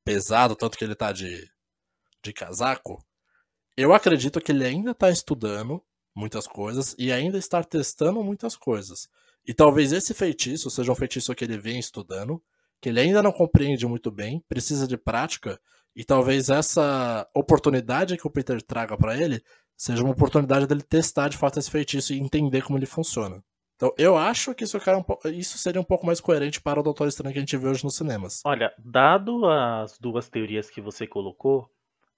pesado, 0.04 0.56
tanto 0.56 0.78
que 0.78 0.84
ele 0.84 0.94
tá 0.94 1.12
de, 1.12 1.46
de 2.22 2.32
casaco, 2.32 3.04
eu 3.76 3.92
acredito 3.92 4.40
que 4.40 4.52
ele 4.52 4.64
ainda 4.64 4.94
tá 4.94 5.10
estudando 5.10 5.82
muitas 6.14 6.46
coisas 6.46 6.94
e 6.98 7.12
ainda 7.12 7.36
estar 7.36 7.64
testando 7.64 8.22
muitas 8.22 8.56
coisas. 8.56 9.08
E 9.46 9.52
talvez 9.52 9.92
esse 9.92 10.14
feitiço 10.14 10.70
seja 10.70 10.92
um 10.92 10.94
feitiço 10.94 11.34
que 11.34 11.44
ele 11.44 11.58
vem 11.58 11.78
estudando, 11.78 12.42
que 12.80 12.88
ele 12.88 13.00
ainda 13.00 13.22
não 13.22 13.32
compreende 13.32 13.86
muito 13.86 14.10
bem, 14.10 14.42
precisa 14.48 14.86
de 14.86 14.96
prática, 14.96 15.60
e 15.94 16.04
talvez 16.04 16.48
essa 16.50 17.28
oportunidade 17.34 18.16
que 18.16 18.26
o 18.26 18.30
Peter 18.30 18.60
traga 18.62 18.96
para 18.96 19.16
ele 19.16 19.42
seja 19.76 20.02
uma 20.02 20.12
oportunidade 20.12 20.66
dele 20.66 20.82
testar 20.82 21.28
de 21.28 21.36
fato 21.36 21.58
esse 21.58 21.70
feitiço 21.70 22.12
e 22.12 22.18
entender 22.18 22.62
como 22.62 22.78
ele 22.78 22.86
funciona. 22.86 23.42
Então, 23.76 23.92
eu 23.98 24.16
acho 24.16 24.54
que 24.54 24.64
isso, 24.64 24.78
um 24.78 25.30
isso, 25.30 25.58
seria 25.58 25.80
um 25.80 25.84
pouco 25.84 26.06
mais 26.06 26.20
coerente 26.20 26.60
para 26.60 26.78
o 26.78 26.82
Doutor 26.82 27.08
Estranho 27.08 27.32
que 27.32 27.38
a 27.38 27.42
gente 27.42 27.56
vê 27.56 27.68
hoje 27.68 27.84
nos 27.84 27.96
cinemas. 27.96 28.40
Olha, 28.44 28.72
dado 28.78 29.46
as 29.46 29.98
duas 29.98 30.28
teorias 30.28 30.70
que 30.70 30.80
você 30.80 31.06
colocou, 31.06 31.68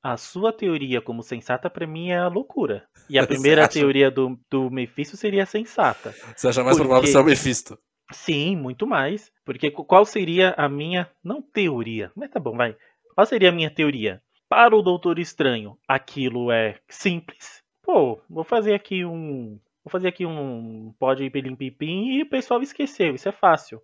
a 0.02 0.16
sua 0.16 0.52
teoria 0.52 1.00
como 1.00 1.22
sensata 1.22 1.68
para 1.68 1.86
mim 1.86 2.10
é 2.10 2.18
a 2.18 2.28
loucura. 2.28 2.86
E 3.08 3.18
a 3.18 3.26
primeira 3.26 3.66
teoria 3.66 4.10
do, 4.10 4.38
do 4.50 4.70
Mephisto 4.70 5.16
seria 5.16 5.46
sensata. 5.46 6.14
Você 6.36 6.48
acha 6.48 6.62
mais 6.62 6.76
porque... 6.76 6.88
provável 6.88 7.10
ser 7.10 7.18
o 7.18 7.24
Mephisto? 7.24 7.78
Sim, 8.12 8.54
muito 8.54 8.86
mais. 8.86 9.32
Porque 9.44 9.70
qual 9.70 10.04
seria 10.04 10.54
a 10.56 10.68
minha. 10.68 11.10
Não 11.24 11.42
teoria, 11.42 12.12
mas 12.14 12.30
tá 12.30 12.38
bom, 12.38 12.56
vai. 12.56 12.76
Qual 13.14 13.26
seria 13.26 13.48
a 13.48 13.52
minha 13.52 13.70
teoria? 13.70 14.22
Para 14.48 14.76
o 14.76 14.82
Doutor 14.82 15.18
Estranho, 15.18 15.76
aquilo 15.88 16.52
é 16.52 16.78
simples. 16.88 17.62
Pô, 17.82 18.20
vou 18.30 18.44
fazer 18.44 18.74
aqui 18.74 19.04
um. 19.04 19.58
Vou 19.86 19.90
fazer 19.92 20.08
aqui 20.08 20.26
um 20.26 20.92
pode 20.98 21.30
pilim 21.30 21.54
pipim 21.54 22.16
e 22.16 22.22
o 22.22 22.28
pessoal 22.28 22.60
esqueceu. 22.60 23.14
Isso 23.14 23.28
é 23.28 23.32
fácil. 23.32 23.80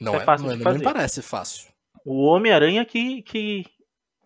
Não 0.00 0.14
é, 0.14 0.18
é 0.18 0.20
fácil 0.20 0.46
não, 0.46 0.56
de 0.56 0.62
fazer. 0.62 0.78
não 0.78 0.86
me 0.86 0.94
parece 0.94 1.22
fácil. 1.22 1.72
O 2.04 2.22
Homem-Aranha 2.22 2.84
que, 2.84 3.22
que 3.22 3.64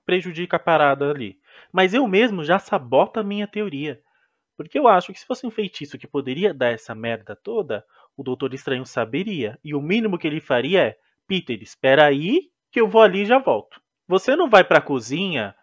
prejudica 0.04 0.56
a 0.56 0.60
parada 0.60 1.08
ali. 1.08 1.40
Mas 1.72 1.94
eu 1.94 2.06
mesmo 2.06 2.44
já 2.44 2.58
saboto 2.58 3.18
a 3.18 3.22
minha 3.22 3.46
teoria. 3.46 4.02
Porque 4.54 4.78
eu 4.78 4.86
acho 4.86 5.14
que 5.14 5.18
se 5.18 5.24
fosse 5.24 5.46
um 5.46 5.50
feitiço 5.50 5.96
que 5.96 6.06
poderia 6.06 6.52
dar 6.52 6.72
essa 6.72 6.94
merda 6.94 7.34
toda, 7.34 7.82
o 8.14 8.22
Doutor 8.22 8.52
Estranho 8.52 8.84
saberia. 8.84 9.58
E 9.64 9.74
o 9.74 9.80
mínimo 9.80 10.18
que 10.18 10.26
ele 10.26 10.42
faria 10.42 10.82
é: 10.82 10.98
Peter, 11.26 11.62
espera 11.62 12.04
aí 12.04 12.50
que 12.70 12.78
eu 12.78 12.86
vou 12.86 13.00
ali 13.00 13.22
e 13.22 13.26
já 13.26 13.38
volto. 13.38 13.80
Você 14.06 14.36
não 14.36 14.50
vai 14.50 14.62
pra 14.62 14.78
cozinha 14.78 15.54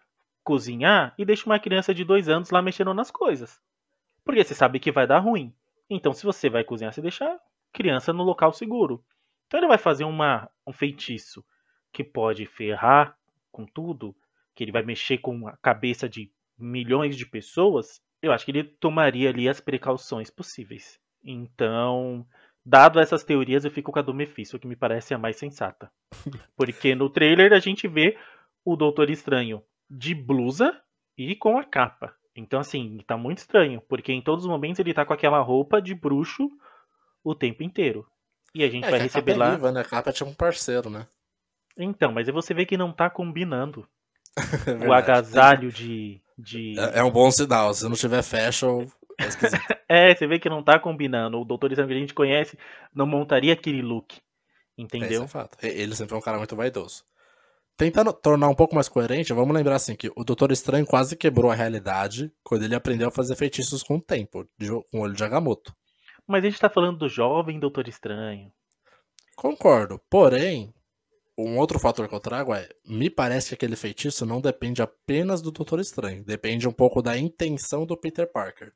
cozinhar 0.42 1.14
e 1.16 1.24
deixa 1.24 1.46
uma 1.46 1.60
criança 1.60 1.94
de 1.94 2.02
dois 2.02 2.28
anos 2.28 2.50
lá 2.50 2.60
mexendo 2.60 2.92
nas 2.92 3.12
coisas. 3.12 3.60
Porque 4.30 4.44
você 4.44 4.54
sabe 4.54 4.78
que 4.78 4.92
vai 4.92 5.08
dar 5.08 5.18
ruim. 5.18 5.52
Então, 5.90 6.12
se 6.12 6.22
você 6.22 6.48
vai 6.48 6.62
cozinhar, 6.62 6.92
você 6.92 7.02
deixa 7.02 7.24
a 7.24 7.40
criança 7.72 8.12
no 8.12 8.22
local 8.22 8.52
seguro. 8.52 9.04
Então, 9.48 9.58
ele 9.58 9.66
vai 9.66 9.76
fazer 9.76 10.04
uma, 10.04 10.48
um 10.64 10.72
feitiço 10.72 11.44
que 11.92 12.04
pode 12.04 12.46
ferrar 12.46 13.18
com 13.50 13.66
tudo 13.66 14.14
que 14.54 14.62
ele 14.62 14.70
vai 14.70 14.84
mexer 14.84 15.18
com 15.18 15.48
a 15.48 15.56
cabeça 15.56 16.08
de 16.08 16.30
milhões 16.56 17.16
de 17.16 17.26
pessoas, 17.26 18.00
eu 18.22 18.30
acho 18.30 18.44
que 18.44 18.52
ele 18.52 18.62
tomaria 18.62 19.30
ali 19.30 19.48
as 19.48 19.60
precauções 19.60 20.30
possíveis. 20.30 21.00
Então, 21.24 22.24
dado 22.64 23.00
essas 23.00 23.24
teorias, 23.24 23.64
eu 23.64 23.70
fico 23.72 23.90
com 23.90 23.98
a 23.98 24.02
do 24.02 24.14
Mephisto, 24.14 24.60
que 24.60 24.68
me 24.68 24.76
parece 24.76 25.12
a 25.12 25.18
mais 25.18 25.38
sensata. 25.38 25.90
Porque 26.56 26.94
no 26.94 27.10
trailer 27.10 27.52
a 27.52 27.58
gente 27.58 27.88
vê 27.88 28.16
o 28.64 28.76
Doutor 28.76 29.10
Estranho 29.10 29.60
de 29.90 30.14
blusa 30.14 30.80
e 31.18 31.34
com 31.34 31.58
a 31.58 31.64
capa. 31.64 32.14
Então, 32.40 32.60
assim, 32.60 32.98
tá 33.06 33.16
muito 33.16 33.38
estranho, 33.38 33.80
porque 33.88 34.12
em 34.12 34.22
todos 34.22 34.44
os 34.44 34.50
momentos 34.50 34.78
ele 34.80 34.94
tá 34.94 35.04
com 35.04 35.12
aquela 35.12 35.40
roupa 35.40 35.80
de 35.80 35.94
bruxo 35.94 36.48
o 37.22 37.34
tempo 37.34 37.62
inteiro. 37.62 38.06
E 38.54 38.64
a 38.64 38.68
gente 38.68 38.86
É, 38.86 38.90
vai 38.90 39.00
receber 39.00 39.32
é 39.32 39.36
lá. 39.36 39.50
viva, 39.54 39.70
né? 39.70 39.80
A 39.80 39.84
capa 39.84 40.10
é 40.10 40.12
tipo 40.12 40.30
um 40.30 40.34
parceiro, 40.34 40.90
né? 40.90 41.06
Então, 41.76 42.12
mas 42.12 42.28
aí 42.28 42.34
você 42.34 42.52
vê 42.52 42.66
que 42.66 42.76
não 42.76 42.92
tá 42.92 43.08
combinando 43.08 43.86
É 44.66 44.88
o 44.88 44.92
agasalho 44.92 45.72
de. 45.72 46.20
de... 46.38 46.78
É, 46.78 46.98
é 47.00 47.04
um 47.04 47.10
bom 47.10 47.30
sinal. 47.30 47.72
Se 47.74 47.88
não 47.88 47.96
tiver 47.96 48.22
fashion, 48.22 48.86
é. 49.18 49.26
É, 50.10 50.14
você 50.14 50.26
vê 50.26 50.38
que 50.38 50.48
não 50.48 50.62
tá 50.62 50.78
combinando. 50.78 51.40
O 51.40 51.44
Doutor 51.44 51.70
Estranho 51.72 51.88
que 51.88 51.94
a 51.94 51.98
gente 52.00 52.14
conhece 52.14 52.56
não 52.94 53.06
montaria 53.06 53.52
aquele 53.52 53.82
look. 53.82 54.16
É, 54.16 54.20
Entendeu? 54.82 55.10
isso 55.10 55.22
é 55.24 55.28
fato. 55.28 55.58
Ele 55.62 55.94
sempre 55.94 56.14
é 56.14 56.18
um 56.18 56.22
cara 56.22 56.38
muito 56.38 56.54
vaidoso. 56.56 57.04
Tentando 57.80 58.12
tornar 58.12 58.46
um 58.50 58.54
pouco 58.54 58.74
mais 58.74 58.90
coerente, 58.90 59.32
vamos 59.32 59.54
lembrar 59.56 59.76
assim 59.76 59.96
que 59.96 60.12
o 60.14 60.22
Doutor 60.22 60.52
Estranho 60.52 60.84
quase 60.84 61.16
quebrou 61.16 61.50
a 61.50 61.54
realidade 61.54 62.30
quando 62.44 62.62
ele 62.62 62.74
aprendeu 62.74 63.08
a 63.08 63.10
fazer 63.10 63.34
feitiços 63.36 63.82
com 63.82 63.96
o 63.96 64.02
tempo, 64.02 64.46
de- 64.58 64.68
com 64.68 64.98
o 64.98 65.00
olho 65.00 65.14
de 65.14 65.24
Agamotto. 65.24 65.74
Mas 66.26 66.44
a 66.44 66.50
gente 66.50 66.60
tá 66.60 66.68
falando 66.68 66.98
do 66.98 67.08
jovem 67.08 67.58
Doutor 67.58 67.88
Estranho. 67.88 68.52
Concordo. 69.34 69.98
Porém, 70.10 70.74
um 71.38 71.56
outro 71.56 71.78
fator 71.78 72.06
que 72.06 72.14
eu 72.14 72.20
trago 72.20 72.52
é, 72.52 72.68
me 72.84 73.08
parece 73.08 73.48
que 73.48 73.54
aquele 73.54 73.76
feitiço 73.76 74.26
não 74.26 74.42
depende 74.42 74.82
apenas 74.82 75.40
do 75.40 75.50
Doutor 75.50 75.80
Estranho, 75.80 76.22
depende 76.22 76.68
um 76.68 76.72
pouco 76.72 77.00
da 77.00 77.16
intenção 77.16 77.86
do 77.86 77.96
Peter 77.96 78.30
Parker. 78.30 78.74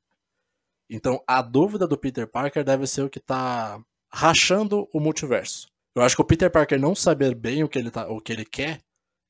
Então, 0.88 1.22
a 1.26 1.42
dúvida 1.42 1.86
do 1.86 1.98
Peter 1.98 2.26
Parker 2.26 2.64
deve 2.64 2.86
ser 2.86 3.02
o 3.02 3.10
que 3.10 3.20
tá 3.20 3.78
rachando 4.10 4.88
o 4.94 4.98
multiverso. 4.98 5.68
Eu 5.94 6.00
acho 6.00 6.16
que 6.16 6.22
o 6.22 6.26
Peter 6.26 6.50
Parker 6.50 6.80
não 6.80 6.94
saber 6.94 7.34
bem 7.34 7.62
o 7.62 7.68
que 7.68 7.78
ele, 7.78 7.90
tá, 7.90 8.08
o 8.08 8.18
que 8.18 8.32
ele 8.32 8.46
quer 8.46 8.80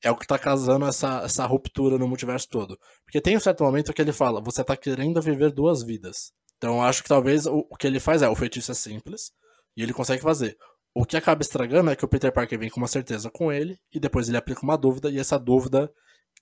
é 0.05 0.11
o 0.11 0.15
que 0.15 0.27
tá 0.27 0.37
causando 0.37 0.85
essa, 0.85 1.23
essa 1.23 1.45
ruptura 1.47 1.97
no 1.97 2.07
multiverso 2.07 2.47
todo. 2.47 2.77
Porque 3.03 3.19
tem 3.19 3.35
um 3.35 3.39
certo 3.39 3.63
momento 3.63 3.91
que 3.91 3.99
ele 3.99 4.13
fala, 4.13 4.39
você 4.39 4.63
tá 4.63 4.77
querendo 4.77 5.19
viver 5.19 5.51
duas 5.51 5.81
vidas. 5.83 6.31
Então 6.57 6.75
eu 6.75 6.81
acho 6.83 7.01
que 7.01 7.09
talvez 7.09 7.47
o, 7.47 7.65
o 7.71 7.75
que 7.75 7.87
ele 7.87 7.99
faz 7.99 8.21
é, 8.21 8.29
o 8.29 8.35
feitiço 8.35 8.71
é 8.71 8.75
simples, 8.75 9.31
e 9.75 9.81
ele 9.81 9.93
consegue 9.93 10.21
fazer. 10.21 10.55
O 10.93 11.05
que 11.05 11.17
acaba 11.17 11.41
estragando 11.41 11.89
é 11.89 11.95
que 11.95 12.05
o 12.05 12.07
Peter 12.07 12.31
Parker 12.31 12.59
vem 12.59 12.69
com 12.69 12.79
uma 12.79 12.87
certeza 12.87 13.31
com 13.31 13.51
ele, 13.51 13.79
e 13.91 13.99
depois 13.99 14.29
ele 14.29 14.37
aplica 14.37 14.61
uma 14.61 14.77
dúvida, 14.77 15.09
e 15.09 15.17
essa 15.17 15.39
dúvida 15.39 15.91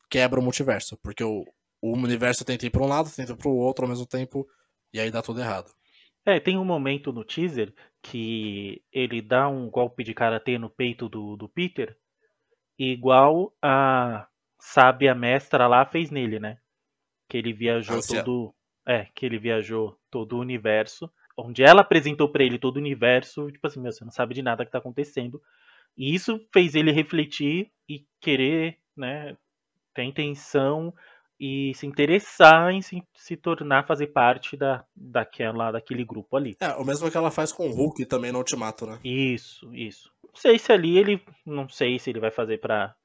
quebra 0.10 0.42
o 0.42 0.44
multiverso. 0.44 0.98
Porque 1.02 1.24
o, 1.24 1.46
o 1.82 1.94
universo 1.94 2.44
tenta 2.44 2.66
ir 2.66 2.70
pra 2.70 2.84
um 2.84 2.88
lado, 2.88 3.10
tenta 3.10 3.32
ir 3.32 3.38
pro 3.38 3.50
outro 3.50 3.86
ao 3.86 3.90
mesmo 3.90 4.06
tempo, 4.06 4.46
e 4.94 5.00
aí 5.00 5.10
dá 5.10 5.22
tudo 5.22 5.40
errado. 5.40 5.72
É, 6.26 6.38
tem 6.38 6.58
um 6.58 6.66
momento 6.66 7.14
no 7.14 7.24
teaser 7.24 7.74
que 8.02 8.82
ele 8.92 9.22
dá 9.22 9.48
um 9.48 9.70
golpe 9.70 10.04
de 10.04 10.14
karatê 10.14 10.58
no 10.58 10.70
peito 10.70 11.08
do, 11.08 11.38
do 11.38 11.48
Peter, 11.48 11.98
igual 12.92 13.54
a 13.62 14.28
sábia 14.60 15.14
mestra 15.14 15.68
lá 15.68 15.86
fez 15.86 16.10
nele, 16.10 16.40
né? 16.40 16.58
Que 17.30 17.38
ele 17.38 17.54
viajou 17.54 17.98
Anciã. 17.98 18.24
todo. 18.24 18.54
É, 18.86 19.06
que 19.16 19.26
ele 19.26 19.38
viajou 19.38 19.98
todo 20.12 20.34
o 20.34 20.42
universo. 20.42 21.10
Onde 21.38 21.64
ela 21.64 21.82
apresentou 21.82 22.30
pra 22.30 22.44
ele 22.44 22.60
todo 22.60 22.78
o 22.78 22.80
universo, 22.80 23.50
tipo 23.52 23.66
assim, 23.66 23.80
meu, 23.80 23.92
você 23.92 24.04
não 24.04 24.12
sabe 24.12 24.36
de 24.36 24.42
nada 24.42 24.66
que 24.66 24.72
tá 24.72 24.78
acontecendo. 24.78 25.42
E 25.98 26.14
isso 26.14 26.40
fez 26.52 26.76
ele 26.76 26.92
refletir 26.92 27.72
e 27.88 28.06
querer, 28.20 28.80
né, 28.96 29.38
ter 29.94 30.04
intenção 30.04 30.94
e 31.40 31.74
se 31.76 31.86
interessar 31.86 32.72
em 32.72 32.82
se, 32.82 33.04
se 33.16 33.36
tornar, 33.36 33.88
fazer 33.88 34.08
parte 34.08 34.56
da, 34.56 34.86
daquela, 34.96 35.72
daquele 35.72 36.06
grupo 36.06 36.38
ali. 36.38 36.56
É, 36.60 36.70
o 36.76 36.86
mesmo 36.86 37.10
que 37.10 37.18
ela 37.18 37.32
faz 37.32 37.52
com 37.52 37.68
o 37.68 37.72
Hulk 37.72 38.06
também 38.06 38.32
no 38.32 38.40
Ultimato, 38.40 38.86
né? 38.86 39.00
Isso, 39.04 39.74
isso. 39.74 40.13
Não 40.34 40.40
sei 40.42 40.58
se 40.58 40.72
ali 40.72 40.98
ele. 40.98 41.24
Não 41.46 41.70
sei 41.70 42.00
se 42.00 42.10
ele 42.10 42.20
vai 42.20 42.32
fazer 42.32 42.60
pra, 42.60 42.96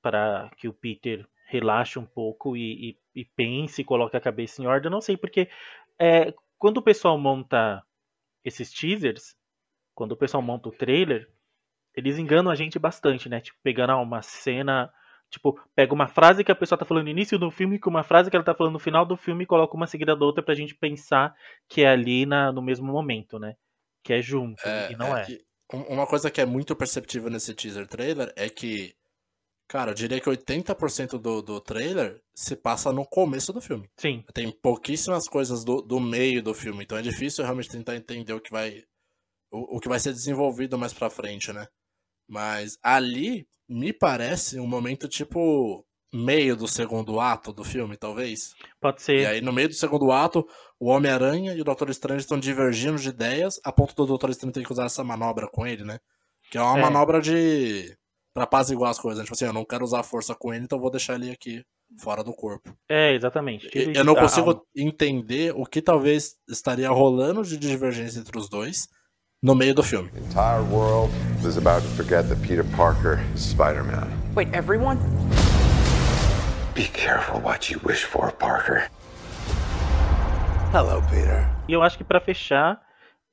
pra 0.00 0.50
que 0.56 0.68
o 0.68 0.72
Peter 0.72 1.26
relaxe 1.46 1.98
um 1.98 2.06
pouco 2.06 2.56
e, 2.56 2.90
e, 3.14 3.20
e 3.20 3.24
pense, 3.24 3.84
coloque 3.84 4.16
a 4.16 4.20
cabeça 4.20 4.62
em 4.62 4.66
ordem. 4.66 4.86
Eu 4.86 4.92
não 4.92 5.00
sei, 5.00 5.16
porque 5.16 5.48
é, 5.98 6.34
quando 6.58 6.78
o 6.78 6.82
pessoal 6.82 7.18
monta 7.18 7.82
esses 8.44 8.72
teasers, 8.72 9.36
quando 9.94 10.12
o 10.12 10.16
pessoal 10.16 10.42
monta 10.42 10.68
o 10.68 10.72
trailer, 10.72 11.28
eles 11.94 12.18
enganam 12.18 12.50
a 12.50 12.54
gente 12.54 12.78
bastante, 12.78 13.28
né? 13.28 13.40
Tipo, 13.40 13.58
pegando 13.62 13.90
ah, 13.92 14.00
uma 14.00 14.22
cena. 14.22 14.92
Tipo, 15.30 15.58
pega 15.74 15.94
uma 15.94 16.08
frase 16.08 16.44
que 16.44 16.52
a 16.52 16.54
pessoa 16.54 16.78
tá 16.78 16.84
falando 16.84 17.04
no 17.04 17.10
início 17.10 17.38
do 17.38 17.50
filme 17.50 17.78
com 17.78 17.88
uma 17.88 18.02
frase 18.02 18.28
que 18.28 18.36
ela 18.36 18.44
tá 18.44 18.54
falando 18.54 18.74
no 18.74 18.78
final 18.78 19.06
do 19.06 19.16
filme 19.16 19.44
e 19.44 19.46
coloca 19.46 19.74
uma 19.74 19.86
seguida 19.86 20.14
da 20.14 20.26
outra 20.26 20.42
pra 20.42 20.54
gente 20.54 20.74
pensar 20.74 21.34
que 21.68 21.82
é 21.82 21.88
ali 21.88 22.26
na, 22.26 22.52
no 22.52 22.60
mesmo 22.60 22.92
momento, 22.92 23.38
né? 23.38 23.56
Que 24.02 24.14
é 24.14 24.20
junto. 24.20 24.60
e 24.92 24.96
não 24.96 25.16
é. 25.16 25.22
um- 25.22 25.51
uma 25.72 26.06
coisa 26.06 26.30
que 26.30 26.40
é 26.40 26.46
muito 26.46 26.76
perceptível 26.76 27.30
nesse 27.30 27.54
teaser 27.54 27.86
trailer 27.86 28.32
é 28.36 28.48
que, 28.48 28.94
cara, 29.68 29.90
eu 29.90 29.94
diria 29.94 30.20
que 30.20 30.28
80% 30.28 31.18
do, 31.18 31.42
do 31.42 31.60
trailer 31.60 32.20
se 32.34 32.56
passa 32.56 32.92
no 32.92 33.06
começo 33.06 33.52
do 33.52 33.60
filme. 33.60 33.88
Sim. 33.96 34.24
Tem 34.34 34.50
pouquíssimas 34.50 35.28
coisas 35.28 35.64
do, 35.64 35.80
do 35.80 35.98
meio 36.00 36.42
do 36.42 36.54
filme, 36.54 36.84
então 36.84 36.98
é 36.98 37.02
difícil 37.02 37.44
realmente 37.44 37.70
tentar 37.70 37.96
entender 37.96 38.32
o 38.32 38.40
que 38.40 38.50
vai 38.50 38.82
o, 39.50 39.76
o 39.76 39.80
que 39.80 39.88
vai 39.88 40.00
ser 40.00 40.12
desenvolvido 40.12 40.78
mais 40.78 40.92
pra 40.92 41.10
frente, 41.10 41.52
né? 41.52 41.66
Mas 42.28 42.78
ali 42.82 43.46
me 43.68 43.92
parece 43.92 44.58
um 44.58 44.66
momento 44.66 45.08
tipo 45.08 45.84
meio 46.12 46.54
do 46.56 46.68
segundo 46.68 47.18
ato 47.20 47.52
do 47.52 47.64
filme, 47.64 47.96
talvez. 47.96 48.54
Pode 48.80 49.00
E 49.00 49.04
ser. 49.04 49.26
aí, 49.26 49.40
no 49.40 49.52
meio 49.52 49.68
do 49.68 49.74
segundo 49.74 50.12
ato, 50.12 50.46
o 50.78 50.88
Homem-Aranha 50.88 51.54
e 51.54 51.60
o 51.60 51.64
Doutor 51.64 51.88
Estranho 51.90 52.18
estão 52.20 52.38
divergindo 52.38 52.98
de 52.98 53.08
ideias, 53.08 53.60
a 53.64 53.72
ponto 53.72 53.94
do 53.94 54.06
Doutor 54.06 54.30
Estranho 54.30 54.52
ter 54.52 54.64
que 54.64 54.72
usar 54.72 54.84
essa 54.86 55.02
manobra 55.02 55.48
com 55.50 55.66
ele, 55.66 55.84
né? 55.84 55.98
Que 56.50 56.58
é 56.58 56.62
uma 56.62 56.78
É. 56.78 56.82
manobra 56.82 57.20
de. 57.20 57.96
pra 58.34 58.44
apaziguar 58.44 58.90
as 58.90 58.98
coisas. 58.98 59.18
né? 59.18 59.24
Tipo 59.24 59.34
assim, 59.34 59.44
eu 59.44 59.52
não 59.52 59.64
quero 59.64 59.84
usar 59.84 60.00
a 60.00 60.02
força 60.02 60.34
com 60.34 60.52
ele, 60.54 60.64
então 60.64 60.80
vou 60.80 60.90
deixar 60.90 61.14
ele 61.16 61.30
aqui 61.30 61.62
fora 61.98 62.24
do 62.24 62.32
corpo. 62.32 62.74
É, 62.88 63.14
exatamente. 63.14 63.68
Tira 63.68 63.92
Eu 63.94 64.04
não 64.04 64.14
consigo 64.14 64.50
alma. 64.50 64.62
entender 64.74 65.52
o 65.54 65.66
que 65.66 65.82
talvez 65.82 66.34
estaria 66.48 66.88
rolando 66.90 67.42
de 67.42 67.58
divergência 67.58 68.20
entre 68.20 68.38
os 68.38 68.48
dois 68.48 68.88
no 69.42 69.54
meio 69.54 69.74
do 69.74 69.82
filme. 69.82 70.10
The 70.10 70.18
entire 70.20 70.62
world 70.74 71.12
is 71.46 71.58
about 71.58 71.86
to 71.86 71.94
forget 71.94 72.26
that 72.28 72.40
Peter 72.40 72.64
Parker 72.74 73.18
is 73.34 73.42
Spider-Man. 73.50 74.08
Wait, 74.34 74.48
everyone? 74.54 74.96
Be 76.74 76.84
careful 76.88 77.40
what 77.42 77.70
you 77.72 77.78
wish 77.84 78.04
for, 78.04 78.32
Parker. 78.32 78.88
Hello, 80.72 81.02
Peter. 81.10 81.44
E 81.68 81.72
eu 81.72 81.82
acho 81.82 81.98
que 81.98 82.04
pra 82.04 82.20
fechar, 82.20 82.80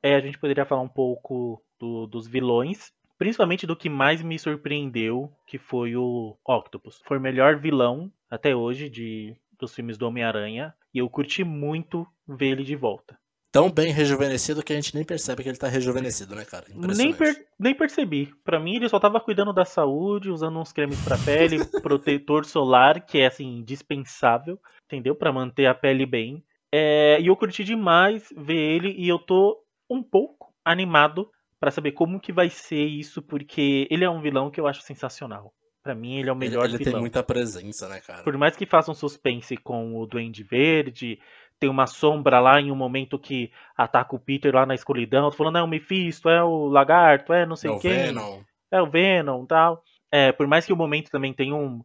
é, 0.03 0.15
a 0.15 0.19
gente 0.19 0.37
poderia 0.37 0.65
falar 0.65 0.81
um 0.81 0.89
pouco 0.89 1.61
do- 1.79 2.05
dos 2.07 2.27
vilões. 2.27 2.91
Principalmente 3.17 3.67
do 3.67 3.75
que 3.75 3.89
mais 3.89 4.21
me 4.21 4.37
surpreendeu, 4.39 5.31
que 5.45 5.57
foi 5.57 5.95
o 5.95 6.37
Octopus. 6.45 7.01
Foi 7.05 7.17
o 7.17 7.21
melhor 7.21 7.57
vilão 7.57 8.11
até 8.29 8.55
hoje 8.55 8.89
de, 8.89 9.35
dos 9.59 9.73
filmes 9.75 9.97
do 9.97 10.07
Homem-Aranha. 10.07 10.73
E 10.93 10.99
eu 10.99 11.09
curti 11.09 11.43
muito 11.43 12.07
ver 12.27 12.47
ele 12.51 12.63
de 12.63 12.75
volta. 12.77 13.17
Tão 13.51 13.69
bem 13.71 13.91
rejuvenescido 13.91 14.61
que 14.63 14.71
a 14.71 14.75
gente 14.75 14.93
nem 14.93 15.03
percebe 15.03 15.41
que 15.41 15.49
ele 15.49 15.57
tá 15.57 15.67
rejuvenescido, 15.67 16.35
né, 16.35 16.45
cara? 16.45 16.65
Nem, 16.75 17.11
per- 17.13 17.47
nem 17.59 17.73
percebi. 17.73 18.31
Pra 18.43 18.59
mim, 18.59 18.75
ele 18.75 18.87
só 18.87 18.99
tava 18.99 19.19
cuidando 19.19 19.51
da 19.51 19.65
saúde, 19.65 20.29
usando 20.29 20.59
uns 20.59 20.71
cremes 20.71 20.99
pra 21.03 21.17
pele, 21.17 21.57
protetor 21.81 22.45
solar, 22.45 23.03
que 23.03 23.17
é 23.19 23.25
assim, 23.25 23.57
indispensável, 23.57 24.59
entendeu? 24.85 25.15
Pra 25.15 25.33
manter 25.33 25.65
a 25.65 25.73
pele 25.73 26.05
bem. 26.05 26.43
É, 26.71 27.19
e 27.19 27.25
eu 27.27 27.35
curti 27.35 27.63
demais 27.63 28.31
ver 28.37 28.55
ele 28.55 28.93
e 28.95 29.07
eu 29.09 29.17
tô 29.17 29.57
um 29.89 30.03
pouco 30.03 30.53
animado 30.63 31.27
pra 31.59 31.71
saber 31.71 31.93
como 31.93 32.19
que 32.19 32.31
vai 32.31 32.49
ser 32.49 32.85
isso, 32.85 33.21
porque 33.21 33.87
ele 33.89 34.03
é 34.05 34.09
um 34.09 34.21
vilão 34.21 34.51
que 34.51 34.61
eu 34.61 34.67
acho 34.67 34.81
sensacional. 34.83 35.51
Pra 35.81 35.95
mim, 35.95 36.17
ele 36.19 36.29
é 36.29 36.31
o 36.31 36.35
Ele, 36.35 36.39
melhor 36.49 36.65
ele 36.65 36.77
tem 36.77 36.85
vilão. 36.87 37.01
muita 37.01 37.23
presença, 37.23 37.87
né, 37.89 37.99
cara? 38.01 38.21
Por 38.23 38.37
mais 38.37 38.55
que 38.55 38.65
façam 38.65 38.93
suspense 38.93 39.57
com 39.57 39.97
o 39.97 40.05
Duende 40.05 40.43
Verde, 40.43 41.17
tem 41.59 41.69
uma 41.69 41.87
sombra 41.87 42.39
lá 42.39 42.59
em 42.61 42.71
um 42.71 42.75
momento 42.75 43.19
que 43.19 43.51
ataca 43.77 44.15
o 44.15 44.19
Peter 44.19 44.53
lá 44.55 44.65
na 44.65 44.75
escuridão, 44.75 45.31
falando, 45.31 45.57
é 45.57 45.63
o 45.63 45.67
Mephisto, 45.67 46.29
é 46.29 46.43
o 46.43 46.67
Lagarto, 46.67 47.33
é 47.33 47.45
não 47.45 47.55
sei 47.55 47.69
É 47.69 47.73
o 47.73 47.79
quem, 47.79 47.91
Venom. 47.91 48.41
é 48.71 48.81
o 48.81 48.89
Venom 48.89 49.43
e 49.43 49.47
tal. 49.47 49.83
É, 50.11 50.31
por 50.31 50.47
mais 50.47 50.65
que 50.65 50.73
o 50.73 50.77
momento 50.77 51.11
também 51.11 51.33
tenha 51.33 51.55
um, 51.55 51.83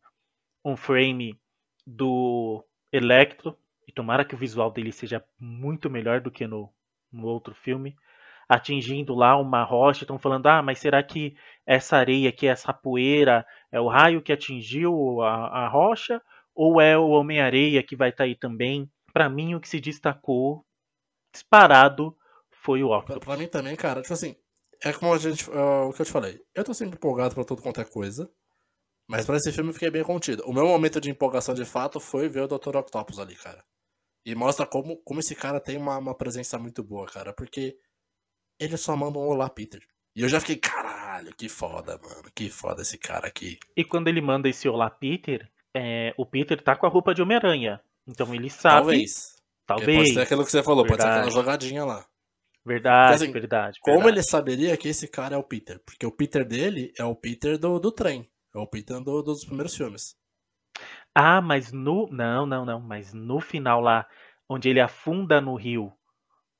um 0.64 0.76
frame 0.76 1.38
do 1.86 2.64
Electro, 2.92 3.56
e 3.86 3.92
tomara 3.92 4.24
que 4.24 4.34
o 4.34 4.38
visual 4.38 4.70
dele 4.70 4.92
seja 4.92 5.22
muito 5.38 5.90
melhor 5.90 6.20
do 6.20 6.30
que 6.30 6.46
no, 6.46 6.70
no 7.12 7.26
outro 7.26 7.54
filme, 7.54 7.94
atingindo 8.48 9.14
lá 9.14 9.36
uma 9.36 9.62
rocha, 9.64 10.04
estão 10.04 10.18
falando, 10.18 10.46
ah, 10.46 10.62
mas 10.62 10.78
será 10.78 11.02
que 11.02 11.36
essa 11.66 11.96
areia 11.96 12.28
aqui, 12.30 12.46
essa 12.46 12.72
poeira, 12.72 13.46
é 13.72 13.80
o 13.80 13.88
raio 13.88 14.22
que 14.22 14.32
atingiu 14.32 15.20
a, 15.22 15.64
a 15.64 15.68
rocha, 15.68 16.20
ou 16.54 16.80
é 16.80 16.96
o 16.96 17.08
Homem-Areia 17.10 17.82
que 17.82 17.96
vai 17.96 18.10
estar 18.10 18.24
aí 18.24 18.34
também? 18.34 18.88
Pra 19.14 19.30
mim, 19.30 19.54
o 19.54 19.60
que 19.60 19.68
se 19.68 19.80
destacou, 19.80 20.66
disparado, 21.32 22.18
foi 22.50 22.82
o 22.82 22.90
Octopus. 22.90 23.24
pra 23.24 23.36
mim 23.36 23.46
também, 23.46 23.76
cara, 23.76 24.02
tipo 24.02 24.12
assim, 24.12 24.36
é 24.82 24.92
como 24.92 25.14
a 25.14 25.18
gente. 25.18 25.48
é 25.48 25.56
o 25.56 25.92
que 25.92 26.02
eu 26.02 26.06
te 26.06 26.12
falei. 26.12 26.42
Eu 26.52 26.64
tô 26.64 26.74
sempre 26.74 26.96
empolgado 26.96 27.34
pra 27.34 27.44
tudo 27.44 27.62
quanto 27.62 27.80
é 27.80 27.84
coisa. 27.84 28.28
Mas 29.08 29.24
pra 29.24 29.36
esse 29.36 29.52
filme 29.52 29.70
eu 29.70 29.74
fiquei 29.74 29.90
bem 29.90 30.02
contido. 30.02 30.42
O 30.46 30.52
meu 30.52 30.66
momento 30.66 31.00
de 31.00 31.10
empolgação 31.10 31.54
de 31.54 31.64
fato 31.64 32.00
foi 32.00 32.28
ver 32.28 32.42
o 32.42 32.48
Dr. 32.48 32.76
Octopus 32.76 33.18
ali, 33.18 33.36
cara. 33.36 33.64
E 34.26 34.34
mostra 34.34 34.66
como, 34.66 34.96
como 35.04 35.20
esse 35.20 35.34
cara 35.34 35.60
tem 35.60 35.76
uma, 35.76 35.98
uma 35.98 36.14
presença 36.14 36.58
muito 36.58 36.82
boa, 36.82 37.06
cara. 37.06 37.32
Porque 37.32 37.78
ele 38.58 38.76
só 38.76 38.96
manda 38.96 39.18
um 39.18 39.28
olá, 39.28 39.48
Peter. 39.48 39.86
E 40.16 40.22
eu 40.22 40.28
já 40.28 40.40
fiquei, 40.40 40.56
caralho, 40.56 41.34
que 41.36 41.48
foda, 41.48 41.98
mano. 42.02 42.30
Que 42.34 42.48
foda 42.48 42.82
esse 42.82 42.96
cara 42.96 43.28
aqui. 43.28 43.58
E 43.76 43.84
quando 43.84 44.08
ele 44.08 44.22
manda 44.22 44.48
esse 44.48 44.66
olá, 44.68 44.88
Peter, 44.88 45.50
é, 45.76 46.14
o 46.16 46.24
Peter 46.24 46.60
tá 46.62 46.74
com 46.74 46.86
a 46.86 46.88
roupa 46.88 47.14
de 47.14 47.20
Homem-Aranha. 47.20 47.82
Então 48.06 48.34
ele 48.34 48.50
sabe. 48.50 48.76
Talvez. 48.76 49.34
Porque 49.66 49.86
Talvez. 49.86 49.98
Pode 49.98 50.12
ser 50.14 50.20
aquilo 50.20 50.44
que 50.44 50.50
você 50.50 50.62
falou, 50.62 50.84
pode 50.86 51.00
ser 51.00 51.08
Verdade. 51.08 51.28
aquela 51.28 51.42
jogadinha 51.42 51.84
lá. 51.84 52.06
Verdade, 52.66 53.24
assim, 53.24 53.32
verdade. 53.32 53.78
Como 53.80 53.96
verdade. 53.96 54.16
ele 54.18 54.22
saberia 54.22 54.76
que 54.76 54.88
esse 54.88 55.08
cara 55.08 55.34
é 55.34 55.38
o 55.38 55.42
Peter? 55.42 55.80
Porque 55.84 56.06
o 56.06 56.12
Peter 56.12 56.44
dele 56.46 56.92
é 56.98 57.04
o 57.04 57.14
Peter 57.14 57.58
do, 57.58 57.78
do 57.78 57.90
trem. 57.92 58.30
É 58.54 58.58
o 58.58 58.66
Peter 58.66 59.00
do- 59.00 59.22
dos 59.22 59.44
primeiros 59.44 59.74
filmes. 59.76 60.16
Ah, 61.14 61.40
mas 61.40 61.72
no. 61.72 62.08
Não, 62.10 62.46
não, 62.46 62.64
não. 62.64 62.80
Mas 62.80 63.12
no 63.14 63.40
final 63.40 63.80
lá, 63.80 64.06
onde 64.48 64.68
ele 64.68 64.80
afunda 64.80 65.40
no 65.40 65.54
rio 65.54 65.92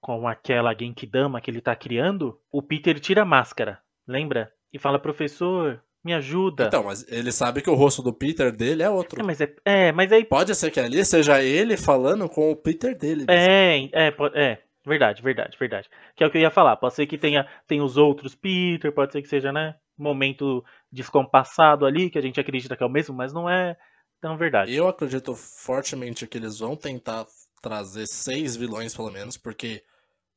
com 0.01 0.27
aquela 0.29 0.75
Genkidama 0.75 1.41
que 1.41 1.51
ele 1.51 1.61
tá 1.61 1.75
criando, 1.77 2.41
o 2.51 2.63
Peter 2.63 2.99
tira 3.01 3.23
a 3.23 3.27
máscara. 3.27 3.83
Lembra? 4.07 4.53
E 4.73 4.79
fala, 4.79 4.99
professor, 4.99 5.83
me 6.05 6.13
ajuda. 6.13 6.67
Então, 6.67 6.85
mas 6.85 7.05
ele 7.09 7.33
sabe 7.33 7.63
que 7.63 7.71
o 7.71 7.75
rosto 7.75 8.03
do 8.03 8.13
Peter 8.13 8.53
dele 8.53 8.83
é 8.83 8.91
outro. 8.91 9.21
É, 9.21 9.25
mas 9.25 9.41
é, 9.41 9.55
é, 9.65 9.93
mas 9.93 10.13
aí. 10.13 10.25
Pode 10.25 10.55
ser 10.55 10.71
que 10.71 10.79
ali 10.79 11.03
seja 11.05 11.43
ele 11.43 11.77
falando 11.77 12.29
com 12.29 12.51
o 12.51 12.57
Peter 12.57 12.97
dele. 12.97 13.25
É, 13.29 13.89
é, 13.93 14.15
é. 14.35 14.59
Verdade, 14.87 15.23
verdade, 15.23 15.57
verdade. 15.59 15.89
Que 16.15 16.23
é 16.23 16.27
o 16.27 16.31
que 16.31 16.37
eu 16.37 16.43
ia 16.43 16.51
falar. 16.51 16.77
Pode 16.77 16.95
ser 16.95 17.07
que 17.07 17.17
tenha 17.17 17.49
tem 17.67 17.81
os 17.81 17.97
outros 17.97 18.35
Peter, 18.35 18.93
pode 18.93 19.13
ser 19.13 19.23
que 19.23 19.29
seja, 19.29 19.51
né? 19.51 19.77
Momento 19.97 20.63
descompassado 20.93 21.87
ali, 21.87 22.11
que 22.11 22.19
a 22.19 22.23
gente 22.23 22.39
acredita 22.39 22.77
que 22.77 22.83
é 22.83 22.87
o 22.87 22.91
mesmo, 22.91 23.15
mas 23.15 23.33
não 23.33 23.49
é 23.49 23.75
tão 24.21 24.37
verdade. 24.37 24.75
Eu 24.75 24.87
acredito 24.87 25.35
fortemente 25.35 26.27
que 26.27 26.37
eles 26.37 26.59
vão 26.59 26.77
tentar 26.77 27.25
trazer 27.63 28.07
seis 28.07 28.57
vilões, 28.57 28.95
pelo 28.95 29.11
menos, 29.11 29.39
porque 29.39 29.83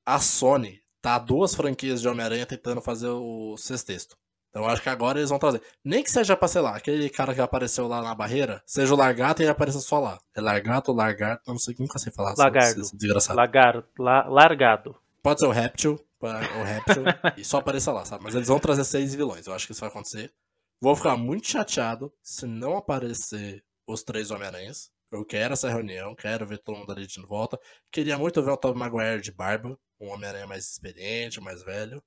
a 0.05 0.19
Sony 0.19 0.81
tá 1.01 1.19
duas 1.19 1.53
franquias 1.53 2.01
de 2.01 2.07
Homem-Aranha 2.07 2.45
tentando 2.45 2.81
fazer 2.81 3.09
o 3.09 3.57
sexteto. 3.57 4.15
Então 4.49 4.65
acho 4.67 4.81
que 4.81 4.89
agora 4.89 5.19
eles 5.19 5.29
vão 5.29 5.37
trazer. 5.37 5.61
Nem 5.83 6.03
que 6.03 6.09
seja 6.09 6.35
pra, 6.35 6.47
sei 6.47 6.61
lá, 6.61 6.75
aquele 6.75 7.09
cara 7.09 7.33
que 7.35 7.41
apareceu 7.41 7.87
lá 7.87 8.01
na 8.01 8.15
barreira, 8.15 8.61
seja 8.65 8.93
o 8.93 8.97
Largato 8.97 9.41
e 9.41 9.43
ele 9.45 9.51
apareça 9.51 9.79
só 9.79 9.99
lá. 9.99 10.17
É 10.35 10.41
Largato, 10.41 10.91
Largato, 10.91 11.43
não 11.47 11.59
sei, 11.59 11.75
nunca 11.79 11.99
sei 11.99 12.11
falar. 12.11 12.33
Lagardo. 12.37 12.81
esse 12.81 12.95
Desgraçado. 12.97 13.37
Lagar, 13.37 13.83
la- 13.99 14.27
largado. 14.27 14.95
Pode 15.21 15.39
ser 15.41 15.45
o 15.47 15.51
Reptil, 15.51 15.99
o 16.21 16.63
Reptil, 16.63 17.03
e 17.35 17.43
só 17.43 17.57
apareça 17.57 17.91
lá, 17.91 18.05
sabe? 18.05 18.23
Mas 18.23 18.33
eles 18.33 18.47
vão 18.47 18.59
trazer 18.59 18.83
seis 18.85 19.13
vilões, 19.13 19.45
eu 19.45 19.53
acho 19.53 19.65
que 19.67 19.73
isso 19.73 19.81
vai 19.81 19.89
acontecer. 19.89 20.33
Vou 20.81 20.95
ficar 20.95 21.17
muito 21.17 21.47
chateado 21.47 22.11
se 22.23 22.45
não 22.47 22.77
aparecer 22.77 23.63
os 23.85 24.03
três 24.03 24.31
Homem-Aranhas. 24.31 24.89
Eu 25.11 25.23
quero 25.25 25.53
essa 25.53 25.69
reunião, 25.69 26.13
quero 26.15 26.45
ver 26.45 26.57
todo 26.59 26.77
mundo 26.77 26.91
ali 26.91 27.05
de 27.07 27.21
volta. 27.21 27.59
Queria 27.91 28.17
muito 28.17 28.41
ver 28.43 28.51
o 28.51 28.57
Tobey 28.57 28.79
Maguire 28.79 29.21
de 29.21 29.31
barba, 29.31 29.77
um 29.99 30.09
Homem-Aranha 30.09 30.45
mais 30.47 30.65
experiente, 30.69 31.39
mais 31.41 31.63
velho. 31.63 32.01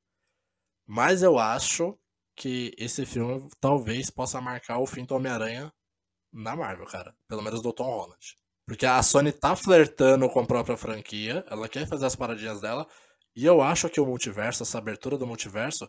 Mas 0.87 1.22
eu 1.22 1.38
acho 1.38 1.98
que 2.40 2.72
esse 2.79 3.05
filme 3.05 3.46
talvez 3.61 4.09
possa 4.09 4.40
marcar 4.40 4.79
o 4.79 4.87
fim 4.87 5.05
do 5.05 5.14
Homem-Aranha 5.14 5.70
na 6.33 6.57
Marvel, 6.57 6.87
cara. 6.87 7.14
Pelo 7.29 7.42
menos 7.42 7.61
do 7.61 7.70
Tom 7.70 7.85
Holland. 7.85 8.35
Porque 8.66 8.87
a 8.87 9.03
Sony 9.03 9.31
tá 9.31 9.55
flertando 9.55 10.26
com 10.31 10.40
a 10.40 10.46
própria 10.46 10.74
franquia, 10.74 11.44
ela 11.50 11.68
quer 11.68 11.87
fazer 11.87 12.07
as 12.07 12.16
paradinhas 12.16 12.59
dela, 12.59 12.87
e 13.37 13.44
eu 13.44 13.61
acho 13.61 13.90
que 13.90 14.00
o 14.00 14.07
multiverso, 14.07 14.62
essa 14.62 14.79
abertura 14.79 15.18
do 15.18 15.26
multiverso, 15.26 15.87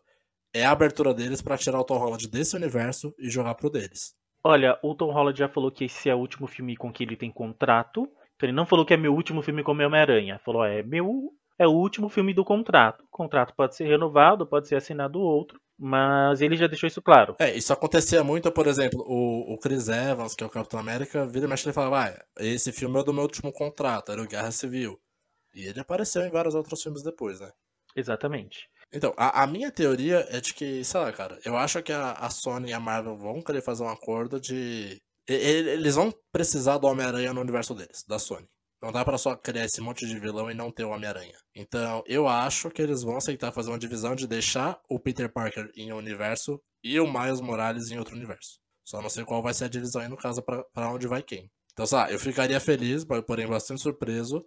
é 0.53 0.65
a 0.65 0.71
abertura 0.71 1.13
deles 1.13 1.41
pra 1.41 1.57
tirar 1.57 1.79
o 1.79 1.85
Tom 1.85 1.97
Holland 1.97 2.27
desse 2.27 2.53
universo 2.53 3.15
e 3.17 3.29
jogar 3.29 3.55
pro 3.55 3.69
deles. 3.69 4.13
Olha, 4.43 4.77
o 4.83 4.93
Tom 4.93 5.13
Holland 5.13 5.39
já 5.39 5.47
falou 5.47 5.71
que 5.71 5.85
esse 5.85 6.09
é 6.09 6.15
o 6.15 6.19
último 6.19 6.47
filme 6.47 6.75
com 6.75 6.91
que 6.91 7.03
ele 7.03 7.15
tem 7.15 7.31
contrato. 7.31 8.09
Então 8.35 8.49
ele 8.49 8.51
não 8.51 8.65
falou 8.65 8.85
que 8.85 8.93
é 8.93 8.97
meu 8.97 9.13
último 9.13 9.41
filme 9.41 9.63
com 9.63 9.71
Homem-Aranha. 9.71 10.41
Falou, 10.43 10.65
é 10.65 10.83
meu. 10.83 11.31
É 11.57 11.65
o 11.65 11.71
último 11.71 12.09
filme 12.09 12.33
do 12.33 12.43
contrato. 12.43 13.03
O 13.03 13.07
contrato 13.09 13.53
pode 13.55 13.75
ser 13.75 13.87
renovado, 13.87 14.45
pode 14.45 14.67
ser 14.67 14.75
assinado 14.75 15.21
outro. 15.21 15.61
Mas 15.83 16.41
ele 16.41 16.55
já 16.55 16.67
deixou 16.67 16.85
isso 16.85 17.01
claro. 17.01 17.35
É, 17.39 17.57
isso 17.57 17.73
acontecia 17.73 18.23
muito, 18.23 18.51
por 18.51 18.67
exemplo, 18.67 19.03
o, 19.03 19.51
o 19.51 19.57
Chris 19.57 19.89
Evans, 19.89 20.35
que 20.35 20.43
é 20.43 20.45
o 20.47 20.49
Capitão 20.49 20.79
América, 20.79 21.25
vira 21.25 21.47
e 21.47 21.49
mexe 21.49 21.67
e 21.67 21.73
falava, 21.73 22.07
ah, 22.07 22.25
esse 22.37 22.71
filme 22.71 22.99
é 22.99 23.03
do 23.03 23.11
meu 23.11 23.23
último 23.23 23.51
contrato, 23.51 24.11
era 24.11 24.21
o 24.21 24.27
Guerra 24.27 24.51
Civil. 24.51 25.01
E 25.55 25.65
ele 25.65 25.79
apareceu 25.79 26.21
em 26.21 26.29
vários 26.29 26.53
outros 26.53 26.83
filmes 26.83 27.01
depois, 27.01 27.39
né? 27.39 27.51
Exatamente. 27.95 28.69
Então, 28.93 29.11
a, 29.17 29.41
a 29.41 29.47
minha 29.47 29.71
teoria 29.71 30.27
é 30.29 30.39
de 30.39 30.53
que, 30.53 30.83
sei 30.83 30.99
lá, 30.99 31.11
cara, 31.11 31.39
eu 31.43 31.57
acho 31.57 31.81
que 31.81 31.91
a, 31.91 32.11
a 32.11 32.29
Sony 32.29 32.69
e 32.69 32.73
a 32.73 32.79
Marvel 32.79 33.17
vão 33.17 33.41
querer 33.41 33.63
fazer 33.63 33.81
um 33.81 33.89
acordo 33.89 34.39
de. 34.39 35.01
Eles 35.27 35.95
vão 35.95 36.13
precisar 36.31 36.77
do 36.77 36.85
Homem-Aranha 36.85 37.33
no 37.33 37.41
universo 37.41 37.73
deles, 37.73 38.03
da 38.07 38.19
Sony. 38.19 38.47
Não 38.81 38.91
dá 38.91 39.05
pra 39.05 39.17
só 39.17 39.35
criar 39.35 39.65
esse 39.65 39.79
monte 39.79 40.07
de 40.07 40.19
vilão 40.19 40.49
e 40.49 40.53
não 40.55 40.71
ter 40.71 40.83
o 40.83 40.89
Homem-Aranha. 40.89 41.37
Então, 41.55 42.03
eu 42.07 42.27
acho 42.27 42.69
que 42.71 42.81
eles 42.81 43.03
vão 43.03 43.15
aceitar 43.17 43.51
fazer 43.51 43.69
uma 43.69 43.77
divisão 43.77 44.15
de 44.15 44.27
deixar 44.27 44.79
o 44.89 44.99
Peter 44.99 45.31
Parker 45.31 45.69
em 45.75 45.93
um 45.93 45.97
universo 45.97 46.59
e 46.83 46.99
o 46.99 47.05
Miles 47.11 47.39
Morales 47.41 47.91
em 47.91 47.99
outro 47.99 48.15
universo. 48.15 48.59
Só 48.83 48.99
não 49.01 49.09
sei 49.09 49.23
qual 49.23 49.43
vai 49.43 49.53
ser 49.53 49.65
a 49.65 49.69
divisão 49.69 50.01
aí 50.01 50.07
no 50.07 50.17
caso 50.17 50.41
pra 50.41 50.89
onde 50.91 51.07
vai 51.07 51.21
quem. 51.21 51.47
Então, 51.73 51.85
lá, 51.91 52.11
eu 52.11 52.19
ficaria 52.19 52.59
feliz, 52.59 53.05
porém 53.27 53.47
bastante 53.47 53.81
surpreso, 53.81 54.43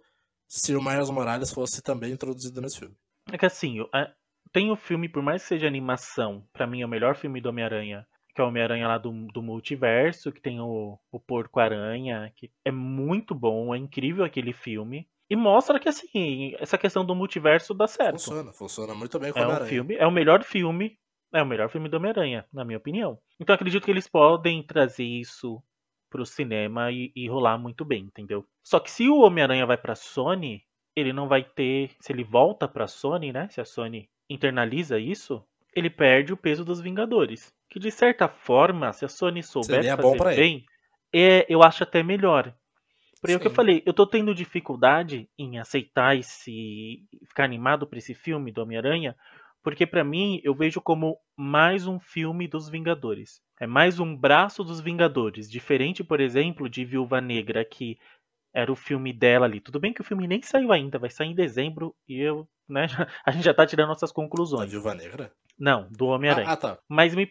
se 0.47 0.75
o 0.75 0.81
Miles 0.83 1.09
Morales 1.09 1.51
fosse 1.51 1.81
também 1.81 2.11
introduzido 2.11 2.61
nesse 2.61 2.79
filme. 2.79 2.95
É 3.31 3.37
que 3.37 3.45
assim, 3.45 3.79
a- 3.93 4.11
tem 4.51 4.69
o 4.69 4.75
filme, 4.75 5.09
por 5.09 5.23
mais 5.23 5.41
que 5.41 5.47
seja 5.47 5.65
animação, 5.67 6.45
pra 6.53 6.67
mim 6.67 6.81
é 6.81 6.85
o 6.85 6.89
melhor 6.89 7.15
filme 7.15 7.41
do 7.41 7.49
Homem-Aranha, 7.49 8.05
que 8.35 8.41
é 8.41 8.43
o 8.43 8.47
Homem-Aranha 8.49 8.87
lá 8.87 8.97
do, 8.97 9.11
do 9.27 9.41
multiverso, 9.41 10.31
que 10.31 10.41
tem 10.41 10.59
o, 10.59 10.99
o 11.09 11.19
Porco-Aranha, 11.19 12.31
que 12.35 12.51
é 12.65 12.71
muito 12.71 13.33
bom, 13.33 13.73
é 13.73 13.77
incrível 13.77 14.25
aquele 14.25 14.51
filme. 14.51 15.07
E 15.29 15.35
mostra 15.35 15.79
que 15.79 15.87
assim, 15.89 16.53
essa 16.59 16.77
questão 16.77 17.05
do 17.05 17.15
multiverso 17.15 17.73
dá 17.73 17.87
certo. 17.87 18.19
Funciona, 18.19 18.53
funciona 18.53 18.93
muito 18.93 19.17
bem 19.17 19.31
com 19.31 19.39
o 19.39 19.41
É 19.41 19.45
um 19.45 19.47
Homem-Aranha. 19.47 19.69
filme, 19.69 19.95
é 19.95 20.05
o 20.05 20.11
melhor 20.11 20.43
filme, 20.43 20.99
é 21.33 21.41
o 21.41 21.45
melhor 21.45 21.69
filme 21.69 21.87
do 21.87 21.95
Homem-Aranha, 21.97 22.45
na 22.51 22.65
minha 22.65 22.77
opinião. 22.77 23.17
Então 23.39 23.55
acredito 23.55 23.85
que 23.85 23.91
eles 23.91 24.07
podem 24.07 24.61
trazer 24.61 25.05
isso 25.05 25.63
pro 26.09 26.25
cinema 26.25 26.91
e, 26.91 27.11
e 27.15 27.27
rolar 27.29 27.57
muito 27.57 27.85
bem, 27.85 28.03
entendeu? 28.03 28.45
Só 28.63 28.79
que 28.79 28.91
se 28.91 29.07
o 29.07 29.21
Homem-Aranha 29.21 29.65
vai 29.65 29.77
pra 29.77 29.95
Sony, 29.95 30.63
ele 30.95 31.13
não 31.13 31.27
vai 31.27 31.43
ter, 31.43 31.91
se 31.99 32.11
ele 32.11 32.23
volta 32.23 32.67
pra 32.67 32.85
Sony, 32.87 33.31
né? 33.31 33.47
Se 33.49 33.61
a 33.61 33.65
Sony 33.65 34.09
internaliza 34.29 34.99
isso, 34.99 35.43
ele 35.75 35.89
perde 35.89 36.31
o 36.31 36.37
peso 36.37 36.63
dos 36.63 36.79
Vingadores. 36.79 37.53
Que 37.75 37.79
de 37.79 37.91
certa 37.91 38.29
forma, 38.29 38.93
se 38.93 39.03
a 39.03 39.09
Sony 39.09 39.41
bom 39.97 40.15
fazer 40.15 40.37
bem, 40.37 40.65
é, 41.13 41.45
eu 41.49 41.61
acho 41.61 41.83
até 41.83 42.01
melhor. 42.01 42.55
Por 43.19 43.29
aí 43.29 43.35
o 43.35 43.39
que 43.39 43.47
eu 43.47 43.51
falei, 43.51 43.83
eu 43.85 43.91
tô 43.91 44.07
tendo 44.07 44.33
dificuldade 44.33 45.27
em 45.37 45.59
aceitar 45.59 46.15
esse. 46.15 47.03
ficar 47.27 47.43
animado 47.43 47.85
pra 47.85 47.99
esse 47.99 48.13
filme 48.13 48.49
do 48.49 48.61
Homem-Aranha, 48.61 49.13
porque 49.61 49.85
pra 49.85 50.05
mim 50.05 50.39
eu 50.41 50.55
vejo 50.55 50.79
como 50.79 51.17
mais 51.35 51.85
um 51.85 51.99
filme 51.99 52.47
dos 52.47 52.69
Vingadores. 52.69 53.41
É 53.59 53.67
mais 53.67 53.99
um 53.99 54.15
braço 54.15 54.63
dos 54.63 54.79
Vingadores. 54.79 55.51
Diferente, 55.51 56.01
por 56.01 56.21
exemplo, 56.21 56.69
de 56.69 56.85
Viúva 56.85 57.19
Negra, 57.19 57.65
que 57.65 57.99
era 58.55 58.71
o 58.71 58.75
filme 58.75 59.11
dela 59.11 59.45
ali. 59.45 59.59
Tudo 59.59 59.79
bem 59.79 59.91
que 59.93 60.01
o 60.01 60.03
filme 60.03 60.25
nem 60.27 60.41
saiu 60.41 60.71
ainda, 60.71 60.97
vai 60.97 61.09
sair 61.09 61.27
em 61.27 61.35
dezembro 61.35 61.93
e 62.07 62.19
eu, 62.19 62.47
né, 62.67 62.87
já- 62.87 63.05
a 63.25 63.31
gente 63.31 63.43
já 63.43 63.53
tá 63.53 63.65
tirando 63.67 63.89
nossas 63.89 64.09
Da 64.09 64.15
conclusões. 64.15 64.71
Viúva 64.71 64.95
Negra? 64.95 65.31
Não, 65.59 65.87
do 65.91 66.07
Homem-Aranha. 66.07 66.47
Ah, 66.49 66.53
ah, 66.53 66.57
tá. 66.57 66.77
Mas 66.89 67.13
me 67.15 67.27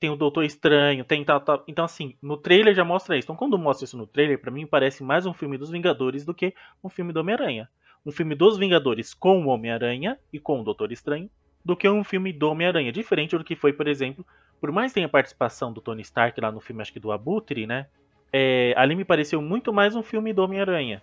tem 0.00 0.10
o 0.10 0.16
Doutor 0.16 0.44
Estranho, 0.44 1.04
tem 1.04 1.24
tal, 1.24 1.40
tal. 1.40 1.64
Então, 1.68 1.84
assim, 1.84 2.16
no 2.22 2.36
trailer 2.36 2.74
já 2.74 2.84
mostra 2.84 3.16
isso. 3.16 3.26
Então, 3.26 3.36
quando 3.36 3.56
mostra 3.58 3.84
isso 3.84 3.96
no 3.96 4.06
trailer, 4.06 4.40
pra 4.40 4.50
mim 4.50 4.66
parece 4.66 5.02
mais 5.04 5.26
um 5.26 5.32
filme 5.34 5.56
dos 5.58 5.70
Vingadores 5.70 6.24
do 6.24 6.34
que 6.34 6.54
um 6.82 6.88
filme 6.88 7.12
do 7.12 7.20
Homem-Aranha. 7.20 7.68
Um 8.06 8.10
filme 8.10 8.34
dos 8.34 8.56
Vingadores 8.58 9.14
com 9.14 9.44
o 9.44 9.48
Homem-Aranha 9.48 10.18
e 10.32 10.38
com 10.40 10.60
o 10.60 10.64
Doutor 10.64 10.90
Estranho, 10.92 11.28
do 11.64 11.76
que 11.76 11.88
um 11.88 12.02
filme 12.02 12.32
do 12.32 12.48
Homem-Aranha. 12.50 12.90
Diferente 12.92 13.36
do 13.38 13.44
que 13.44 13.54
foi, 13.54 13.72
por 13.72 13.86
exemplo, 13.86 14.26
por 14.60 14.72
mais 14.72 14.90
que 14.90 14.94
tenha 14.94 15.06
a 15.06 15.10
participação 15.10 15.72
do 15.72 15.80
Tony 15.80 16.02
Stark 16.02 16.40
lá 16.40 16.50
no 16.50 16.60
filme, 16.60 16.82
acho 16.82 16.92
que 16.92 16.98
do 17.00 17.12
Abutre, 17.12 17.64
né? 17.66 17.86
É, 18.32 18.74
ali 18.76 18.94
me 18.94 19.04
pareceu 19.04 19.40
muito 19.40 19.72
mais 19.72 19.96
um 19.96 20.02
filme 20.02 20.32
do 20.32 20.42
Homem-Aranha. 20.42 21.02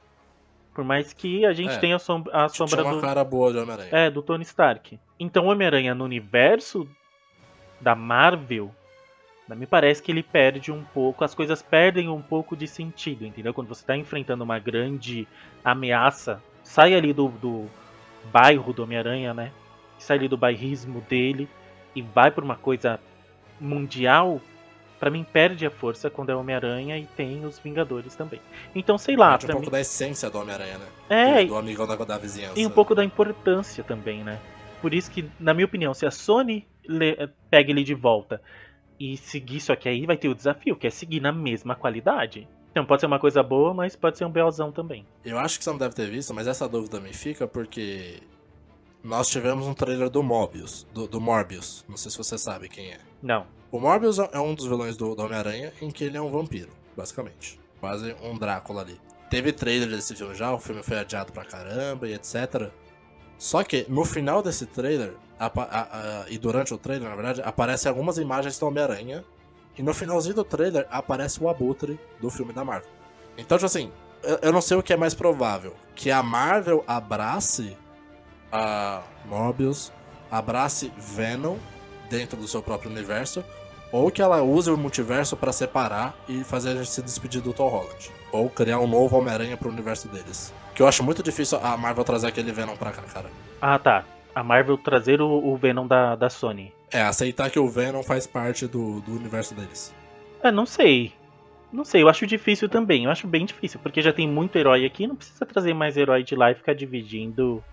Por 0.73 0.83
mais 0.83 1.13
que 1.13 1.45
a 1.45 1.53
gente 1.53 1.73
É, 1.73 1.77
tenha 1.77 1.95
a 1.95 1.99
sombra, 1.99 2.45
a 2.45 2.49
sombra 2.49 2.83
uma 2.83 2.95
do. 2.95 3.01
cara 3.01 3.23
boa 3.23 3.51
de 3.51 3.59
Homem-Aranha. 3.59 3.89
É, 3.91 4.09
do 4.09 4.21
Tony 4.21 4.43
Stark. 4.43 4.99
Então, 5.19 5.45
o 5.45 5.49
Homem-Aranha 5.49 5.95
no 5.95 6.03
universo 6.03 6.87
da 7.79 7.95
Marvel, 7.95 8.69
me 9.49 9.65
parece 9.65 10.01
que 10.01 10.11
ele 10.11 10.23
perde 10.23 10.71
um 10.71 10.83
pouco, 10.83 11.23
as 11.23 11.33
coisas 11.33 11.61
perdem 11.61 12.09
um 12.09 12.21
pouco 12.21 12.55
de 12.55 12.67
sentido, 12.67 13.25
entendeu? 13.25 13.53
Quando 13.53 13.67
você 13.67 13.81
está 13.81 13.95
enfrentando 13.95 14.43
uma 14.43 14.59
grande 14.59 15.27
ameaça, 15.63 16.41
sai 16.63 16.93
ali 16.93 17.13
do, 17.13 17.29
do 17.29 17.65
bairro 18.31 18.73
do 18.73 18.83
Homem-Aranha, 18.83 19.33
né? 19.33 19.51
Sai 19.97 20.17
ali 20.17 20.27
do 20.27 20.35
bairrismo 20.37 20.99
dele 21.01 21.47
e 21.95 22.01
vai 22.01 22.31
para 22.31 22.43
uma 22.43 22.55
coisa 22.55 22.99
mundial, 23.61 24.41
pra 25.05 25.11
mim 25.11 25.23
perde 25.23 25.67
a 25.67 25.69
força 25.69 26.09
quando 26.09 26.31
é 26.31 26.35
Homem-Aranha 26.35 26.97
e 26.97 27.05
tem 27.05 27.45
os 27.45 27.59
Vingadores 27.59 28.15
também. 28.15 28.41
Então, 28.73 28.97
sei 28.97 29.15
lá, 29.15 29.37
Perde 29.37 29.45
um 29.45 29.49
pouco 29.51 29.65
mim. 29.67 29.71
da 29.71 29.79
essência 29.79 30.31
do 30.31 30.39
Homem-Aranha, 30.39 30.79
né? 30.79 30.85
É, 31.07 31.45
Do 31.45 31.55
amigão 31.55 31.85
da, 31.85 31.95
da 31.95 32.17
vizinhança. 32.17 32.59
e 32.59 32.65
um 32.65 32.71
pouco 32.71 32.95
da 32.95 33.03
importância 33.03 33.83
também, 33.83 34.23
né? 34.23 34.39
Por 34.81 34.95
isso 34.95 35.11
que, 35.11 35.29
na 35.39 35.53
minha 35.53 35.67
opinião, 35.67 35.93
se 35.93 36.07
a 36.07 36.11
Sony 36.11 36.67
le- 36.87 37.29
pega 37.51 37.69
ele 37.69 37.83
de 37.83 37.93
volta 37.93 38.41
E 38.99 39.15
seguir, 39.15 39.59
só 39.59 39.75
que 39.75 39.87
aí 39.87 40.07
vai 40.07 40.17
ter 40.17 40.27
o 40.27 40.33
desafio, 40.33 40.75
que 40.75 40.87
é 40.87 40.89
seguir 40.89 41.19
na 41.21 41.31
mesma 41.31 41.75
qualidade. 41.75 42.47
Então 42.71 42.83
pode 42.83 43.01
ser 43.01 43.05
uma 43.05 43.19
coisa 43.19 43.43
boa, 43.43 43.75
mas 43.75 43.95
pode 43.95 44.17
ser 44.17 44.25
um 44.25 44.31
belzão 44.31 44.71
também. 44.71 45.05
Eu 45.23 45.37
acho 45.37 45.59
que 45.59 45.63
você 45.63 45.69
não 45.69 45.77
deve 45.77 45.93
ter 45.93 46.09
visto, 46.09 46.33
mas 46.33 46.47
essa 46.47 46.67
dúvida 46.67 46.99
me 46.99 47.13
fica 47.13 47.47
porque 47.47 48.21
nós 49.03 49.29
tivemos 49.29 49.67
um 49.67 49.73
trailer 49.75 50.09
do 50.09 50.23
Mobius, 50.23 50.87
do, 50.91 51.07
do 51.07 51.21
Morbius. 51.21 51.85
Não 51.87 51.95
sei 51.95 52.09
se 52.09 52.17
você 52.17 52.37
sabe 52.39 52.67
quem 52.69 52.91
é. 52.91 52.97
Não. 53.21 53.45
O 53.75 53.79
Morbius 53.79 54.19
é 54.19 54.39
um 54.39 54.55
dos 54.55 54.67
vilões 54.67 54.95
do, 54.95 55.13
do 55.13 55.21
Homem-Aranha, 55.21 55.73
em 55.81 55.91
que 55.91 56.05
ele 56.05 56.15
é 56.15 56.21
um 56.21 56.31
vampiro, 56.31 56.69
basicamente. 56.95 57.59
Quase 57.81 58.15
um 58.23 58.37
Drácula 58.37 58.83
ali. 58.83 58.97
Teve 59.29 59.51
trailer 59.51 59.89
desse 59.89 60.15
filme 60.15 60.33
já, 60.33 60.53
o 60.53 60.59
filme 60.59 60.81
foi 60.81 60.97
adiado 60.97 61.33
pra 61.33 61.43
caramba 61.43 62.07
e 62.07 62.13
etc. 62.13 62.71
Só 63.37 63.65
que 63.65 63.85
no 63.89 64.05
final 64.05 64.41
desse 64.41 64.65
trailer, 64.65 65.13
a, 65.37 65.47
a, 65.47 66.21
a, 66.21 66.29
e 66.29 66.37
durante 66.37 66.73
o 66.73 66.77
trailer, 66.77 67.09
na 67.09 67.15
verdade, 67.15 67.41
aparecem 67.41 67.89
algumas 67.89 68.17
imagens 68.17 68.57
do 68.57 68.65
Homem-Aranha. 68.65 69.25
E 69.77 69.83
no 69.83 69.93
finalzinho 69.93 70.35
do 70.35 70.45
trailer 70.45 70.87
aparece 70.89 71.43
o 71.43 71.49
Abutre 71.49 71.99
do 72.21 72.29
filme 72.29 72.53
da 72.53 72.63
Marvel. 72.63 72.89
Então, 73.37 73.57
tipo 73.57 73.65
assim, 73.65 73.91
eu, 74.23 74.39
eu 74.41 74.53
não 74.53 74.61
sei 74.61 74.77
o 74.77 74.83
que 74.83 74.93
é 74.93 74.95
mais 74.95 75.13
provável. 75.13 75.75
Que 75.93 76.11
a 76.11 76.23
Marvel 76.23 76.81
abrace 76.87 77.75
a 78.53 79.03
Morbius, 79.25 79.91
abrace 80.31 80.93
Venom 80.97 81.57
dentro 82.09 82.39
do 82.39 82.47
seu 82.47 82.63
próprio 82.63 82.89
universo, 82.89 83.43
ou 83.95 84.11
que 84.11 84.21
ela 84.21 84.41
use 84.41 84.69
o 84.69 84.75
multiverso 84.75 85.37
para 85.37 85.53
separar 85.53 86.13
e 86.27 86.43
fazer 86.43 86.71
a 86.71 86.75
gente 86.75 86.89
se 86.89 87.01
despedir 87.01 87.41
do 87.41 87.53
Tom 87.53 87.69
Holland, 87.69 88.11
ou 88.29 88.49
criar 88.49 88.79
um 88.79 88.87
novo 88.87 89.17
Homem-Aranha 89.17 89.55
pro 89.55 89.69
universo 89.69 90.09
deles. 90.09 90.53
Que 90.73 90.81
eu 90.81 90.87
acho 90.87 91.01
muito 91.01 91.23
difícil 91.23 91.57
a 91.63 91.77
Marvel 91.77 92.03
trazer 92.03 92.27
aquele 92.27 92.51
Venom 92.51 92.75
pra 92.75 92.91
cá, 92.91 93.03
cara. 93.03 93.29
Ah, 93.61 93.79
tá. 93.79 94.03
A 94.35 94.43
Marvel 94.43 94.77
trazer 94.77 95.21
o, 95.21 95.29
o 95.29 95.55
Venom 95.55 95.87
da, 95.87 96.13
da 96.17 96.29
Sony. 96.29 96.73
É, 96.91 97.03
aceitar 97.03 97.49
que 97.49 97.57
o 97.57 97.69
Venom 97.69 98.03
faz 98.03 98.27
parte 98.27 98.67
do, 98.67 98.99
do 98.99 99.13
universo 99.13 99.55
deles. 99.55 99.95
É, 100.43 100.51
não 100.51 100.65
sei. 100.65 101.13
Não 101.71 101.85
sei, 101.85 102.03
eu 102.03 102.09
acho 102.09 102.27
difícil 102.27 102.67
também. 102.67 103.05
Eu 103.05 103.11
acho 103.11 103.25
bem 103.25 103.45
difícil, 103.45 103.79
porque 103.79 104.01
já 104.01 104.11
tem 104.11 104.27
muito 104.27 104.57
herói 104.57 104.85
aqui, 104.85 105.07
não 105.07 105.15
precisa 105.15 105.45
trazer 105.45 105.73
mais 105.73 105.95
herói 105.95 106.21
de 106.21 106.35
lá 106.35 106.51
e 106.51 106.55
ficar 106.55 106.73
dividindo 106.73 107.63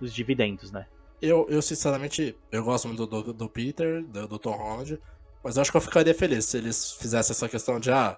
os 0.00 0.12
dividendos, 0.12 0.72
né? 0.72 0.86
Eu, 1.20 1.46
eu 1.48 1.62
sinceramente, 1.62 2.34
eu 2.50 2.64
gosto 2.64 2.88
muito 2.88 3.06
do, 3.06 3.22
do, 3.22 3.32
do 3.32 3.48
Peter, 3.48 4.02
do, 4.02 4.26
do, 4.26 4.38
Tom 4.40 4.56
Holland, 4.56 4.98
mas 5.42 5.56
eu 5.56 5.62
acho 5.62 5.70
que 5.70 5.76
eu 5.76 5.80
ficaria 5.80 6.14
feliz 6.14 6.46
se 6.46 6.56
eles 6.56 6.92
fizessem 6.92 7.32
essa 7.32 7.48
questão 7.48 7.80
de, 7.80 7.90
ah, 7.90 8.16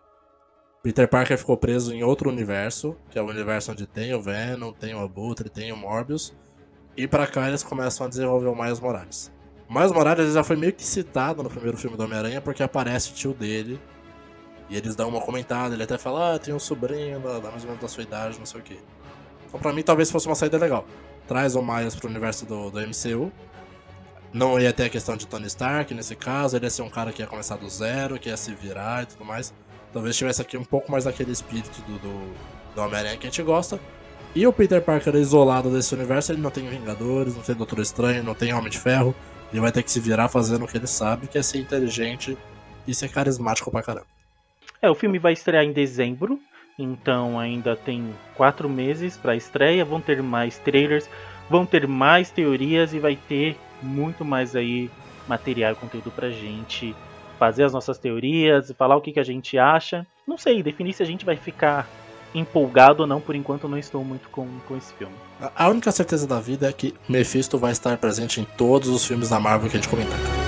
Peter 0.82 1.08
Parker 1.08 1.38
ficou 1.38 1.56
preso 1.56 1.92
em 1.92 2.02
outro 2.02 2.28
universo, 2.28 2.96
que 3.10 3.18
é 3.18 3.22
o 3.22 3.26
universo 3.26 3.72
onde 3.72 3.86
tem 3.86 4.12
o 4.14 4.20
Venom, 4.20 4.72
tem 4.72 4.94
o 4.94 5.00
Abutre, 5.00 5.48
tem 5.48 5.72
o 5.72 5.76
Morbius, 5.76 6.34
e 6.96 7.08
pra 7.08 7.26
cá 7.26 7.48
eles 7.48 7.62
começam 7.62 8.06
a 8.06 8.08
desenvolver 8.08 8.48
o 8.48 8.54
Miles 8.54 8.80
Morales. 8.80 9.32
O 9.68 9.72
Miles 9.72 9.92
Morales 9.92 10.34
já 10.34 10.44
foi 10.44 10.56
meio 10.56 10.72
que 10.72 10.84
citado 10.84 11.42
no 11.42 11.48
primeiro 11.48 11.76
filme 11.76 11.96
do 11.96 12.04
Homem-Aranha 12.04 12.40
porque 12.40 12.62
aparece 12.62 13.10
o 13.10 13.14
tio 13.14 13.32
dele, 13.32 13.80
e 14.68 14.76
eles 14.76 14.94
dão 14.94 15.08
uma 15.08 15.20
comentada, 15.20 15.74
ele 15.74 15.82
até 15.82 15.96
fala, 15.96 16.34
ah, 16.34 16.38
tem 16.38 16.54
um 16.54 16.58
sobrinho 16.58 17.20
da, 17.20 17.38
da 17.38 17.50
mais 17.50 17.62
ou 17.62 17.68
menos 17.68 17.80
da 17.80 17.88
sua 17.88 18.02
idade, 18.02 18.38
não 18.38 18.46
sei 18.46 18.60
o 18.60 18.62
que. 18.62 18.78
Então 19.46 19.58
pra 19.58 19.72
mim 19.72 19.82
talvez 19.82 20.10
fosse 20.10 20.26
uma 20.26 20.34
saída 20.34 20.58
legal 20.58 20.86
traz 21.26 21.54
o 21.54 21.62
Miles 21.62 21.94
pro 21.94 22.08
universo 22.08 22.46
do, 22.46 22.70
do 22.70 22.80
MCU. 22.80 23.32
Não 24.34 24.58
ia 24.58 24.72
ter 24.72 24.86
a 24.86 24.88
questão 24.88 25.16
de 25.16 25.28
Tony 25.28 25.46
Stark 25.46 25.94
nesse 25.94 26.16
caso, 26.16 26.56
ele 26.56 26.66
ia 26.66 26.70
ser 26.70 26.82
um 26.82 26.90
cara 26.90 27.12
que 27.12 27.22
ia 27.22 27.26
começar 27.26 27.54
do 27.54 27.68
zero, 27.68 28.18
que 28.18 28.28
ia 28.28 28.36
se 28.36 28.52
virar 28.52 29.04
e 29.04 29.06
tudo 29.06 29.24
mais. 29.24 29.54
Talvez 29.92 30.16
tivesse 30.16 30.42
aqui 30.42 30.56
um 30.56 30.64
pouco 30.64 30.90
mais 30.90 31.04
daquele 31.04 31.30
espírito 31.30 31.80
do, 31.82 32.00
do, 32.00 32.34
do 32.74 32.80
Homem-Aranha 32.80 33.16
que 33.16 33.28
a 33.28 33.30
gente 33.30 33.44
gosta. 33.44 33.78
E 34.34 34.44
o 34.44 34.52
Peter 34.52 34.82
Parker 34.82 35.14
isolado 35.14 35.70
desse 35.70 35.94
universo, 35.94 36.32
ele 36.32 36.40
não 36.40 36.50
tem 36.50 36.68
Vingadores, 36.68 37.36
não 37.36 37.44
tem 37.44 37.54
Doutor 37.54 37.78
Estranho, 37.78 38.24
não 38.24 38.34
tem 38.34 38.52
Homem 38.52 38.70
de 38.70 38.80
Ferro. 38.80 39.14
Ele 39.52 39.60
vai 39.60 39.70
ter 39.70 39.84
que 39.84 39.90
se 39.92 40.00
virar 40.00 40.28
fazendo 40.28 40.64
o 40.64 40.66
que 40.66 40.76
ele 40.76 40.88
sabe, 40.88 41.28
que 41.28 41.38
é 41.38 41.42
ser 41.42 41.58
inteligente 41.58 42.36
e 42.88 42.92
ser 42.92 43.10
carismático 43.10 43.70
pra 43.70 43.84
caramba. 43.84 44.06
É, 44.82 44.90
o 44.90 44.96
filme 44.96 45.20
vai 45.20 45.32
estrear 45.32 45.62
em 45.62 45.72
dezembro. 45.72 46.40
Então 46.76 47.38
ainda 47.38 47.76
tem 47.76 48.12
quatro 48.34 48.68
meses 48.68 49.16
para 49.16 49.30
a 49.30 49.36
estreia, 49.36 49.84
vão 49.84 50.00
ter 50.00 50.20
mais 50.20 50.58
trailers, 50.58 51.08
vão 51.48 51.66
ter 51.66 51.86
mais 51.86 52.30
teorias 52.30 52.92
e 52.92 52.98
vai 52.98 53.16
ter 53.16 53.56
muito 53.82 54.24
mais 54.24 54.56
aí 54.56 54.90
material 55.28 55.72
e 55.72 55.76
conteúdo 55.76 56.10
pra 56.10 56.30
gente 56.30 56.94
fazer 57.38 57.64
as 57.64 57.72
nossas 57.72 57.98
teorias, 57.98 58.72
falar 58.78 58.96
o 58.96 59.00
que, 59.00 59.12
que 59.12 59.20
a 59.20 59.24
gente 59.24 59.58
acha. 59.58 60.06
Não 60.26 60.38
sei, 60.38 60.62
definir 60.62 60.92
se 60.92 61.02
a 61.02 61.06
gente 61.06 61.24
vai 61.24 61.36
ficar 61.36 61.88
empolgado 62.34 63.02
ou 63.02 63.06
não, 63.06 63.20
por 63.20 63.34
enquanto 63.34 63.68
não 63.68 63.78
estou 63.78 64.04
muito 64.04 64.28
com, 64.28 64.46
com 64.66 64.76
esse 64.76 64.92
filme. 64.94 65.14
A 65.54 65.68
única 65.68 65.92
certeza 65.92 66.26
da 66.26 66.40
vida 66.40 66.68
é 66.68 66.72
que 66.72 66.94
Mephisto 67.08 67.58
vai 67.58 67.72
estar 67.72 67.96
presente 67.98 68.40
em 68.40 68.44
todos 68.44 68.88
os 68.88 69.06
filmes 69.06 69.28
da 69.28 69.38
Marvel 69.38 69.70
que 69.70 69.76
a 69.76 69.80
gente 69.80 69.88
comentar. 69.88 70.43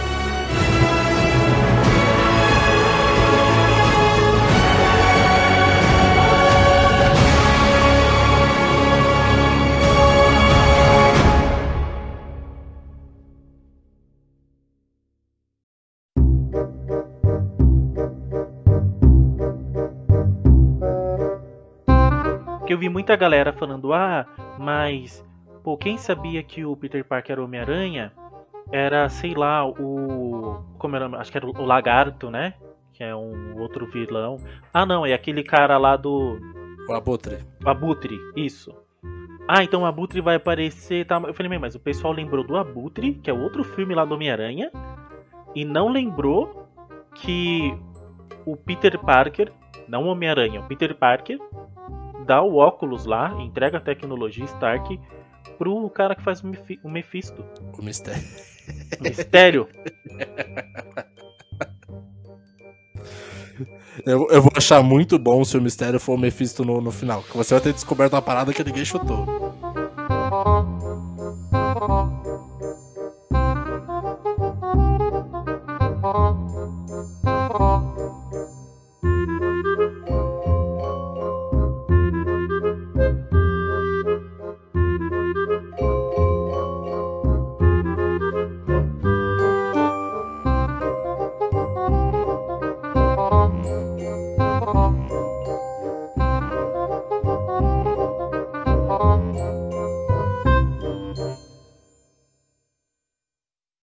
Muita 23.06 23.14
galera 23.14 23.52
falando, 23.52 23.92
ah, 23.92 24.26
mas 24.58 25.24
pô, 25.62 25.76
quem 25.76 25.96
sabia 25.96 26.42
que 26.42 26.64
o 26.64 26.76
Peter 26.76 27.04
Parker 27.04 27.34
era 27.34 27.44
Homem-Aranha 27.44 28.12
era, 28.72 29.08
sei 29.08 29.32
lá, 29.32 29.64
o. 29.64 30.64
Como 30.76 30.96
era? 30.96 31.06
Acho 31.16 31.30
que 31.30 31.38
era 31.38 31.46
o 31.46 31.64
Lagarto, 31.64 32.32
né? 32.32 32.54
Que 32.92 33.04
é 33.04 33.14
um 33.14 33.60
outro 33.60 33.86
vilão. 33.86 34.38
Ah, 34.74 34.84
não, 34.84 35.06
é 35.06 35.12
aquele 35.12 35.44
cara 35.44 35.78
lá 35.78 35.96
do. 35.96 36.36
O 36.88 36.92
Abutre. 36.94 37.38
O 37.64 37.68
Abutre, 37.68 38.18
isso. 38.34 38.74
Ah, 39.46 39.62
então 39.62 39.82
o 39.82 39.86
Abutre 39.86 40.20
vai 40.20 40.34
aparecer. 40.34 41.06
Tá... 41.06 41.22
Eu 41.24 41.32
falei, 41.32 41.56
mas 41.60 41.76
o 41.76 41.80
pessoal 41.80 42.12
lembrou 42.12 42.44
do 42.44 42.56
Abutre, 42.56 43.14
que 43.14 43.30
é 43.30 43.32
outro 43.32 43.62
filme 43.62 43.94
lá 43.94 44.04
do 44.04 44.16
Homem-Aranha, 44.16 44.72
e 45.54 45.64
não 45.64 45.90
lembrou 45.90 46.68
que 47.14 47.72
o 48.44 48.56
Peter 48.56 48.98
Parker, 48.98 49.52
não 49.86 50.02
o 50.02 50.08
Homem-Aranha, 50.08 50.58
o 50.58 50.64
Peter 50.64 50.92
Parker 50.92 51.38
dá 52.26 52.42
o 52.42 52.56
óculos 52.56 53.06
lá, 53.06 53.32
entrega 53.40 53.78
a 53.78 53.80
tecnologia 53.80 54.44
Stark 54.44 55.00
pro 55.56 55.88
cara 55.88 56.14
que 56.14 56.22
faz 56.22 56.42
o, 56.42 56.88
Mephisto. 56.88 57.44
O 57.78 57.82
mistério. 57.82 58.22
O 59.00 59.02
mistério. 59.02 59.68
Eu, 64.04 64.28
eu, 64.30 64.42
vou 64.42 64.52
achar 64.54 64.82
muito 64.82 65.18
bom 65.18 65.42
se 65.42 65.56
o 65.56 65.60
mistério 65.60 65.98
for 65.98 66.14
o 66.14 66.18
Mephisto 66.18 66.64
no, 66.64 66.82
no 66.82 66.92
final. 66.92 67.22
Que 67.22 67.36
você 67.36 67.54
vai 67.54 67.62
ter 67.62 67.72
descoberto 67.72 68.12
uma 68.12 68.20
parada 68.20 68.52
que 68.52 68.62
ninguém 68.62 68.84
chutou. 68.84 69.26